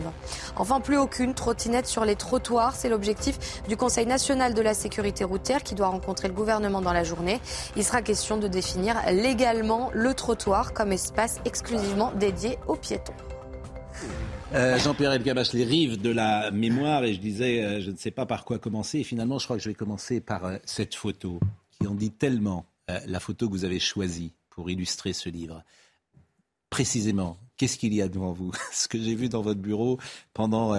[0.57, 2.74] Enfin, plus aucune trottinette sur les trottoirs.
[2.74, 6.94] C'est l'objectif du Conseil national de la sécurité routière qui doit rencontrer le gouvernement dans
[6.94, 7.40] la journée.
[7.76, 10.38] Il sera question de définir légalement le trottoir
[10.74, 13.14] comme espace exclusivement dédié aux piétons.
[14.55, 18.11] Euh, Jean-Pierre Elkabach, les rives de la mémoire, et je disais, euh, je ne sais
[18.11, 20.95] pas par quoi commencer, et finalement, je crois que je vais commencer par euh, cette
[20.95, 21.39] photo,
[21.70, 22.66] qui en dit tellement,
[23.07, 25.62] la photo que vous avez choisie pour illustrer ce livre.
[26.70, 28.51] Précisément, qu'est-ce qu'il y a devant vous?
[28.72, 29.99] Ce que j'ai vu dans votre bureau
[30.32, 30.74] pendant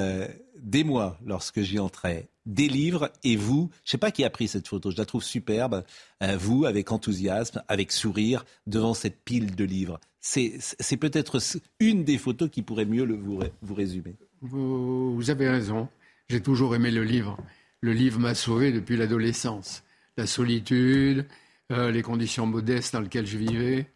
[0.62, 4.30] des mois lorsque j'y entrais, des livres et vous, je ne sais pas qui a
[4.30, 5.84] pris cette photo, je la trouve superbe,
[6.24, 10.00] euh, vous avec enthousiasme, avec sourire, devant cette pile de livres.
[10.20, 11.40] C'est peut-être
[11.80, 14.16] une des photos qui pourrait mieux le, vous, vous résumer.
[14.42, 15.88] Vous, avez raison,
[16.30, 17.38] j'ai toujours aimé le livre.
[17.82, 19.84] Le livre m'a sauvé depuis l'adolescence.
[20.18, 21.26] La solitude,
[21.72, 23.88] euh, les conditions modestes dans lesquelles je vivais,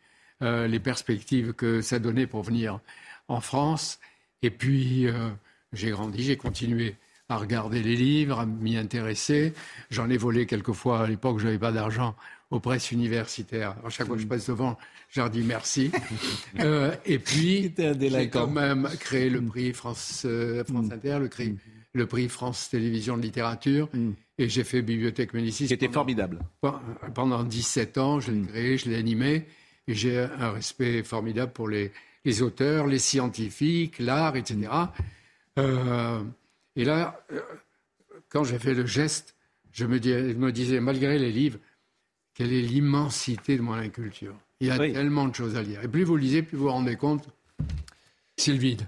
[0.42, 2.80] euh, les perspectives que ça donnait pour venir
[3.28, 4.00] en France.
[4.42, 5.08] Et puis,
[5.74, 6.96] j'ai grandi, j'ai continué
[7.30, 9.54] à regarder les livres, à m'y intéresser.
[9.90, 12.16] J'en ai volé quelquefois à l'époque, je n'avais pas d'argent
[12.52, 13.76] aux presses universitaires.
[13.84, 14.78] À chaque fois que je passe devant,
[15.10, 15.92] je leur dis merci.
[16.60, 20.94] euh, et puis, j'ai quand même créé le prix France, euh, France mm.
[20.94, 21.58] Inter, le, prix, mm.
[21.94, 24.12] le prix France Télévision de Littérature, mm.
[24.38, 25.68] et j'ai fait Bibliothèque Médicis.
[25.68, 26.40] C'était formidable.
[27.16, 29.48] Pendant 17 ans, je l'ai créé, je l'ai animé,
[29.88, 31.92] et j'ai un respect formidable pour les,
[32.26, 34.70] les auteurs, les scientifiques, l'art, etc.
[35.60, 36.24] Euh,
[36.76, 37.40] et là, euh,
[38.30, 39.36] quand j'ai fait le geste,
[39.72, 41.60] je me, disais, malgré les livres,
[42.34, 44.36] quelle est l'immensité de mon inculture.
[44.60, 45.84] Il y a tellement de choses à lire.
[45.84, 47.28] Et plus vous lisez, plus vous vous rendez compte,
[48.38, 48.88] c'est le vide.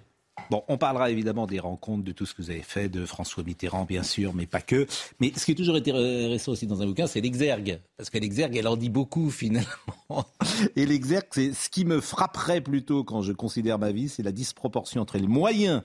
[0.51, 3.43] Bon, on parlera évidemment des rencontres, de tout ce que vous avez fait, de François
[3.43, 4.85] Mitterrand, bien sûr, mais pas que.
[5.19, 7.79] Mais ce qui est toujours intéressant aussi dans un bouquin, c'est l'exergue.
[7.97, 9.67] Parce que l'exergue, elle en dit beaucoup, finalement.
[10.75, 14.31] Et l'exergue, c'est ce qui me frapperait plutôt quand je considère ma vie, c'est la
[14.31, 15.81] disproportion entre les moyens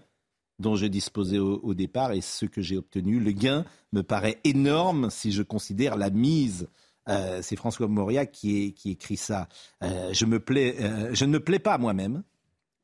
[0.61, 3.19] dont je disposais au, départ et ce que j'ai obtenu.
[3.19, 6.69] Le gain me paraît énorme si je considère la mise.
[7.09, 9.49] Euh, c'est François Moria qui, qui écrit ça.
[9.83, 12.23] Euh, je, me plais, euh, je ne me plais pas moi-même.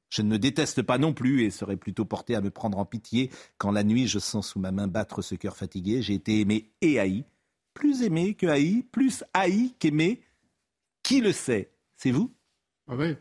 [0.08, 2.86] Je ne me déteste pas non plus et serais plutôt porté à me prendre en
[2.86, 6.00] pitié quand la nuit je sens sous ma main battre ce cœur fatigué.
[6.00, 7.24] J'ai été aimé et haï.
[7.74, 10.22] Plus aimé que haï, plus haï qu'aimé.
[11.02, 11.70] Qui le sait?
[11.96, 12.32] C'est vous?
[12.88, 13.16] Ah oui.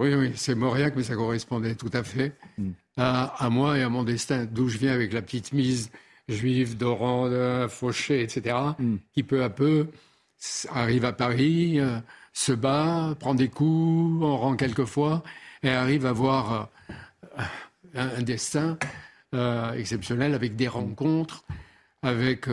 [0.00, 2.36] Oui, oui, c'est Mauriac, mais ça correspondait tout à fait.
[2.58, 5.90] Hmm à, moi et à mon destin, d'où je viens avec la petite mise
[6.28, 8.96] juive d'Oran, Fauché, etc., mm.
[9.14, 9.86] qui peu à peu
[10.70, 11.98] arrive à Paris, euh,
[12.32, 15.22] se bat, prend des coups, en rend quelquefois,
[15.62, 16.68] et arrive à avoir
[17.38, 17.42] euh,
[17.94, 18.78] un, destin
[19.34, 21.44] euh, exceptionnel avec des rencontres,
[22.02, 22.48] avec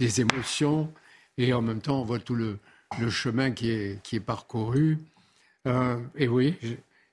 [0.00, 0.92] des émotions,
[1.38, 2.58] et en même temps on voit tout le,
[3.08, 4.98] chemin qui est, qui est parcouru.
[6.16, 6.56] et oui,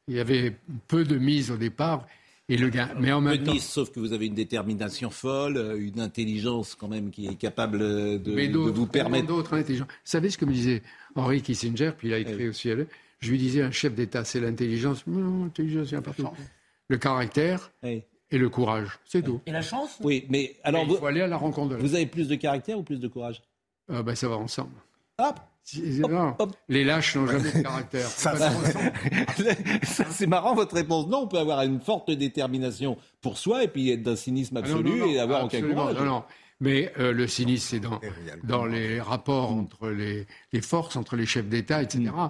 [0.10, 0.56] il y avait
[0.88, 2.06] peu de mise au départ,
[2.50, 2.90] et le gain.
[3.00, 3.58] Mais en même temps...
[3.60, 7.78] sauf que vous avez une détermination folle, euh, une intelligence quand même qui est capable
[7.78, 9.28] de, vous permettre.
[9.28, 9.88] d'autres intelligences.
[9.88, 10.82] Vous savez ce que me disait
[11.16, 12.72] Henri Kissinger, puis il a écrit aussi
[13.20, 15.06] Je lui disais un chef d'État, c'est l'intelligence.
[15.06, 16.34] Non, l'intelligence, c'est important.
[16.88, 17.72] Le caractère.
[18.32, 19.42] Et le courage, c'est tout.
[19.48, 20.86] Et la chance Oui, mais alors.
[20.88, 23.08] il faut aller à la rencontre de Vous avez plus de caractère ou plus de
[23.08, 23.42] courage?
[23.92, 24.76] Ah, ben, Ça va ensemble.
[25.18, 25.40] Hop
[26.68, 28.08] les lâches n'ont jamais de caractère.
[30.10, 31.08] c'est marrant votre réponse.
[31.08, 34.60] Non, on peut avoir une forte détermination pour soi et puis être d'un cynisme ah
[34.60, 35.96] absolu et avoir aucun courage.
[35.98, 36.24] Non, non.
[36.62, 38.00] Mais euh, le cynisme, c'est dans,
[38.44, 42.12] dans les rapports entre les, les, forces, entre les chefs d'État, etc.
[42.12, 42.30] Mm.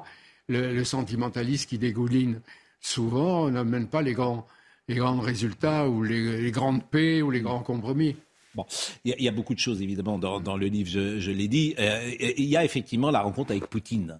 [0.49, 2.41] Le, sentimentalisme qui dégouline
[2.79, 4.47] souvent n'amène pas les grands,
[4.87, 8.15] les grands résultats ou les, les grandes paix ou les grands compromis.
[8.55, 8.65] Bon,
[9.05, 11.75] il y, a beaucoup de choses évidemment dans, le livre, je, l'ai dit.
[11.77, 14.19] Euh, il y a effectivement la rencontre avec Poutine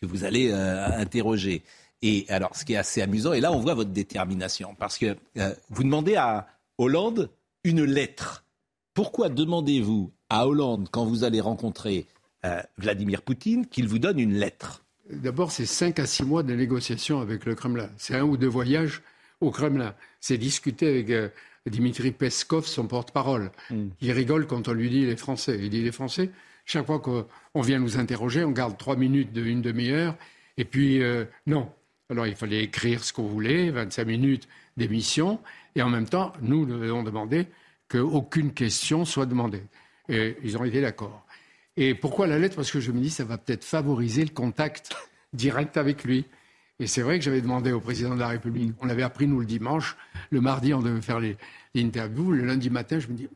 [0.00, 1.62] que vous allez euh, interroger.
[2.02, 5.16] Et alors, ce qui est assez amusant, et là on voit votre détermination, parce que
[5.38, 6.46] euh, vous demandez à
[6.76, 7.30] Hollande
[7.64, 8.44] une lettre.
[8.92, 12.06] Pourquoi demandez-vous à Hollande, quand vous allez rencontrer
[12.78, 14.84] Vladimir Poutine, qu'il vous donne une lettre?
[15.10, 17.90] D'abord, c'est cinq à six mois de négociations avec le Kremlin.
[17.96, 19.02] C'est un ou deux voyages
[19.40, 19.96] au Kremlin.
[20.20, 21.32] C'est discuter avec
[21.66, 23.50] Dimitri Peskov, son porte-parole.
[23.70, 23.88] Hmm.
[24.00, 25.58] Il rigole quand on lui dit les Français.
[25.60, 26.30] Il dit les Français,
[26.64, 30.16] chaque fois qu'on vient nous interroger, on garde trois minutes de une demi-heure,
[30.56, 31.70] et puis euh, non.
[32.10, 35.40] Alors il fallait écrire ce qu'on voulait, 25 minutes d'émission,
[35.74, 37.46] et en même temps, nous, nous avons demandé
[37.88, 39.62] qu'aucune question soit demandée.
[40.08, 41.24] Et ils ont été d'accord.
[41.76, 42.56] Et pourquoi la lettre?
[42.56, 44.94] Parce que je me dis, ça va peut-être favoriser le contact
[45.32, 46.24] direct avec lui.
[46.78, 49.40] Et c'est vrai que j'avais demandé au président de la République, on avait appris nous
[49.40, 49.96] le dimanche,
[50.30, 51.36] le mardi on devait faire les,
[51.76, 53.28] interviews, le lundi matin je me dis,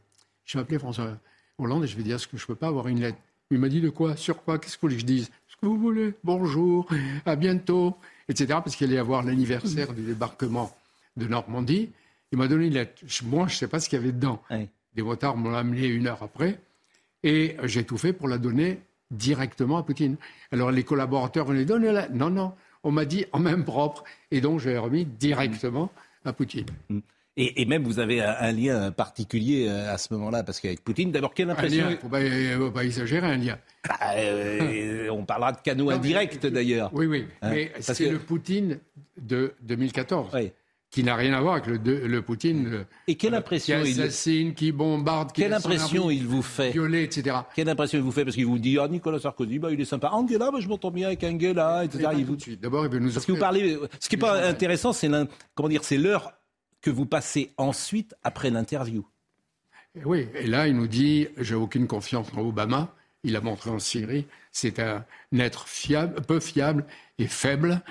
[0.45, 1.19] je vais appeler François
[1.59, 3.19] Hollande et je vais dire, est-ce que je ne peux pas avoir une lettre?
[3.51, 4.17] Il m'a dit de quoi?
[4.17, 4.59] Sur quoi?
[4.59, 5.31] Qu'est-ce que vous voulez que je dise?
[5.49, 6.87] Ce que vous voulez, bonjour,
[7.27, 7.97] à bientôt,
[8.29, 8.47] etc.
[8.63, 10.73] Parce qu'il allait y avoir l'anniversaire du débarquement
[11.17, 11.91] de Normandie.
[12.31, 13.03] Il m'a donné une lettre.
[13.25, 14.41] Moi, je ne sais pas ce qu'il y avait dedans.
[14.95, 16.61] Des motards m'ont amené une heure après.
[17.25, 18.81] Et j'ai tout fait pour la donner
[19.11, 20.17] directement à Poutine.
[20.53, 22.09] Alors les collaborateurs venaient donner la...
[22.09, 24.05] Non, non, on m'a dit en même propre.
[24.31, 25.91] Et donc, je l'ai remis directement
[26.25, 26.67] à Poutine.
[26.89, 27.01] Mm.
[27.37, 31.33] Et, même, vous avez un, lien particulier euh, à ce moment-là, parce qu'avec Poutine, d'abord,
[31.33, 33.57] quelle impression Il ne faut, pas exagérer, un lien.
[33.89, 36.91] Bah, euh, on parlera de canot indirect, d'ailleurs.
[36.93, 38.79] Oui, oui, hein, mais c'est le Poutine
[39.17, 40.37] de 2014.
[40.91, 45.31] Qui n'a rien à voir avec le, Poutine et quelle impression qui assassine, qui bombarde,
[45.31, 47.37] qui quelle impression il vous fait violer, etc.
[47.55, 49.85] Quelle impression il vous fait parce qu'il vous dit ah Nicolas Sarkozy bah il est
[49.85, 52.09] sympa Angela bah, je m'entends bien avec Angela etc.
[52.19, 52.37] Il vous...
[52.61, 55.09] D'abord il veut nous parce que vous parlez ce qui est pas intéressant c'est
[55.55, 56.33] comment dire c'est l'heure
[56.81, 59.07] que vous passez ensuite après l'interview.
[60.05, 62.95] Oui, et là, il nous dit J'ai aucune confiance en Obama.
[63.23, 64.27] Il a montré en Syrie.
[64.51, 65.05] C'est un
[65.37, 66.87] être fiable, peu fiable
[67.19, 67.83] et faible.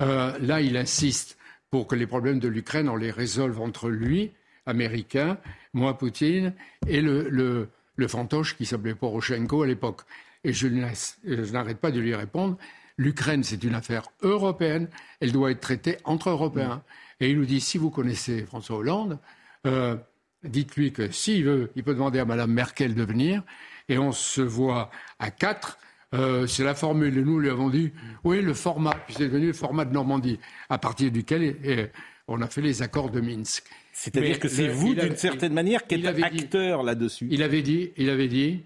[0.00, 1.35] Euh, là, il insiste
[1.76, 4.30] pour que les problèmes de l'Ukraine, on les résolve entre lui,
[4.64, 5.36] américain,
[5.74, 6.54] moi, Poutine,
[6.86, 10.00] et le, le, fantoche qui s'appelait Poroshenko à l'époque.
[10.42, 12.56] Et je n'arrête pas de lui répondre
[12.96, 14.88] l'Ukraine, c'est une affaire européenne.
[15.20, 16.82] Elle doit être traitée entre Européens.
[17.20, 19.18] Et il nous dit, si vous connaissez François Hollande,
[19.66, 19.96] euh,
[20.44, 23.42] dites-lui que s'il veut, il peut demander à Mme Merkel de venir.
[23.90, 25.78] Et on se voit à quatre.
[26.14, 27.16] Euh, c'est la formule.
[27.18, 27.92] Et nous lui avons dit,
[28.24, 28.94] oui, le format.
[29.06, 30.38] Puis c'est devenu le format de Normandie,
[30.68, 31.90] à partir duquel
[32.28, 33.64] on a fait les accords de Minsk.
[33.92, 37.28] C'est-à-dire que c'est vous, d'une certaine manière, qui êtes acteur là-dessus.
[37.30, 38.62] Il avait dit, il avait dit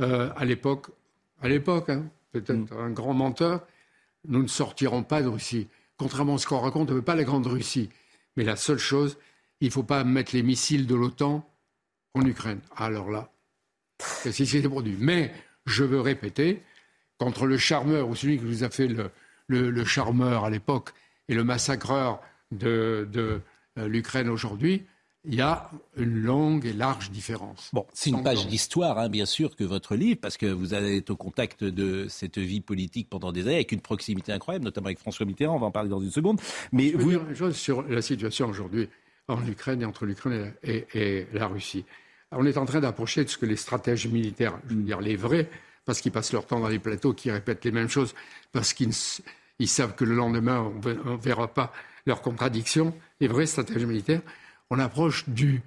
[0.00, 0.88] euh, à l'époque,
[1.40, 2.78] à l'époque, hein, peut-être mm.
[2.78, 3.66] un grand menteur,
[4.28, 7.14] nous ne sortirons pas de Russie contrairement à ce qu'on raconte, on ne veut pas
[7.14, 7.88] la Grande Russie.
[8.36, 9.18] Mais la seule chose,
[9.60, 11.48] il ne faut pas mettre les missiles de l'OTAN
[12.14, 12.60] en Ukraine.
[12.76, 13.30] Alors là,
[13.98, 14.96] c'est ce qui s'est produit?
[14.98, 15.32] Mais
[15.66, 16.62] je veux répéter,
[17.18, 18.88] contre le charmeur, ou celui qui vous a fait
[19.48, 20.90] le, charmeur à l'époque
[21.28, 22.20] et le massacreur
[22.52, 23.08] de
[23.78, 24.84] euh, l'Ukraine aujourd'hui,
[25.28, 27.70] il y a une longue et large différence.
[27.72, 30.98] Bon, c'est une page d'histoire, hein, bien sûr, que votre livre, parce que vous allez
[30.98, 34.86] être au contact de cette vie politique pendant des années, avec une proximité incroyable, notamment
[34.86, 36.40] avec François Mitterrand, on va en parler dans une seconde.
[36.72, 37.10] Mais Je vous...
[37.10, 38.88] dire une chose sur la situation aujourd'hui
[39.28, 41.84] en Ukraine et entre l'Ukraine et, la Russie.
[42.32, 45.16] On est en train d'approcher de ce que les stratèges militaires, je veux dire les
[45.16, 45.48] vrais,
[45.84, 48.14] parce qu'ils passent leur temps dans les plateaux, qui répètent les mêmes choses,
[48.52, 51.72] parce qu'ils savent que le lendemain, on ne verra pas
[52.06, 54.22] leurs contradictions, les vrais stratèges militaires
[54.70, 55.62] on approche du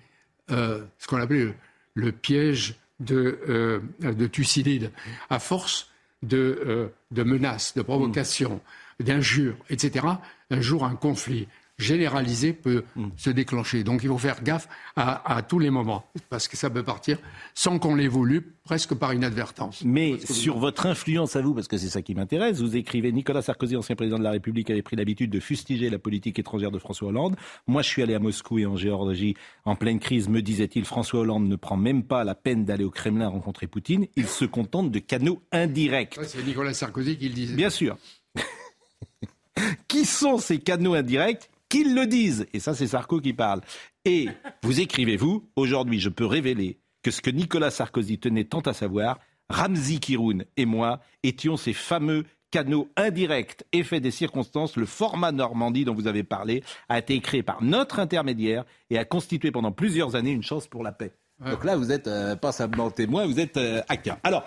[0.51, 1.55] euh, ce qu'on appelait
[1.93, 4.91] le, piège de, euh, de, Thucydide.
[5.29, 5.91] À force
[6.23, 8.61] de, euh, de menaces, de provocations,
[8.99, 10.05] d'injures, etc.,
[10.49, 11.47] un jour un conflit
[11.79, 13.07] généralisé peut mm.
[13.17, 13.83] se déclencher.
[13.83, 17.17] Donc il faut faire gaffe à, tous les moments, parce que ça peut partir
[17.55, 19.81] sans qu'on voulu, presque par inadvertance.
[19.83, 23.41] Mais sur votre influence à vous, parce que c'est ça qui m'intéresse, vous écrivez Nicolas
[23.41, 26.79] Sarkozy, ancien président de la République, avait pris l'habitude de fustiger la politique étrangère de
[26.79, 27.35] François Hollande.
[27.67, 31.21] Moi, je suis allé à Moscou et en Géorgie en pleine crise, me disait-il, François
[31.21, 34.91] Hollande ne prend même pas la peine d'aller au Kremlin rencontrer Poutine, il se contente
[34.91, 36.17] de canaux indirects.
[36.23, 37.55] c'est Nicolas Sarkozy qui le disait.
[37.55, 37.97] Bien sûr.
[39.87, 41.49] qui sont ces canaux indirects?
[41.69, 42.47] Qu'ils le disent.
[42.53, 43.61] Et ça, c'est Sarko qui parle.
[44.05, 44.27] Et
[44.63, 48.73] vous écrivez, vous, aujourd'hui, je peux révéler que ce que Nicolas Sarkozy tenait tant à
[48.73, 55.31] savoir, Ramzi Kiroun et moi étions ces fameux canaux indirects, effet des circonstances, le format
[55.31, 59.71] Normandie dont vous avez parlé a été créé par notre intermédiaire et a constitué pendant
[59.71, 61.13] plusieurs années une chance pour la paix.
[61.45, 64.17] Donc là, vous n'êtes euh, pas simplement témoin, vous êtes euh, acteur.
[64.23, 64.45] Alors,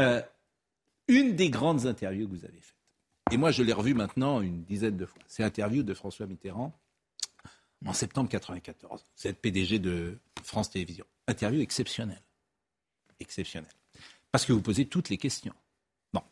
[0.00, 0.20] euh,
[1.06, 2.71] une des grandes interviews que vous avez faites,
[3.32, 5.22] et moi, je l'ai revu maintenant une dizaine de fois.
[5.26, 6.78] C'est l'interview de François Mitterrand
[7.86, 9.06] en septembre 1994.
[9.16, 11.06] Vous êtes PDG de France Télévisions.
[11.26, 12.22] Interview exceptionnelle.
[13.20, 13.72] Exceptionnelle.
[14.30, 15.54] Parce que vous posez toutes les questions.
[16.12, 16.22] Bon.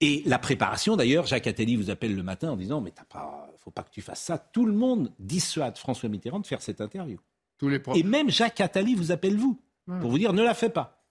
[0.00, 3.18] Et la préparation, d'ailleurs, Jacques Attali vous appelle le matin en disant Mais il
[3.52, 4.38] ne faut pas que tu fasses ça.
[4.38, 7.18] Tout le monde dissuade François Mitterrand de faire cette interview.
[7.58, 10.70] Tous les Et même Jacques Attali vous appelle vous pour vous dire Ne la fais
[10.70, 11.04] pas.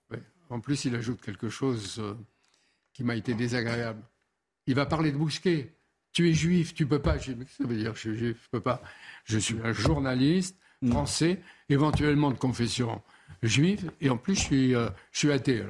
[0.48, 2.14] En plus, il ajoute quelque chose euh,
[2.92, 4.00] qui m'a été désagréable.
[4.66, 5.72] Il va parler de Bousquet.
[6.12, 7.18] Tu es juif, tu peux pas.
[7.18, 8.82] Je ça veut dire je suis juif, je peux pas.
[9.24, 10.90] Je suis un journaliste mm.
[10.90, 13.02] français, éventuellement de confession
[13.42, 15.62] juive, et en plus je suis, euh, je suis athée.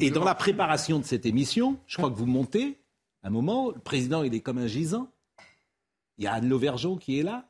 [0.00, 2.78] et dans la préparation de cette émission, je crois que vous montez,
[3.22, 5.10] un moment, le président il est comme un gisant.
[6.18, 7.48] Il y a Anne Lauvergeon qui est là.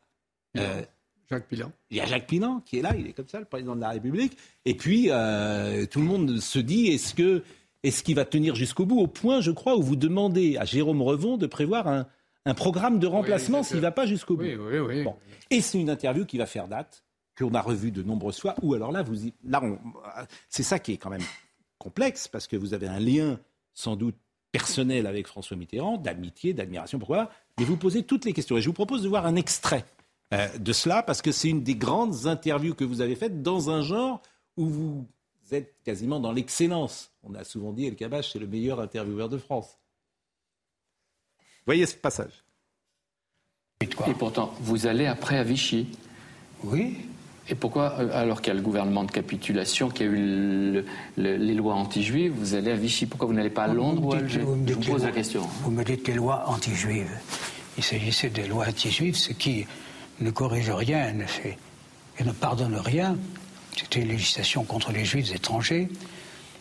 [0.57, 0.83] Euh,
[1.29, 1.73] Jacques Pilan.
[1.91, 3.81] Il y a Jacques Pilan qui est là, il est comme ça, le président de
[3.81, 4.37] la République.
[4.65, 7.43] Et puis, euh, tout le monde se dit, est-ce que
[7.85, 11.03] Est-ce qu'il va tenir jusqu'au bout Au point, je crois, où vous demandez à Jérôme
[11.03, 12.07] Revon de prévoir un,
[12.55, 14.45] programme de remplacement s'il ne va pas jusqu'au bout.
[14.45, 15.05] Oui, oui,
[15.51, 17.05] Et c'est une interview qui va faire date,
[17.39, 19.63] qu'on a revue de nombreuses fois, ou alors là, vous là
[20.49, 21.25] c'est ça qui est quand même
[21.79, 23.39] complexe, parce que vous avez un lien
[23.75, 24.17] sans doute
[24.51, 27.29] personnel avec François Mitterrand, d'amitié, d'admiration, pourquoi
[27.59, 28.57] Mais vous posez toutes les questions.
[28.57, 29.85] Et je vous propose de voir un extrait
[30.33, 33.69] euh, de cela, parce que c'est une des grandes interviews que vous avez faites dans
[33.69, 34.23] un genre
[34.57, 35.07] où vous
[35.53, 37.11] êtes quasiment dans l'excellence.
[37.23, 39.79] On a souvent dit El Kabash, c'est le meilleur intervieweur de France.
[41.67, 42.45] Voyez ce passage.
[43.81, 45.89] Et pourtant, vous allez après à Vichy.
[46.63, 46.97] Oui.
[47.49, 50.85] Et pourquoi, euh, alors qu'il y a le gouvernement de capitulation, qu'il y a eu
[51.17, 53.05] les lois anti-juives, vous allez à Vichy?
[53.05, 54.41] Pourquoi vous n'allez pas à Londres ou à Alger?
[54.41, 55.43] Je vous pose la question.
[55.63, 57.11] Vous me dites les lois anti-juives.
[57.77, 59.67] Il s'agissait des lois anti-juives, ce qui
[60.21, 61.59] ne corrige rien ne fait,
[62.19, 63.19] et ne pardonne rien.
[63.77, 65.89] C'était une législation contre les juifs étrangers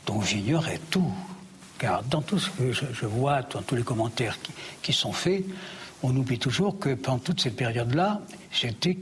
[0.05, 1.11] dont j'ignorais tout.
[1.77, 4.37] Car dans tout ce que je, vois, dans tous les commentaires
[4.81, 5.43] qui, sont faits,
[6.01, 8.97] on oublie toujours que pendant toute cette période-là, j'étais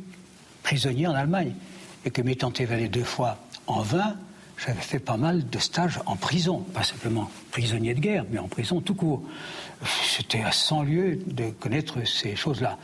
[0.64, 1.53] prisonnier en Allemagne.
[2.03, 3.38] Et que m'étant évadé deux fois
[3.68, 4.16] en vain,
[4.57, 6.59] j'avais fait pas mal de stages en prison.
[6.74, 9.22] Pas simplement prisonnier de guerre, mais en prison tout court.
[10.03, 12.78] C'était à 100 lieues de connaître ces choses-là.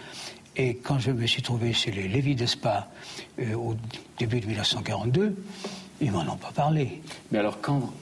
[0.58, 2.90] Et quand je me suis trouvé chez les Lévis d'Espa
[3.40, 3.76] euh, au
[4.18, 5.36] début de 1942,
[6.02, 7.02] ils m'en ont pas parlé.
[7.32, 7.94] Mais alors, quand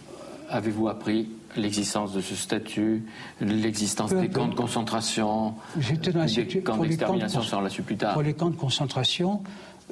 [0.49, 3.03] avez-vous appris l'existence de ce statut,
[3.41, 7.97] l'existence des camps de concentration, J'étais dans des camps d'extermination, ça on l'a su plus
[7.97, 8.14] tard.
[8.14, 9.43] Pour les camps de concentration,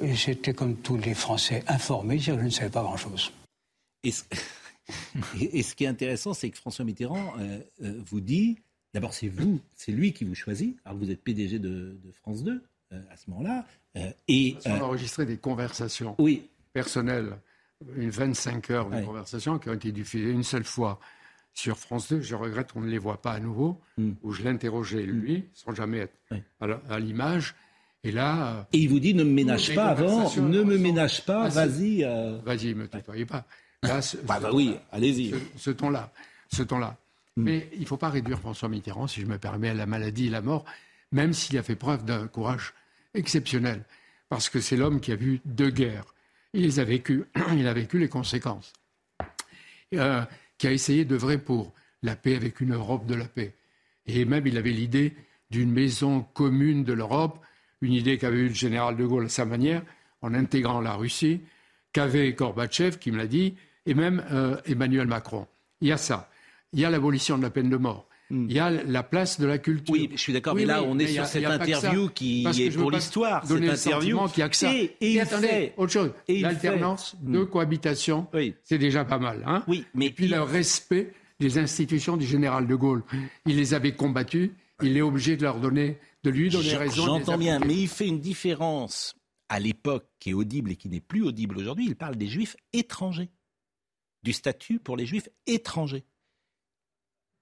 [0.02, 3.32] j'étais comme tous les Français informé, je ne savais pas grand-chose.
[5.40, 8.58] Et, ce qui est intéressant, c'est que François Mitterrand euh, euh, vous dit
[8.94, 10.78] D'abord, c'est vous, c'est lui qui vous choisit.
[10.84, 13.66] Alors vous êtes PDG de, France 2 euh, à ce moment-là.
[13.96, 16.48] Euh, et on a euh, enregistré des conversations oui.
[16.72, 17.36] personnelles,
[17.96, 21.00] une 25 heures de conversations qui ont été diffusées une seule fois
[21.54, 22.20] sur France 2.
[22.20, 24.12] Je regrette qu'on ne les voit pas à nouveau, hmm.
[24.22, 25.42] où je l'interrogeais lui, hmm.
[25.54, 26.16] sans jamais être
[26.88, 27.56] à l'image.
[28.04, 28.68] Et là.
[28.72, 32.02] Et il vous dit ne me ménage pas avant, ne me ménage pas, vas-y.
[32.44, 33.44] Vas-y, me tutoyez pas.
[33.82, 35.34] Là, bah, bah, oui, allez-y.
[35.56, 36.12] Ce ton-là,
[36.52, 36.96] ce ton-là.
[37.36, 37.42] Mm.
[37.42, 40.26] Mais il ne faut pas réduire François Mitterrand, si je me permets, à la maladie
[40.26, 40.64] et la mort,
[41.12, 42.74] même s'il a fait preuve d'un courage
[43.14, 43.84] exceptionnel,
[44.28, 46.14] parce que c'est l'homme qui a vu deux guerres.
[46.52, 47.24] Il les a vécues,
[47.56, 48.72] il a vécu les conséquences,
[49.94, 50.24] euh,
[50.58, 51.72] qui a essayé d'œuvrer pour
[52.02, 53.54] la paix avec une Europe de la paix.
[54.06, 55.14] Et même il avait l'idée
[55.50, 57.40] d'une maison commune de l'Europe,
[57.80, 59.82] une idée qu'avait eue le général de Gaulle à sa manière,
[60.20, 61.40] en intégrant la Russie,
[61.92, 63.54] qu'avait Gorbatchev, qui me l'a dit,
[63.86, 65.46] et même euh, Emmanuel Macron.
[65.80, 66.30] Il y a ça
[66.74, 68.06] il y a l'abolition de la peine de mort.
[68.30, 68.46] Hmm.
[68.48, 69.92] Il y a la place de la culture.
[69.92, 73.46] Oui, je suis d'accord, mais là, on est sur cette interview qui est pour l'histoire.
[73.46, 74.72] Cette interview qui a que ça.
[74.72, 76.10] Et, et, attendez, autre chose.
[76.28, 77.48] L'alternance de hmm.
[77.48, 78.26] cohabitation,
[78.62, 79.42] c'est déjà pas mal.
[79.46, 83.02] Hein oui, mais et puis le respect des institutions du général de Gaulle.
[83.46, 84.54] Il les avait combattues.
[84.82, 87.06] Il est obligé de leur donner, de lui donner raison.
[87.06, 89.14] J'entends bien, mais il fait une différence
[89.48, 91.86] à l'époque qui est audible et qui n'est plus audible aujourd'hui.
[91.86, 93.30] Il parle des juifs étrangers,
[94.22, 96.04] du statut pour les juifs étrangers.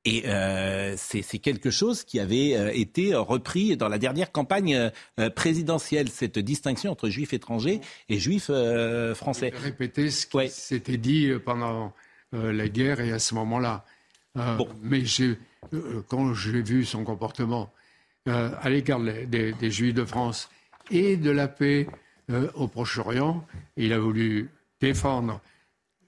[0.05, 4.91] Et euh, c'est quelque chose qui avait euh, été repris dans la dernière campagne
[5.21, 8.51] euh, présidentielle, cette distinction entre juifs étrangers et juifs
[9.15, 9.53] français.
[9.55, 11.93] Répéter ce qui s'était dit pendant
[12.33, 13.85] la guerre et à ce moment-là.
[14.83, 15.05] Mais
[16.09, 17.73] quand j'ai vu son comportement
[18.27, 20.49] à l'égard des, des, Juifs de France
[20.91, 21.87] et de la paix
[22.55, 23.47] au Proche-Orient,
[23.77, 24.51] il a voulu
[24.81, 25.41] défendre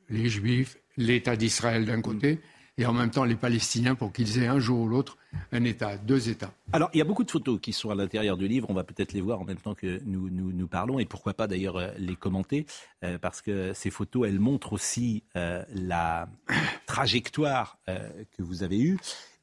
[0.09, 2.40] les Juifs, l'État d'Israël d'un côté
[2.79, 5.16] et en même temps les Palestiniens pour qu'ils aient un jour ou l'autre
[5.53, 6.53] un État, deux États.
[6.72, 8.68] Alors, il y a beaucoup de photos qui sont à l'intérieur du livre.
[8.70, 11.47] On va peut-être les voir en même temps que nous, nous, parlons et pourquoi pas
[11.47, 12.66] d'ailleurs euh, les commenter
[13.05, 16.29] euh, parce que ces photos, elles montrent aussi euh, la
[16.87, 18.99] trajectoire que vous avez eue.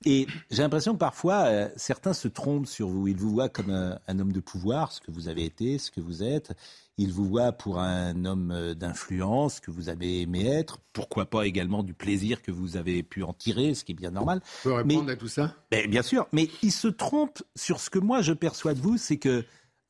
[0.06, 3.08] Et j'ai l'impression que parfois, certains se trompent sur vous.
[3.08, 6.02] Ils vous voient comme un, homme de pouvoir, ce que vous avez été, ce que
[6.02, 6.54] vous êtes.
[7.02, 10.78] Il vous voit pour un homme euh, d'influence que vous avez aimé être.
[10.94, 14.12] Pourquoi pas également du plaisir que vous avez pu en tirer, ce qui est bien
[14.12, 14.40] normal.
[14.60, 15.56] Je peux répondre à tout ça?
[15.72, 16.28] Ben, Bien sûr.
[16.32, 19.44] Mais il se trompe sur ce que moi je perçois de vous, c'est que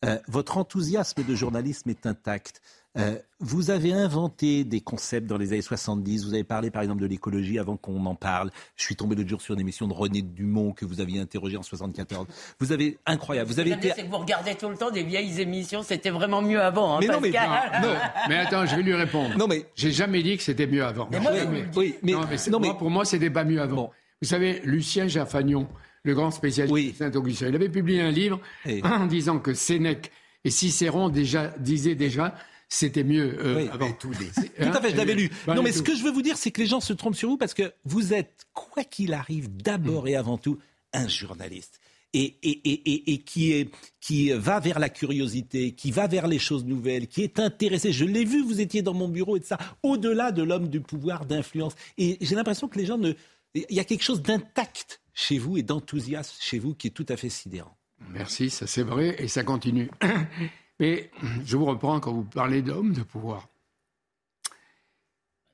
[0.05, 2.61] euh, votre enthousiasme de journalisme est intact.
[2.97, 6.25] Euh, vous avez inventé des concepts dans les années 70.
[6.25, 8.51] Vous avez parlé par exemple de l'écologie avant qu'on en parle.
[8.75, 11.55] Je suis tombé l'autre jour sur une émission de René Dumont que vous aviez interrogé
[11.55, 12.27] en 74.
[12.59, 13.49] Vous avez incroyable.
[13.49, 13.93] Vous avez été...
[13.95, 15.83] C'est que vous regardez tout le temps des vieilles émissions.
[15.83, 16.97] C'était vraiment mieux avant.
[16.97, 17.95] Hein, mais, non, mais, non,
[18.29, 19.37] mais attends, je vais lui répondre.
[19.37, 21.07] Non mais j'ai jamais dit que c'était mieux avant.
[21.11, 21.31] Mais moi,
[21.75, 22.11] oui, mais,
[22.49, 23.91] non, mais, pour moi c'était pas mieux avant.
[24.21, 25.67] Vous savez, Lucien Jaffagnon,
[26.03, 28.39] le grand spécialiste de Saint-Augustin, il avait publié un livre
[28.83, 30.11] en disant que Sénèque
[30.43, 32.35] et Cicéron déjà, disaient déjà
[32.73, 33.91] c'était mieux oui, avant.
[33.91, 35.29] Tout, tout à fait, je l'avais lu.
[35.47, 37.29] non, mais ce que je veux vous dire, c'est que les gens se trompent sur
[37.29, 40.57] vous parce que vous êtes, quoi qu'il arrive, d'abord et avant tout,
[40.93, 41.79] un journaliste.
[42.13, 43.69] Et, et, et, et, qui, est,
[43.99, 47.91] qui va vers la curiosité, qui va vers les choses nouvelles, qui est intéressé.
[47.93, 50.81] Je l'ai vu, vous étiez dans mon bureau et de ça, au-delà de l'homme du
[50.81, 51.73] pouvoir, d'influence.
[51.97, 53.13] Et j'ai l'impression que les gens ne.
[53.53, 57.05] Il y a quelque chose d'intact chez vous et d'enthousiasme chez vous qui est tout
[57.09, 57.77] à fait sidérant.
[58.09, 59.89] Merci, ça c'est vrai et ça continue.
[60.81, 61.11] Mais
[61.45, 63.47] je vous reprends quand vous parlez d'hommes de pouvoir.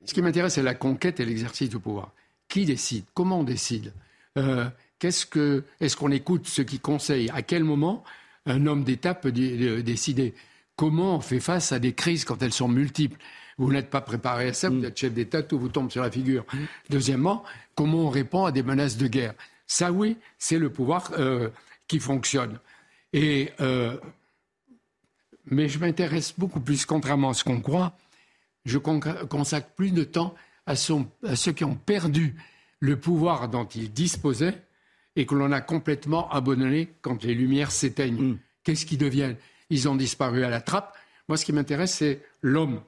[0.06, 2.12] Ce qui m'intéresse, c'est la conquête et l'exercice du pouvoir.
[2.48, 3.04] Qui décide?
[3.12, 3.92] Comment on décide?
[4.38, 8.04] Euh, Qu'est-ce que Est-ce qu'on écoute ceux qui conseillent À quel moment
[8.46, 10.34] un homme d'État peut décider?
[10.76, 13.20] Comment on fait face à des crises quand elles sont multiples?
[13.58, 16.10] Vous n'êtes pas préparé à ça, vous êtes chef d'État, tout vous tombe sur la
[16.10, 16.46] figure.
[16.88, 19.34] Deuxièmement, comment on répond à des menaces de guerre?
[19.66, 21.50] Ça, oui, c'est le pouvoir euh,
[21.86, 22.58] qui fonctionne.
[23.12, 23.98] Et, euh,
[25.50, 27.96] mais je m'intéresse beaucoup plus, contrairement à ce qu'on croit,
[28.64, 30.34] je consacre plus de temps
[30.66, 32.36] à, à ceux qui ont perdu
[32.80, 34.62] le pouvoir dont ils disposaient
[35.16, 38.32] et que l'on a complètement abandonné quand les lumières s'éteignent.
[38.32, 38.38] Mm.
[38.62, 39.36] Qu'est-ce qu'ils deviennent
[39.70, 40.96] Ils ont disparu à la trappe.
[41.28, 42.80] Moi, ce qui m'intéresse, c'est l'homme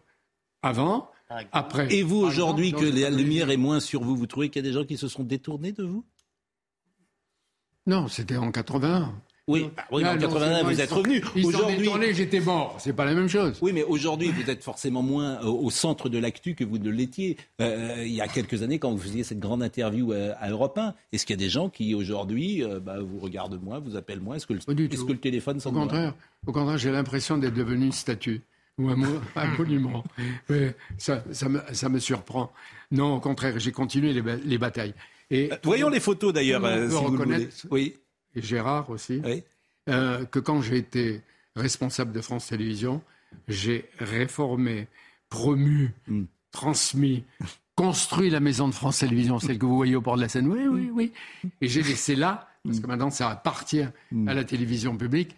[0.63, 1.11] avant,
[1.53, 1.93] après.
[1.95, 4.69] Et vous, aujourd'hui, que la lumière est moins sur vous, vous trouvez qu'il y a
[4.69, 6.05] des gens qui se sont détournés de vous?
[7.87, 9.13] Non, c'était en 81.
[9.51, 11.23] Oui, bah oui en 81, vous êtes revenu.
[11.45, 12.77] Aujourd'hui, j'étais mort.
[12.79, 13.59] C'est pas la même chose.
[13.61, 17.37] Oui, mais aujourd'hui, vous êtes forcément moins au centre de l'actu que vous ne l'étiez
[17.61, 20.79] euh, il y a quelques années quand vous faisiez cette grande interview euh, à Europe
[20.79, 20.95] 1.
[21.13, 24.21] Est-ce qu'il y a des gens qui aujourd'hui euh, bah, vous regardent moins, vous appellent
[24.21, 24.37] moins?
[24.37, 26.15] Est-ce que, le, est que le téléphone Au contraire,
[26.47, 28.43] au contraire, j'ai l'impression d'être devenu une statue
[28.79, 28.97] ou un,
[29.59, 30.05] monument.
[30.99, 32.53] ça, ça, me, ça, me, surprend.
[32.93, 34.95] Non, au contraire, j'ai continué les, les batailles.
[35.31, 36.63] Et, Voyons les photos d'ailleurs.
[36.91, 37.19] Si vous
[37.71, 37.97] oui
[38.35, 39.23] et Gérard aussi,
[39.89, 41.23] euh, que quand j'ai été
[41.57, 43.03] responsable de France Télévisions,
[43.49, 44.89] j'ai réformé,
[45.29, 46.25] promu, hmm.
[46.53, 47.25] transmis,
[47.75, 50.47] construit la maison de France Télévisions, celle que vous voyez au bord de la Seine.
[50.49, 51.13] Oui, oui, oui.
[51.61, 52.89] Et j'ai laissé là, parce que hmm.
[52.89, 54.29] maintenant ça appartient hmm.
[54.29, 55.37] à la télévision publique,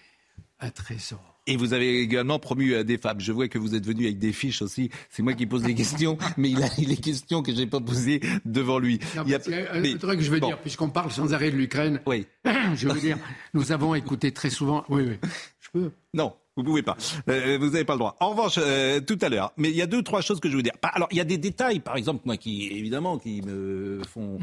[0.61, 1.32] un trésor.
[1.47, 3.21] Et vous avez également promu euh, des femmes.
[3.21, 4.91] Je vois que vous êtes venu avec des fiches aussi.
[5.11, 8.21] C'est moi qui pose des questions, mais il a les questions que j'ai pas posées
[8.45, 9.01] devant lui.
[9.27, 12.01] il y a un truc que je veux dire, puisqu'on parle sans arrêt de l'Ukraine.
[12.07, 12.27] Oui.
[12.75, 13.19] Je veux dire,
[13.55, 14.85] nous avons écouté très souvent.
[14.89, 15.19] Oui, oui.
[15.61, 15.91] Je peux.
[16.15, 16.33] Non.
[16.57, 16.97] Vous pouvez pas.
[17.31, 18.17] Euh, vous n'avez pas le droit.
[18.21, 20.57] En revanche, euh, tout à l'heure, mais il y a deux trois choses que je
[20.57, 20.75] veux dire.
[20.83, 24.39] Alors, il y a des détails, par exemple, moi, qui évidemment, qui me font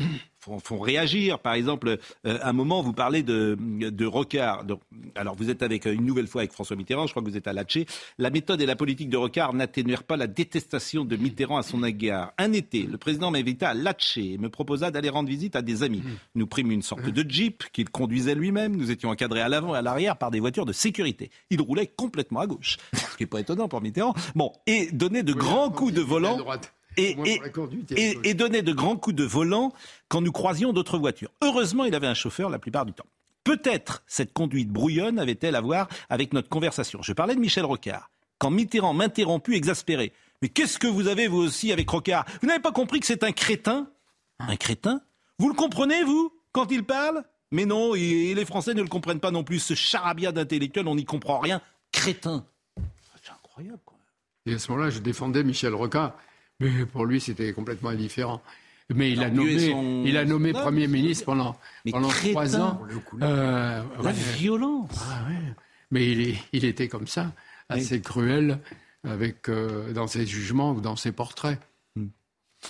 [0.58, 1.40] font, réagir.
[1.40, 4.66] Par exemple, euh, à un moment, vous parlez de, de Rocard.
[5.16, 7.48] alors, vous êtes avec une nouvelle fois avec François Mitterrand, je crois que vous êtes
[7.48, 7.86] à Latché.
[8.18, 11.84] La méthode et la politique de Rocard n'atténuèrent pas la détestation de Mitterrand à son
[11.84, 12.34] égard.
[12.38, 15.84] Un été, le président m'invita à Latché et me proposa d'aller rendre visite à des
[15.84, 16.04] amis.
[16.36, 18.76] Nous prîmes une sorte de jeep qu'il conduisait lui-même.
[18.76, 21.32] Nous étions encadrés à l'avant et à l'arrière par des voitures de sécurité.
[21.50, 24.14] Il roulait complètement à gauche, ce qui n'est pas étonnant pour Mitterrand.
[24.36, 26.38] Bon, et donnait de grands coups de volant
[26.98, 27.16] et,
[28.24, 29.74] et, donnait de grands coups de volant
[30.08, 31.32] quand nous croisions d'autres voitures.
[31.42, 33.06] Heureusement, il avait un chauffeur la plupart du temps.
[33.44, 37.02] Peut-être cette conduite brouillonne avait-elle à voir avec notre conversation.
[37.02, 38.12] Je parlais de Michel Rocard.
[38.38, 40.14] Quand Mitterrand m'interromput exaspéré.
[40.42, 42.26] Mais qu'est-ce que vous avez, vous aussi, avec Rocard?
[42.42, 43.90] Vous n'avez pas compris que c'est un crétin?
[44.40, 45.02] Un crétin?
[45.38, 47.24] Vous le comprenez, vous, quand il parle?
[47.52, 49.60] Mais non, et les Français ne le comprennent pas non plus.
[49.60, 51.62] Ce charabia d'intellectuel, on n'y comprend rien.
[51.92, 52.46] Crétin.
[53.24, 53.98] C'est incroyable, quoi.
[54.46, 56.14] Et à ce moment-là, je défendais Michel Rocard.
[56.60, 58.42] Mais pour lui, c'était complètement indifférent.
[58.94, 61.56] Mais il, a nommé, il a nommé Premier ministre pendant,
[61.92, 62.82] pendant trois ans.
[63.22, 64.90] Euh, la violence.
[65.12, 65.28] Ah,
[65.92, 67.32] Mais il, il, était comme ça,
[67.70, 68.60] assez cruel
[69.04, 71.60] avec, euh, dans ses jugements ou dans ses portraits.
[71.96, 72.08] Hmm.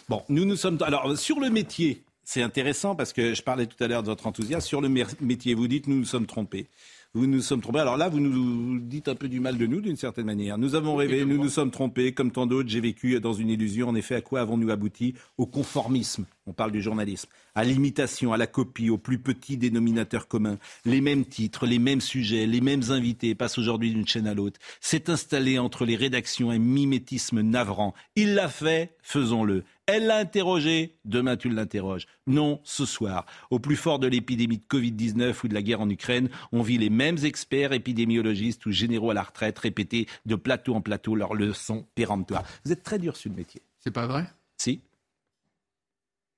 [0.09, 0.77] Bon, nous nous sommes.
[0.81, 4.27] Alors, sur le métier, c'est intéressant parce que je parlais tout à l'heure de votre
[4.27, 4.67] enthousiasme.
[4.67, 6.67] Sur le métier, vous dites nous nous sommes trompés
[7.15, 7.79] vous nous sommes trompés.
[7.79, 10.57] Alors là, vous nous dites un peu du mal de nous, d'une certaine manière.
[10.57, 12.69] Nous avons rêvé, nous nous sommes trompés, comme tant d'autres.
[12.69, 13.89] J'ai vécu dans une illusion.
[13.89, 15.15] En effet, à quoi avons-nous abouti?
[15.37, 16.25] Au conformisme.
[16.49, 17.29] On parle du journalisme.
[17.53, 20.57] À l'imitation, à la copie, au plus petit dénominateur commun.
[20.83, 24.59] Les mêmes titres, les mêmes sujets, les mêmes invités passent aujourd'hui d'une chaîne à l'autre.
[24.81, 27.93] C'est installé entre les rédactions un mimétisme navrant.
[28.15, 29.63] Il l'a fait, faisons-le.
[29.85, 32.07] Elle l'a interrogé, demain tu l'interroges.
[32.25, 35.89] Non, ce soir, au plus fort de l'épidémie de Covid-19 ou de la guerre en
[35.89, 40.73] Ukraine, on vit les mêmes experts épidémiologistes ou généraux à la retraite répéter de plateau
[40.73, 42.43] en plateau leurs leçons péremptoires.
[42.65, 43.61] Vous êtes très dur sur le métier.
[43.77, 44.25] C'est pas vrai?
[44.57, 44.81] Si.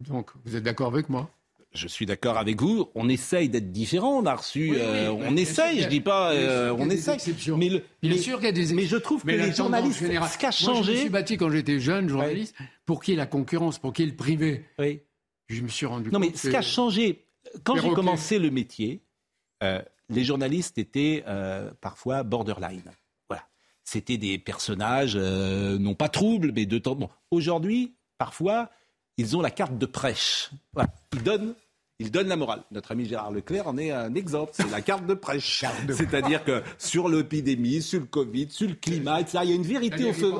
[0.07, 1.29] Donc, vous êtes d'accord avec moi?
[1.73, 2.89] Je suis d'accord avec vous.
[2.95, 4.19] On essaye d'être différent.
[4.21, 5.81] On a reçu, euh, on essaye.
[5.81, 7.17] Je dis pas, euh, on essaye.
[7.57, 8.73] Mais le, bien sûr qu'il y a des.
[8.73, 10.83] Mais je trouve que les journalistes, ce qui a changé.
[10.83, 12.55] je me suis bâti quand j'étais jeune journaliste
[12.85, 14.65] pour qui la concurrence, pour qui le privé.
[14.79, 14.99] Oui.
[15.47, 16.25] Je me suis rendu non, compte.
[16.25, 17.25] Non, mais ce qui a changé
[17.63, 19.01] quand j'ai commencé le métier,
[19.63, 21.23] euh, les journalistes étaient
[21.79, 22.91] parfois borderline.
[23.29, 23.45] Voilà.
[23.85, 26.95] c'était des personnages non pas troubles, mais de temps.
[26.95, 28.69] Bon, aujourd'hui, parfois,
[29.21, 30.51] ils ont la carte de prêche.
[30.73, 30.89] Voilà.
[31.13, 31.55] Ils donnent
[32.01, 32.63] il donne la morale.
[32.71, 34.53] Notre ami Gérard Leclerc en est un exemple.
[34.55, 35.63] C'est la carte de prêche.
[35.87, 39.61] C'est-à-dire que sur l'épidémie, sur le Covid, sur le climat, etc., il y a une
[39.61, 40.33] vérité au feu.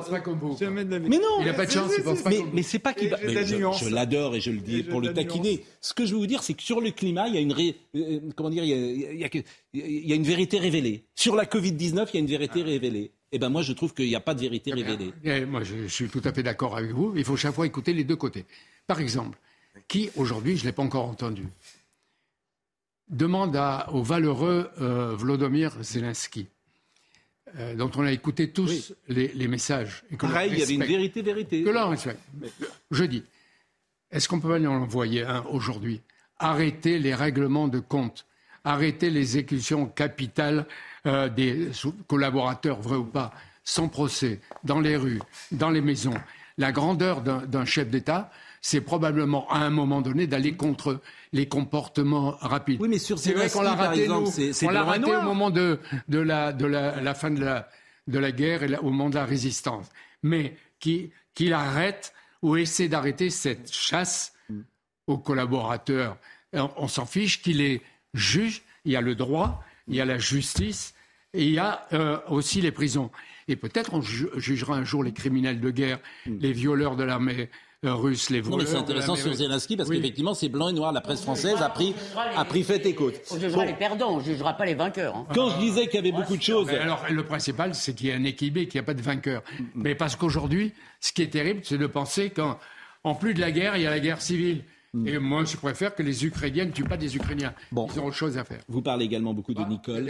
[0.72, 3.10] Mais non Il n'a pas de chance, il pense pas Mais, mais c'est pas qu'il
[3.10, 5.64] Je, l'adore et je le dis pour le taquiner.
[5.80, 8.32] Ce que je veux vous dire, c'est que sur le climat, il y a une,
[8.34, 9.20] comment dire, il
[9.72, 11.04] y a, une vérité révélée.
[11.14, 13.12] Sur la Covid-19, il y a une vérité révélée.
[13.30, 15.12] Eh ben moi, je trouve qu'il n'y a pas de vérité révélée.
[15.22, 17.14] Eh, moi, je, je suis tout à fait d'accord avec vous.
[17.16, 18.44] Il faut chaque fois écouter les deux côtés.
[18.86, 19.38] Par exemple,
[19.88, 21.44] qui, aujourd'hui, je ne l'ai pas encore entendu,
[23.08, 23.58] demande
[23.92, 26.48] au valeureux euh, Vladimir Zelensky,
[27.58, 30.02] euh, dont on a écouté tous les, messages.
[30.10, 31.62] Et Pareil, il y avait une vérité, vérité.
[31.62, 31.90] Que là,
[32.90, 33.22] je dis,
[34.10, 36.00] est-ce qu'on peut pas lui envoyer un aujourd'hui?
[36.38, 38.26] Arrêter les règlements de compte,
[38.64, 40.66] arrêter les exécutions capitales
[41.06, 41.70] euh, des
[42.06, 43.32] collaborateurs, vrai ou pas,
[43.64, 46.14] sans procès, dans les rues, dans les maisons.
[46.58, 48.30] La grandeur d'un chef d'État,
[48.62, 51.00] c'est probablement à un moment donné d'aller contre
[51.32, 52.80] les comportements rapides.
[52.80, 54.24] Oui, mais sur c'est vrai qu'on l'a raté, nous.
[54.62, 57.68] on l'a raté au moment de, de, la, de la, fin de la,
[58.06, 59.88] de la guerre et au moment de la résistance.
[60.22, 64.32] Mais qu'il arrête ou essaie d'arrêter cette chasse
[65.08, 66.16] aux collaborateurs.
[66.52, 67.82] On, s'en fiche qu'il est
[68.14, 70.94] juge, il y a le droit, il y a la justice
[71.34, 73.10] et il y a euh, aussi les prisons.
[73.48, 77.50] Et peut-être on jugera un jour les criminels de guerre, les violeurs de l'armée
[77.84, 78.58] euh, russe, les voleurs.
[78.58, 80.92] Non, mais c'est intéressant sur Zelensky parce qu'effectivement, c'est blanc et noir.
[80.92, 81.94] La presse française a pris,
[82.36, 83.20] a pris fait et côte.
[83.32, 85.16] On jugera les perdants, on ne jugera pas les vainqueurs.
[85.16, 85.26] Hein.
[85.34, 86.68] Quand je disais qu'il y avait beaucoup de choses.
[86.70, 89.42] alors, le principal, c'est qu'il y a un équilibre qu'il n'y a pas de vainqueur.
[89.74, 93.76] Mais parce qu'aujourd'hui, ce qui est terrible, c'est de penser qu'en plus de la guerre,
[93.76, 94.62] il y a la guerre civile.
[94.94, 95.08] Mm.
[95.08, 97.54] Et moi, je préfère que les Ukrainiens ne tuent pas des Ukrainiens.
[97.72, 97.88] Bon.
[97.94, 98.60] Ils ont autre chose à faire.
[98.68, 100.08] Vous parlez également beaucoup de Nicole.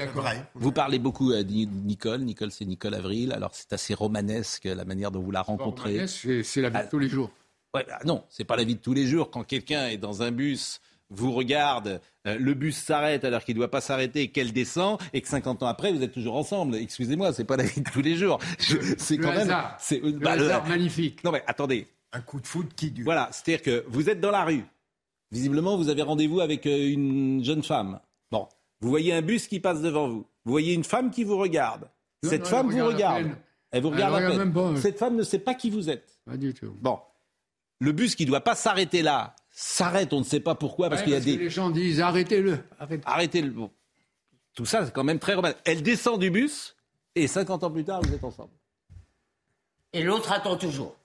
[0.54, 2.20] Vous parlez beaucoup de Nicole.
[2.20, 3.32] Nicole, c'est Nicole Avril.
[3.32, 6.06] Alors, c'est assez romanesque la manière dont vous la rencontrez.
[6.06, 7.30] C'est la vie de tous les jours.
[7.74, 9.30] Ouais, bah non, c'est pas la vie de tous les jours.
[9.30, 10.80] Quand quelqu'un est dans un bus,
[11.12, 15.20] vous regarde, euh, le bus s'arrête alors qu'il ne doit pas s'arrêter, qu'elle descend, et
[15.20, 16.76] que 50 ans après, vous êtes toujours ensemble.
[16.76, 18.38] Excusez-moi, c'est pas la vie de tous les jours.
[18.98, 19.54] C'est quand même.
[19.78, 21.22] C'est le bah, hasard magnifique.
[21.24, 21.86] Non mais attendez.
[22.12, 23.04] Un coup de foot qui dure.
[23.04, 24.64] Voilà, c'est-à-dire que vous êtes dans la rue.
[25.30, 28.00] Visiblement, vous avez rendez-vous avec euh, une jeune femme.
[28.30, 28.48] Bon,
[28.82, 30.26] vous voyez un bus qui passe devant vous.
[30.44, 31.88] Vous voyez une femme qui vous regarde.
[32.22, 33.30] Cette femme vous regarde.
[33.70, 34.76] Elle vous regarde à peine.
[34.76, 36.18] Cette femme ne sait pas qui vous êtes.
[36.26, 36.76] Pas du tout.
[36.80, 36.98] Bon,
[37.82, 41.02] le bus qui ne doit pas s'arrêter là s'arrête, on ne sait pas pourquoi, parce
[41.02, 41.36] qu'il y a des.
[41.36, 42.60] les gens disent arrêtez-le.
[43.04, 43.52] Arrêtez-le.
[44.54, 45.58] Tout ça, c'est quand même très romantique.
[45.64, 46.76] Elle descend du bus
[47.16, 48.52] et 50 ans plus tard, vous êtes ensemble.
[49.92, 50.96] Et l'autre attend toujours.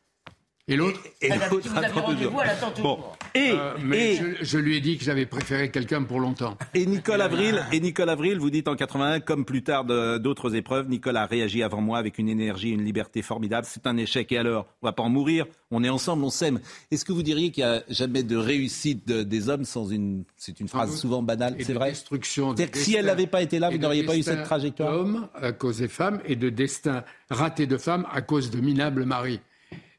[0.69, 2.99] Et l'autre Et, l'autre Bon.
[3.33, 6.57] Et, euh, mais Je, lui ai dit que j'avais préféré quelqu'un pour longtemps.
[6.73, 10.89] Et Nicole Avril, et Nicole Avril, vous dites en 81, comme plus tard d'autres épreuves,
[10.89, 13.65] Nicole a réagi avant moi avec une énergie, une liberté formidable.
[13.69, 14.29] C'est un échec.
[14.33, 15.45] Et alors, on va pas en mourir.
[15.71, 16.59] On est ensemble, on s'aime.
[16.91, 20.59] Est-ce que vous diriez qu'il n'y a jamais de réussite des hommes sans une, c'est
[20.59, 21.91] une phrase souvent banale, c'est vrai?
[21.91, 22.55] Destruction.
[22.57, 24.91] cest que si elle n'avait pas été là, vous n'auriez pas eu cette trajectoire?
[24.91, 29.05] D'hommes à cause des femmes et de destin raté de femmes à cause de minables
[29.05, 29.39] maris.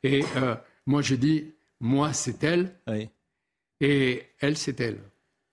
[0.02, 0.54] Et euh,
[0.86, 2.74] moi, je dis, moi, c'est elle.
[3.80, 4.98] Et elle, c'est elle.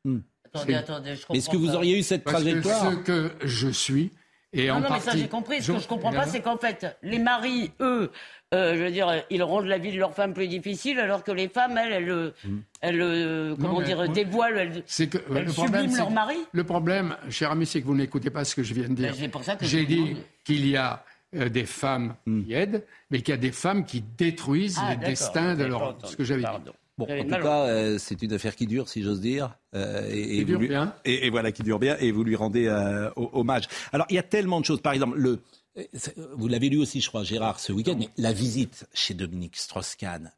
[0.04, 0.20] Hmm.
[0.46, 4.12] Attendez, attendez, je comprends Est-ce que vous auriez eu cette trajectoire Ce que je suis,
[4.54, 5.06] et en non, partie...
[5.06, 5.62] mais ça j'ai compris.
[5.62, 8.10] Ce que je comprends pas, c'est qu'en fait, les maris, eux,
[8.54, 11.32] euh, je veux dire, ils rendent la vie de leur femme plus difficile, alors que
[11.32, 12.62] les femmes, elles, elles, hmm.
[12.82, 16.38] elles comment dire, dévoilent, elles, que, elles subliment leur mari.
[16.54, 19.14] Le problème, cher ami, c'est que vous n'écoutez pas ce que je viens de dire.
[19.14, 20.16] Ben, J'ai dit
[20.46, 21.04] qu'il y a
[21.36, 22.52] euh, des femmes qui hmm.
[22.52, 25.98] aident, mais qu'il y a des femmes qui détruisent ah, les destins de leur.
[26.06, 26.72] Ce que j'avais dit.
[26.98, 29.58] Bon, en tout cas, euh, c'est une affaire qui dure, si j'ose dire.
[29.74, 30.96] Euh, et, qui dure bien.
[31.04, 32.70] Et, voilà, qui dure bien, et vous lui rendez
[33.16, 33.66] hommage.
[33.92, 34.80] Alors, il y a tellement de choses.
[34.80, 35.42] Par exemple, le,
[36.38, 40.32] vous l'avez lu aussi, je crois, Gérard, ce week-end, mais la visite chez Dominique Strauss-Kahn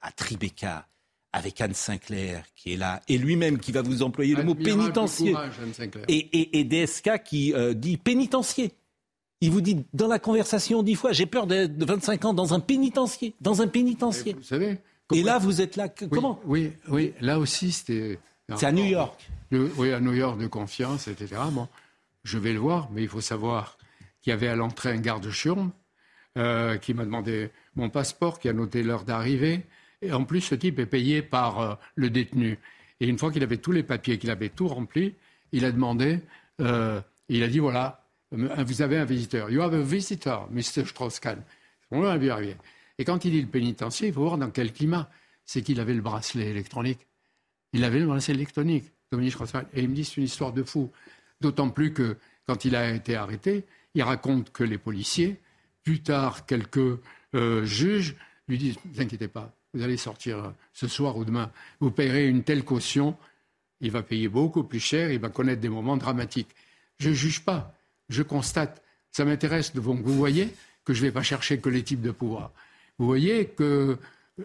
[0.00, 0.88] à Tribeca,
[1.32, 5.36] avec Anne Sinclair qui est là, et lui-même qui va vous employer le mot pénitencier.
[6.08, 8.72] et, et, DSK qui dit pénitencier.
[9.42, 12.60] Il vous dit dans la conversation dix fois, j'ai peur de, 25 ans dans un
[12.60, 14.34] pénitencier, dans un pénitencier.
[14.34, 14.78] vous savez.
[15.12, 15.88] Et là, vous êtes là.
[15.88, 17.12] Comment Oui, oui.
[17.20, 18.20] Là aussi, c'était.
[18.54, 19.28] C'est à New York.
[19.50, 21.40] oui, à New York de confiance, etc.
[21.50, 21.66] Bon,
[22.22, 23.78] je vais le voir, mais il faut savoir
[24.20, 25.72] qu'il y avait à l'entrée un garde chiourme
[26.38, 29.66] euh, qui m'a demandé mon passeport, qui a noté l'heure d'arrivée.
[30.02, 32.58] Et en plus, ce type est payé par euh, le détenu.
[33.00, 35.14] Et une fois qu'il avait tous les papiers, qu'il avait tout rempli,
[35.50, 36.20] il a demandé,
[36.60, 38.01] euh, il a dit voilà,
[38.32, 39.50] vous avez un visiteur.
[39.50, 40.86] You have a visitor, Mr.
[40.86, 41.42] Strauss-Kahn.
[41.90, 42.56] On va bien arriver.
[42.98, 45.10] Et quand il dit le pénitencier, il faut voir dans quel climat.
[45.44, 47.06] C'est qu'il avait le bracelet électronique.
[47.72, 49.66] Il avait le bracelet électronique, Dominique Strauss-Kahn.
[49.74, 50.90] Et il me dit c'est une histoire de fou.
[51.40, 53.64] D'autant plus que quand il a été arrêté,
[53.94, 55.40] il raconte que les policiers
[55.84, 56.98] Plus tard, quelques
[57.34, 58.16] euh, juges
[58.48, 61.50] lui disent Ne vous inquiétez pas, vous allez sortir ce soir ou demain,
[61.80, 63.16] vous payerez une telle caution,
[63.80, 66.54] il va payer beaucoup plus cher, il va connaître des moments dramatiques.
[66.98, 67.74] Je ne juge pas,
[68.12, 68.82] je constate.
[69.10, 70.48] Ça m'intéresse, donc vous voyez
[70.84, 72.52] que je ne vais pas chercher que les types de pouvoir.
[72.98, 73.98] Vous voyez que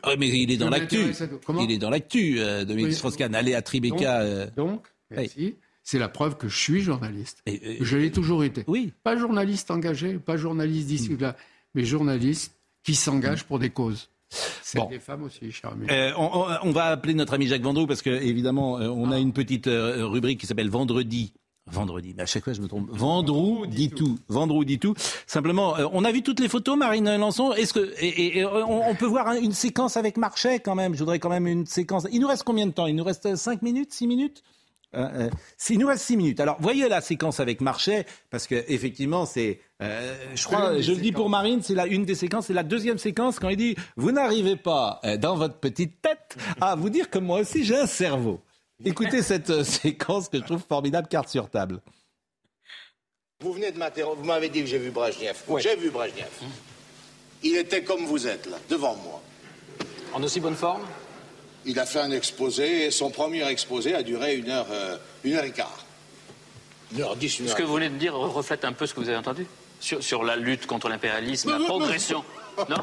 [0.04, 1.14] ah mais il est dans l'actu.
[1.60, 3.34] Il est dans l'actu, euh, Dominique Strauss-Kahn.
[3.34, 4.48] Allez à Tribeca.
[4.56, 5.16] Donc, euh.
[5.16, 5.56] merci.
[5.84, 7.42] C'est la preuve que je suis journaliste.
[7.46, 8.66] je l'ai toujours été.
[8.68, 8.92] Oui.
[9.04, 11.38] Pas journaliste engagé, pas journaliste d'ici là,
[11.76, 12.54] mais journaliste
[12.84, 14.10] qui s'engage pour des causes.
[14.30, 15.88] C'est des femmes aussi, cher ami.
[15.90, 19.68] Euh, on, va appeler notre ami Jacques Vendroux parce que évidemment, on a une petite
[19.68, 21.32] rubrique qui s'appelle Vendredi
[21.70, 22.90] Vendredi, mais à chaque fois je me trompe.
[22.92, 24.18] Vendrou dit tout.
[24.30, 24.94] Vendrou dit tout.
[25.26, 27.52] Simplement, euh, on a vu toutes les photos, Marine Lançon.
[27.54, 30.94] Est-ce que et, euh, on, peut voir une séquence avec Marchais quand même?
[30.94, 32.08] Je voudrais quand même une séquence.
[32.12, 32.88] Il nous reste combien de temps?
[32.88, 34.44] Il nous reste 5 minutes, 6 minutes?
[34.96, 35.30] Euh,
[35.70, 36.40] il nous reste 6 minutes.
[36.40, 41.12] Alors, voyez la séquence avec Marchais, parce que effectivement, c'est, je crois, je le dis
[41.12, 44.14] pour Marine, c'est la une des séquences, c'est la deuxième séquence quand il dit, vous
[44.14, 48.40] n'arrivez pas dans votre petite tête à vous dire que moi aussi j'ai un cerveau.
[48.86, 51.82] Écoutez cette euh, séquence que je trouve formidable, carte sur table.
[53.42, 55.36] Vous venez de m'interrompre, vous m'avez dit que j'ai vu Brajnev.
[55.60, 56.30] J'ai vu Brajnev.
[57.44, 59.22] Il était comme vous êtes là, devant moi.
[60.14, 60.82] En aussi bonne forme?
[61.66, 65.34] Il a fait un exposé, et son premier exposé a duré une heure, euh, une
[65.34, 65.86] heure et quart.
[66.94, 67.52] Une heure dix, une heure.
[67.52, 69.46] Ce que vous venez de dire reflète un peu ce que vous avez entendu?
[69.80, 72.24] Sur, sur la lutte contre l'impérialisme, la progression.
[72.70, 72.78] non?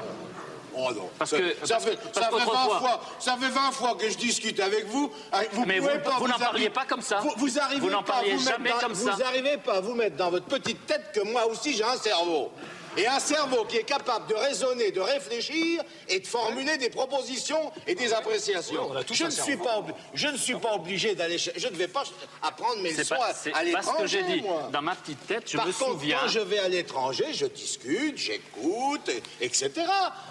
[0.77, 1.09] Oh non.
[1.19, 4.59] Parce que ça, fait, ça, fait 20 fois, ça fait 20 fois que je discute
[4.61, 5.11] avec vous.
[5.33, 5.89] Ah, vous Mais vous,
[6.19, 7.21] vous, n'en parliez pas comme ça.
[7.21, 9.13] Vous, vous arrivez vous n'en parliez jamais comme ça.
[9.13, 11.97] Vous n'arrivez pas à vous mettre dans votre petite tête que moi aussi j'ai un
[11.97, 12.51] cerveau.
[12.97, 17.73] Et un cerveau qui est capable de raisonner, de réfléchir et de formuler des propositions
[17.87, 18.91] et des appréciations.
[19.11, 19.85] je, ne suis pas
[20.15, 21.39] je ne suis pas obligé d'aller.
[21.39, 22.05] Je ne vais pas
[22.43, 23.15] apprendre mes leçons
[23.55, 23.79] à, l'étranger.
[23.83, 24.45] C'est ce que j'ai dit.
[24.73, 26.19] Dans ma petite tête, je Par me contre, souviens.
[26.23, 29.11] Quand je vais à l'étranger, je discute, j'écoute,
[29.41, 29.71] etc.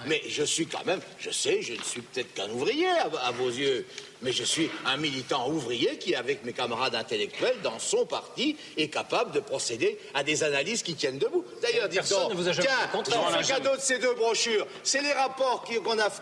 [0.06, 1.02] Mais je suis quand même.
[1.20, 3.86] Je sais, je ne suis peut-être qu'un ouvrier à vos yeux
[4.24, 8.88] mais je suis un militant ouvrier qui, avec mes camarades intellectuels, dans son parti, est
[8.88, 11.46] capable de procéder à des analyses qui tiennent debout.
[11.62, 15.66] D'ailleurs, dites donc, tiens, le cadeau de ces deux brochures, c'est les rapports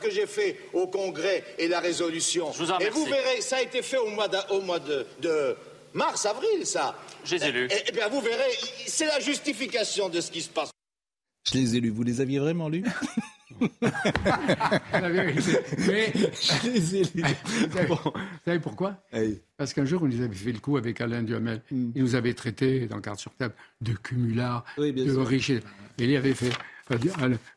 [0.02, 2.52] que j'ai faits au Congrès et la résolution.
[2.80, 5.56] et vous verrez, ça a été fait au mois de,
[5.94, 6.96] mars, avril, ça.
[7.24, 7.70] Je les ai lus.
[7.88, 8.52] Eh, bien, vous verrez,
[8.88, 10.72] c'est la justification de ce qui se passe.
[11.52, 11.92] Je les ai lus.
[11.92, 12.86] Vous les aviez vraiment lus?
[14.94, 15.58] la vérité.
[15.88, 16.14] Mais,
[17.88, 17.98] vous,
[18.46, 18.96] savez, pourquoi
[19.58, 21.62] Parce qu'un jour, on nous avait fait le coup avec Alain Duhamel.
[21.72, 21.92] Hmm.
[21.96, 25.52] Il nous avait traité, dans Carte sur table, de cumulards, de riches.
[25.52, 25.62] Et
[25.98, 26.52] il avait fait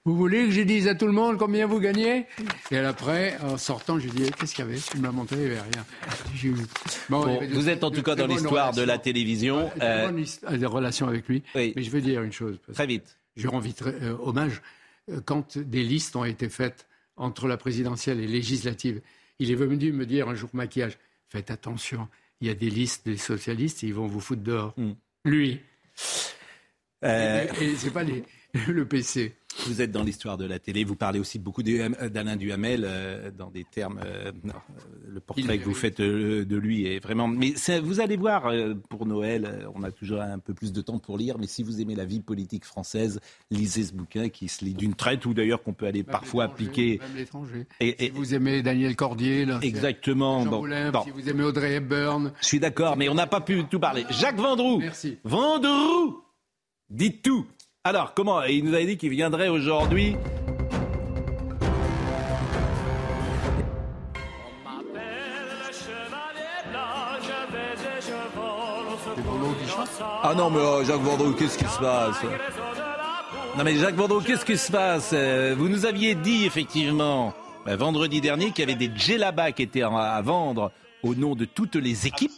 [0.04, 2.26] vous voulez que je dise à tout le monde combien vous gagnez?
[2.70, 4.78] Et après, en sortant, je lui dis Qu'est-ce qu'il y avait?
[4.94, 7.48] Il m'a montré, il n'y avait rien.
[7.52, 9.70] vous êtes en tout cas dans l'histoire de la télévision.
[9.80, 10.10] Euh...
[10.50, 11.42] des relations avec lui.
[11.54, 12.58] Mais je veux dire une chose.
[12.72, 13.16] Très vite.
[13.36, 14.60] Je rends vite euh, hommage euh,
[15.24, 16.86] quand des listes ont été faites
[17.16, 19.00] entre la présidentielle et législative,
[19.38, 20.98] il est venu me dire un jour maquillage,
[21.28, 22.08] faites attention,
[22.40, 24.74] il y a des listes des socialistes, ils vont vous foutre dehors.
[24.76, 24.92] Hmm.
[25.24, 25.60] Lui.
[27.04, 27.46] Euh...
[27.60, 28.04] Et, c'est pas
[28.68, 29.34] le PC.
[29.66, 33.50] Vous êtes dans l'histoire de la télé, vous parlez aussi beaucoup d'Alain Duhamel euh, dans
[33.50, 34.00] des termes.
[34.04, 34.32] Euh,
[35.06, 37.28] le portrait que vous faites euh, de lui est vraiment.
[37.28, 38.52] Mais vous allez voir,
[38.90, 41.80] pour Noël, on a toujours un peu plus de temps pour lire, mais si vous
[41.80, 43.20] aimez la vie politique française,
[43.50, 46.98] lisez ce bouquin qui se lit d'une traite ou d'ailleurs qu'on peut aller parfois appliquer.
[47.00, 47.66] Même l'étranger.
[47.80, 50.44] Et, si vous aimez Daniel Cordier, là, exactement.
[50.44, 50.64] Bon,
[51.04, 52.32] Si vous aimez Audrey Hepburn.
[52.40, 54.04] Je suis d'accord, mais on n'a pas pu tout parler.
[54.10, 54.78] Jacques Vendroux.
[54.78, 55.18] Merci.
[55.24, 56.24] Vendroux.
[56.90, 57.46] Dites tout.
[57.86, 60.16] Alors, comment Il nous avait dit qu'il viendrait aujourd'hui.
[70.22, 72.16] Ah non, mais oh, Jacques Vendroux, qu'est-ce qui se passe?
[73.58, 75.10] Non, mais Jacques Vendroux, qu'est-ce qui se passe?
[75.12, 77.34] Euh, Vous nous aviez dit, effectivement,
[77.66, 81.44] bah, vendredi dernier, qu'il y avait des djellabas qui étaient à vendre au nom de
[81.44, 82.32] toutes les équipes.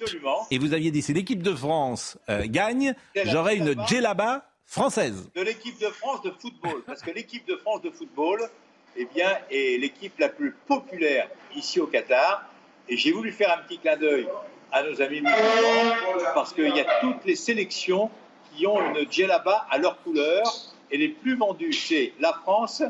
[0.50, 2.94] Et vous aviez dit, si l'équipe de France euh, gagne,
[3.26, 5.30] j'aurai une djellaba française.
[5.34, 8.50] De l'équipe de France de football, parce que l'équipe de France de football,
[8.96, 12.44] eh bien, est l'équipe la plus populaire ici au Qatar.
[12.88, 14.28] Et j'ai voulu faire un petit clin d'œil
[14.72, 18.10] à nos amis musulmans, parce qu'il y a toutes les sélections
[18.54, 20.42] qui ont une djellaba à leur couleur.
[20.90, 22.82] Et les plus vendues, c'est la France,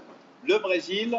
[0.44, 1.18] le Brésil,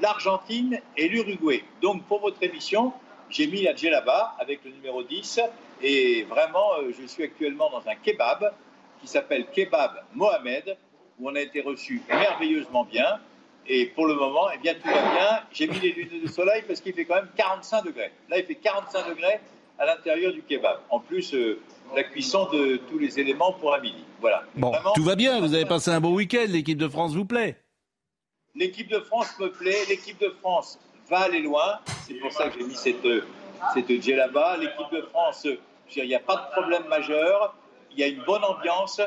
[0.00, 1.64] l'Argentine et l'Uruguay.
[1.80, 2.92] Donc pour votre émission,
[3.30, 5.40] j'ai mis la djellaba avec le numéro 10.
[5.82, 8.52] Et vraiment, euh, je suis actuellement dans un kebab
[9.00, 10.76] qui s'appelle Kebab Mohamed,
[11.18, 13.18] où on a été reçu merveilleusement bien.
[13.66, 15.40] Et pour le moment, eh bien, tout va bien.
[15.52, 18.10] J'ai mis les lunettes de soleil parce qu'il fait quand même 45 degrés.
[18.28, 19.40] Là, il fait 45 degrés
[19.78, 20.80] à l'intérieur du kebab.
[20.90, 21.60] En plus, euh,
[21.94, 24.04] la cuisson de tous les éléments pour un midi.
[24.20, 24.44] Voilà.
[24.54, 27.56] Bon, tout va bien, vous avez passé un bon week-end, l'équipe de France vous plaît
[28.54, 30.78] L'équipe de France me plaît, l'équipe de France
[31.08, 33.06] va aller loin, c'est pour ça que j'ai mis cette,
[33.74, 34.56] cette là-bas.
[34.58, 35.46] L'équipe de France,
[35.96, 37.54] il n'y a pas de problème majeur,
[37.92, 39.00] il y a une bonne ambiance,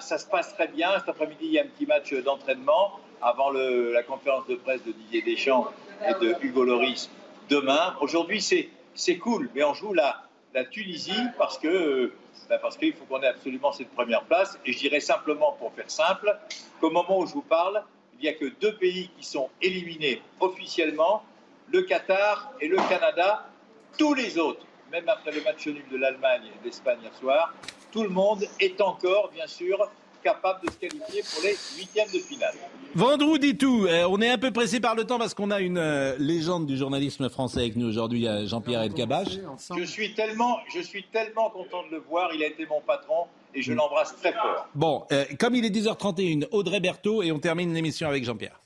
[0.00, 0.90] ça se passe très bien.
[0.98, 4.92] Cet après-midi, il y a un petit match d'entraînement avant la conférence de presse de
[4.92, 5.68] Didier Deschamps
[6.06, 7.10] et de Hugo Loris
[7.48, 7.94] demain.
[8.00, 10.22] Aujourd'hui, c'est cool, mais on joue la,
[10.70, 14.58] Tunisie parce ben parce qu'il faut qu'on ait absolument cette première place.
[14.66, 16.36] Et je dirais simplement, pour faire simple,
[16.78, 17.82] qu'au moment où je vous parle,
[18.14, 21.24] il n'y a que deux pays qui sont éliminés officiellement,
[21.70, 23.46] le Qatar et le Canada.
[23.96, 27.54] Tous les autres, même après le match nul de l'Allemagne et de hier soir,
[27.92, 29.78] tout le monde est encore, bien sûr,
[30.22, 32.54] capable de se qualifier pour les huitièmes de finale.
[32.94, 33.86] Vendroux dit tout.
[33.86, 36.66] Euh, on est un peu pressé par le temps parce qu'on a une euh, légende
[36.66, 39.28] du journalisme français avec nous aujourd'hui, Jean-Pierre Elkabach.
[39.76, 42.30] Je suis tellement, je suis tellement content de le voir.
[42.34, 44.68] Il a été mon patron et je l'embrasse très fort.
[44.74, 48.61] Bon, euh, comme il est 10h31, Audrey Berthaud et on termine l'émission avec Jean-Pierre.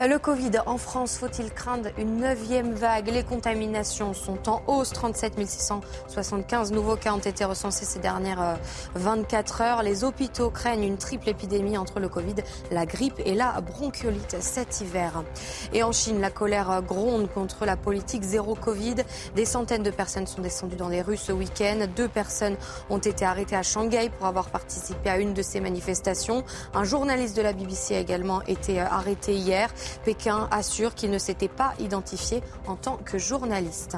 [0.00, 3.08] Le Covid en France, faut-il craindre une neuvième vague?
[3.08, 4.92] Les contaminations sont en hausse.
[4.92, 8.58] 37 675 nouveaux cas ont été recensés ces dernières
[8.94, 9.82] 24 euh, heures.
[9.82, 12.36] Les hôpitaux craignent une triple épidémie entre le Covid,
[12.70, 15.24] la grippe et la bronchiolite cet hiver.
[15.72, 18.96] Et en Chine, la colère gronde contre la politique zéro Covid.
[19.34, 21.86] Des centaines de personnes sont descendues dans les rues ce week-end.
[21.96, 22.56] Deux personnes
[22.88, 26.44] ont été arrêtées à Shanghai pour avoir participé à une de ces manifestations.
[26.72, 29.68] Un journaliste de la BBC a également été euh, arrêté hier.
[30.04, 33.96] Pékin assure qu'il ne s'était pas identifié en tant que journaliste.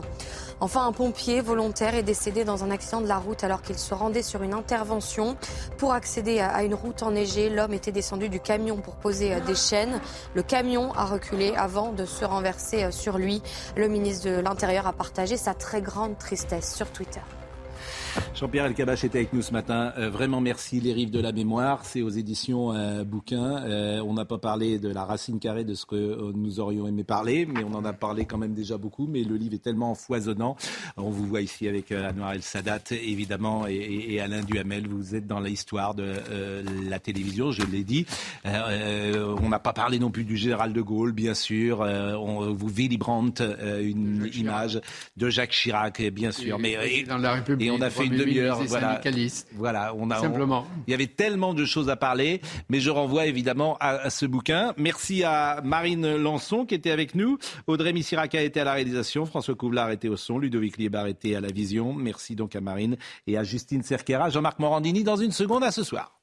[0.61, 3.95] Enfin, un pompier volontaire est décédé dans un accident de la route alors qu'il se
[3.95, 5.37] rendait sur une intervention.
[5.79, 9.55] Pour accéder à une route enneigée, l'homme était descendu du camion pour poser euh, des
[9.55, 10.01] chaînes.
[10.35, 13.43] Le camion a reculé avant de se renverser euh, sur lui.
[13.77, 17.23] Le ministre de l'Intérieur a partagé sa très grande tristesse sur Twitter.
[18.35, 19.93] Jean-Pierre Elkabach était avec nous ce matin.
[19.99, 20.81] Euh, vraiment merci.
[20.81, 23.63] Les rives de la mémoire, c'est aux éditions euh, bouquins.
[23.65, 27.05] Euh, on n'a pas parlé de la racine carrée de ce que nous aurions aimé
[27.05, 29.07] parler, mais on en a parlé quand même déjà beaucoup.
[29.07, 30.57] Mais le livre est tellement foisonnant.
[30.97, 34.89] On vous voit ici avec Anouar El Sadat, évidemment, et, et, Alain Duhamel.
[34.89, 36.15] Vous êtes dans l'histoire de
[36.89, 38.07] la télévision, je l'ai dit.
[38.45, 41.81] on n'a pas parlé non plus du général de Gaulle, bien sûr.
[41.81, 43.45] on, vous Willy Brandt,
[43.83, 44.81] une image
[45.17, 46.59] de Jacques Chirac, bien sûr.
[46.59, 48.61] mais et, dans la République, et on a fait une demi-heure.
[48.67, 49.01] Voilà,
[49.55, 50.67] voilà, on a simplement.
[50.87, 54.75] il y avait tellement de choses à parler, mais je renvoie évidemment à, ce bouquin.
[54.77, 59.55] Merci à Marine Lançon qui était avec nous, Audrey Missiraka était à la réalisation, François
[59.55, 61.93] Couvlar était au son, Ludovic Liebar était à la vision.
[61.93, 62.97] Merci donc à Marine
[63.27, 66.20] et à Justine Cerquera, Jean-Marc Morandini dans une seconde à ce soir.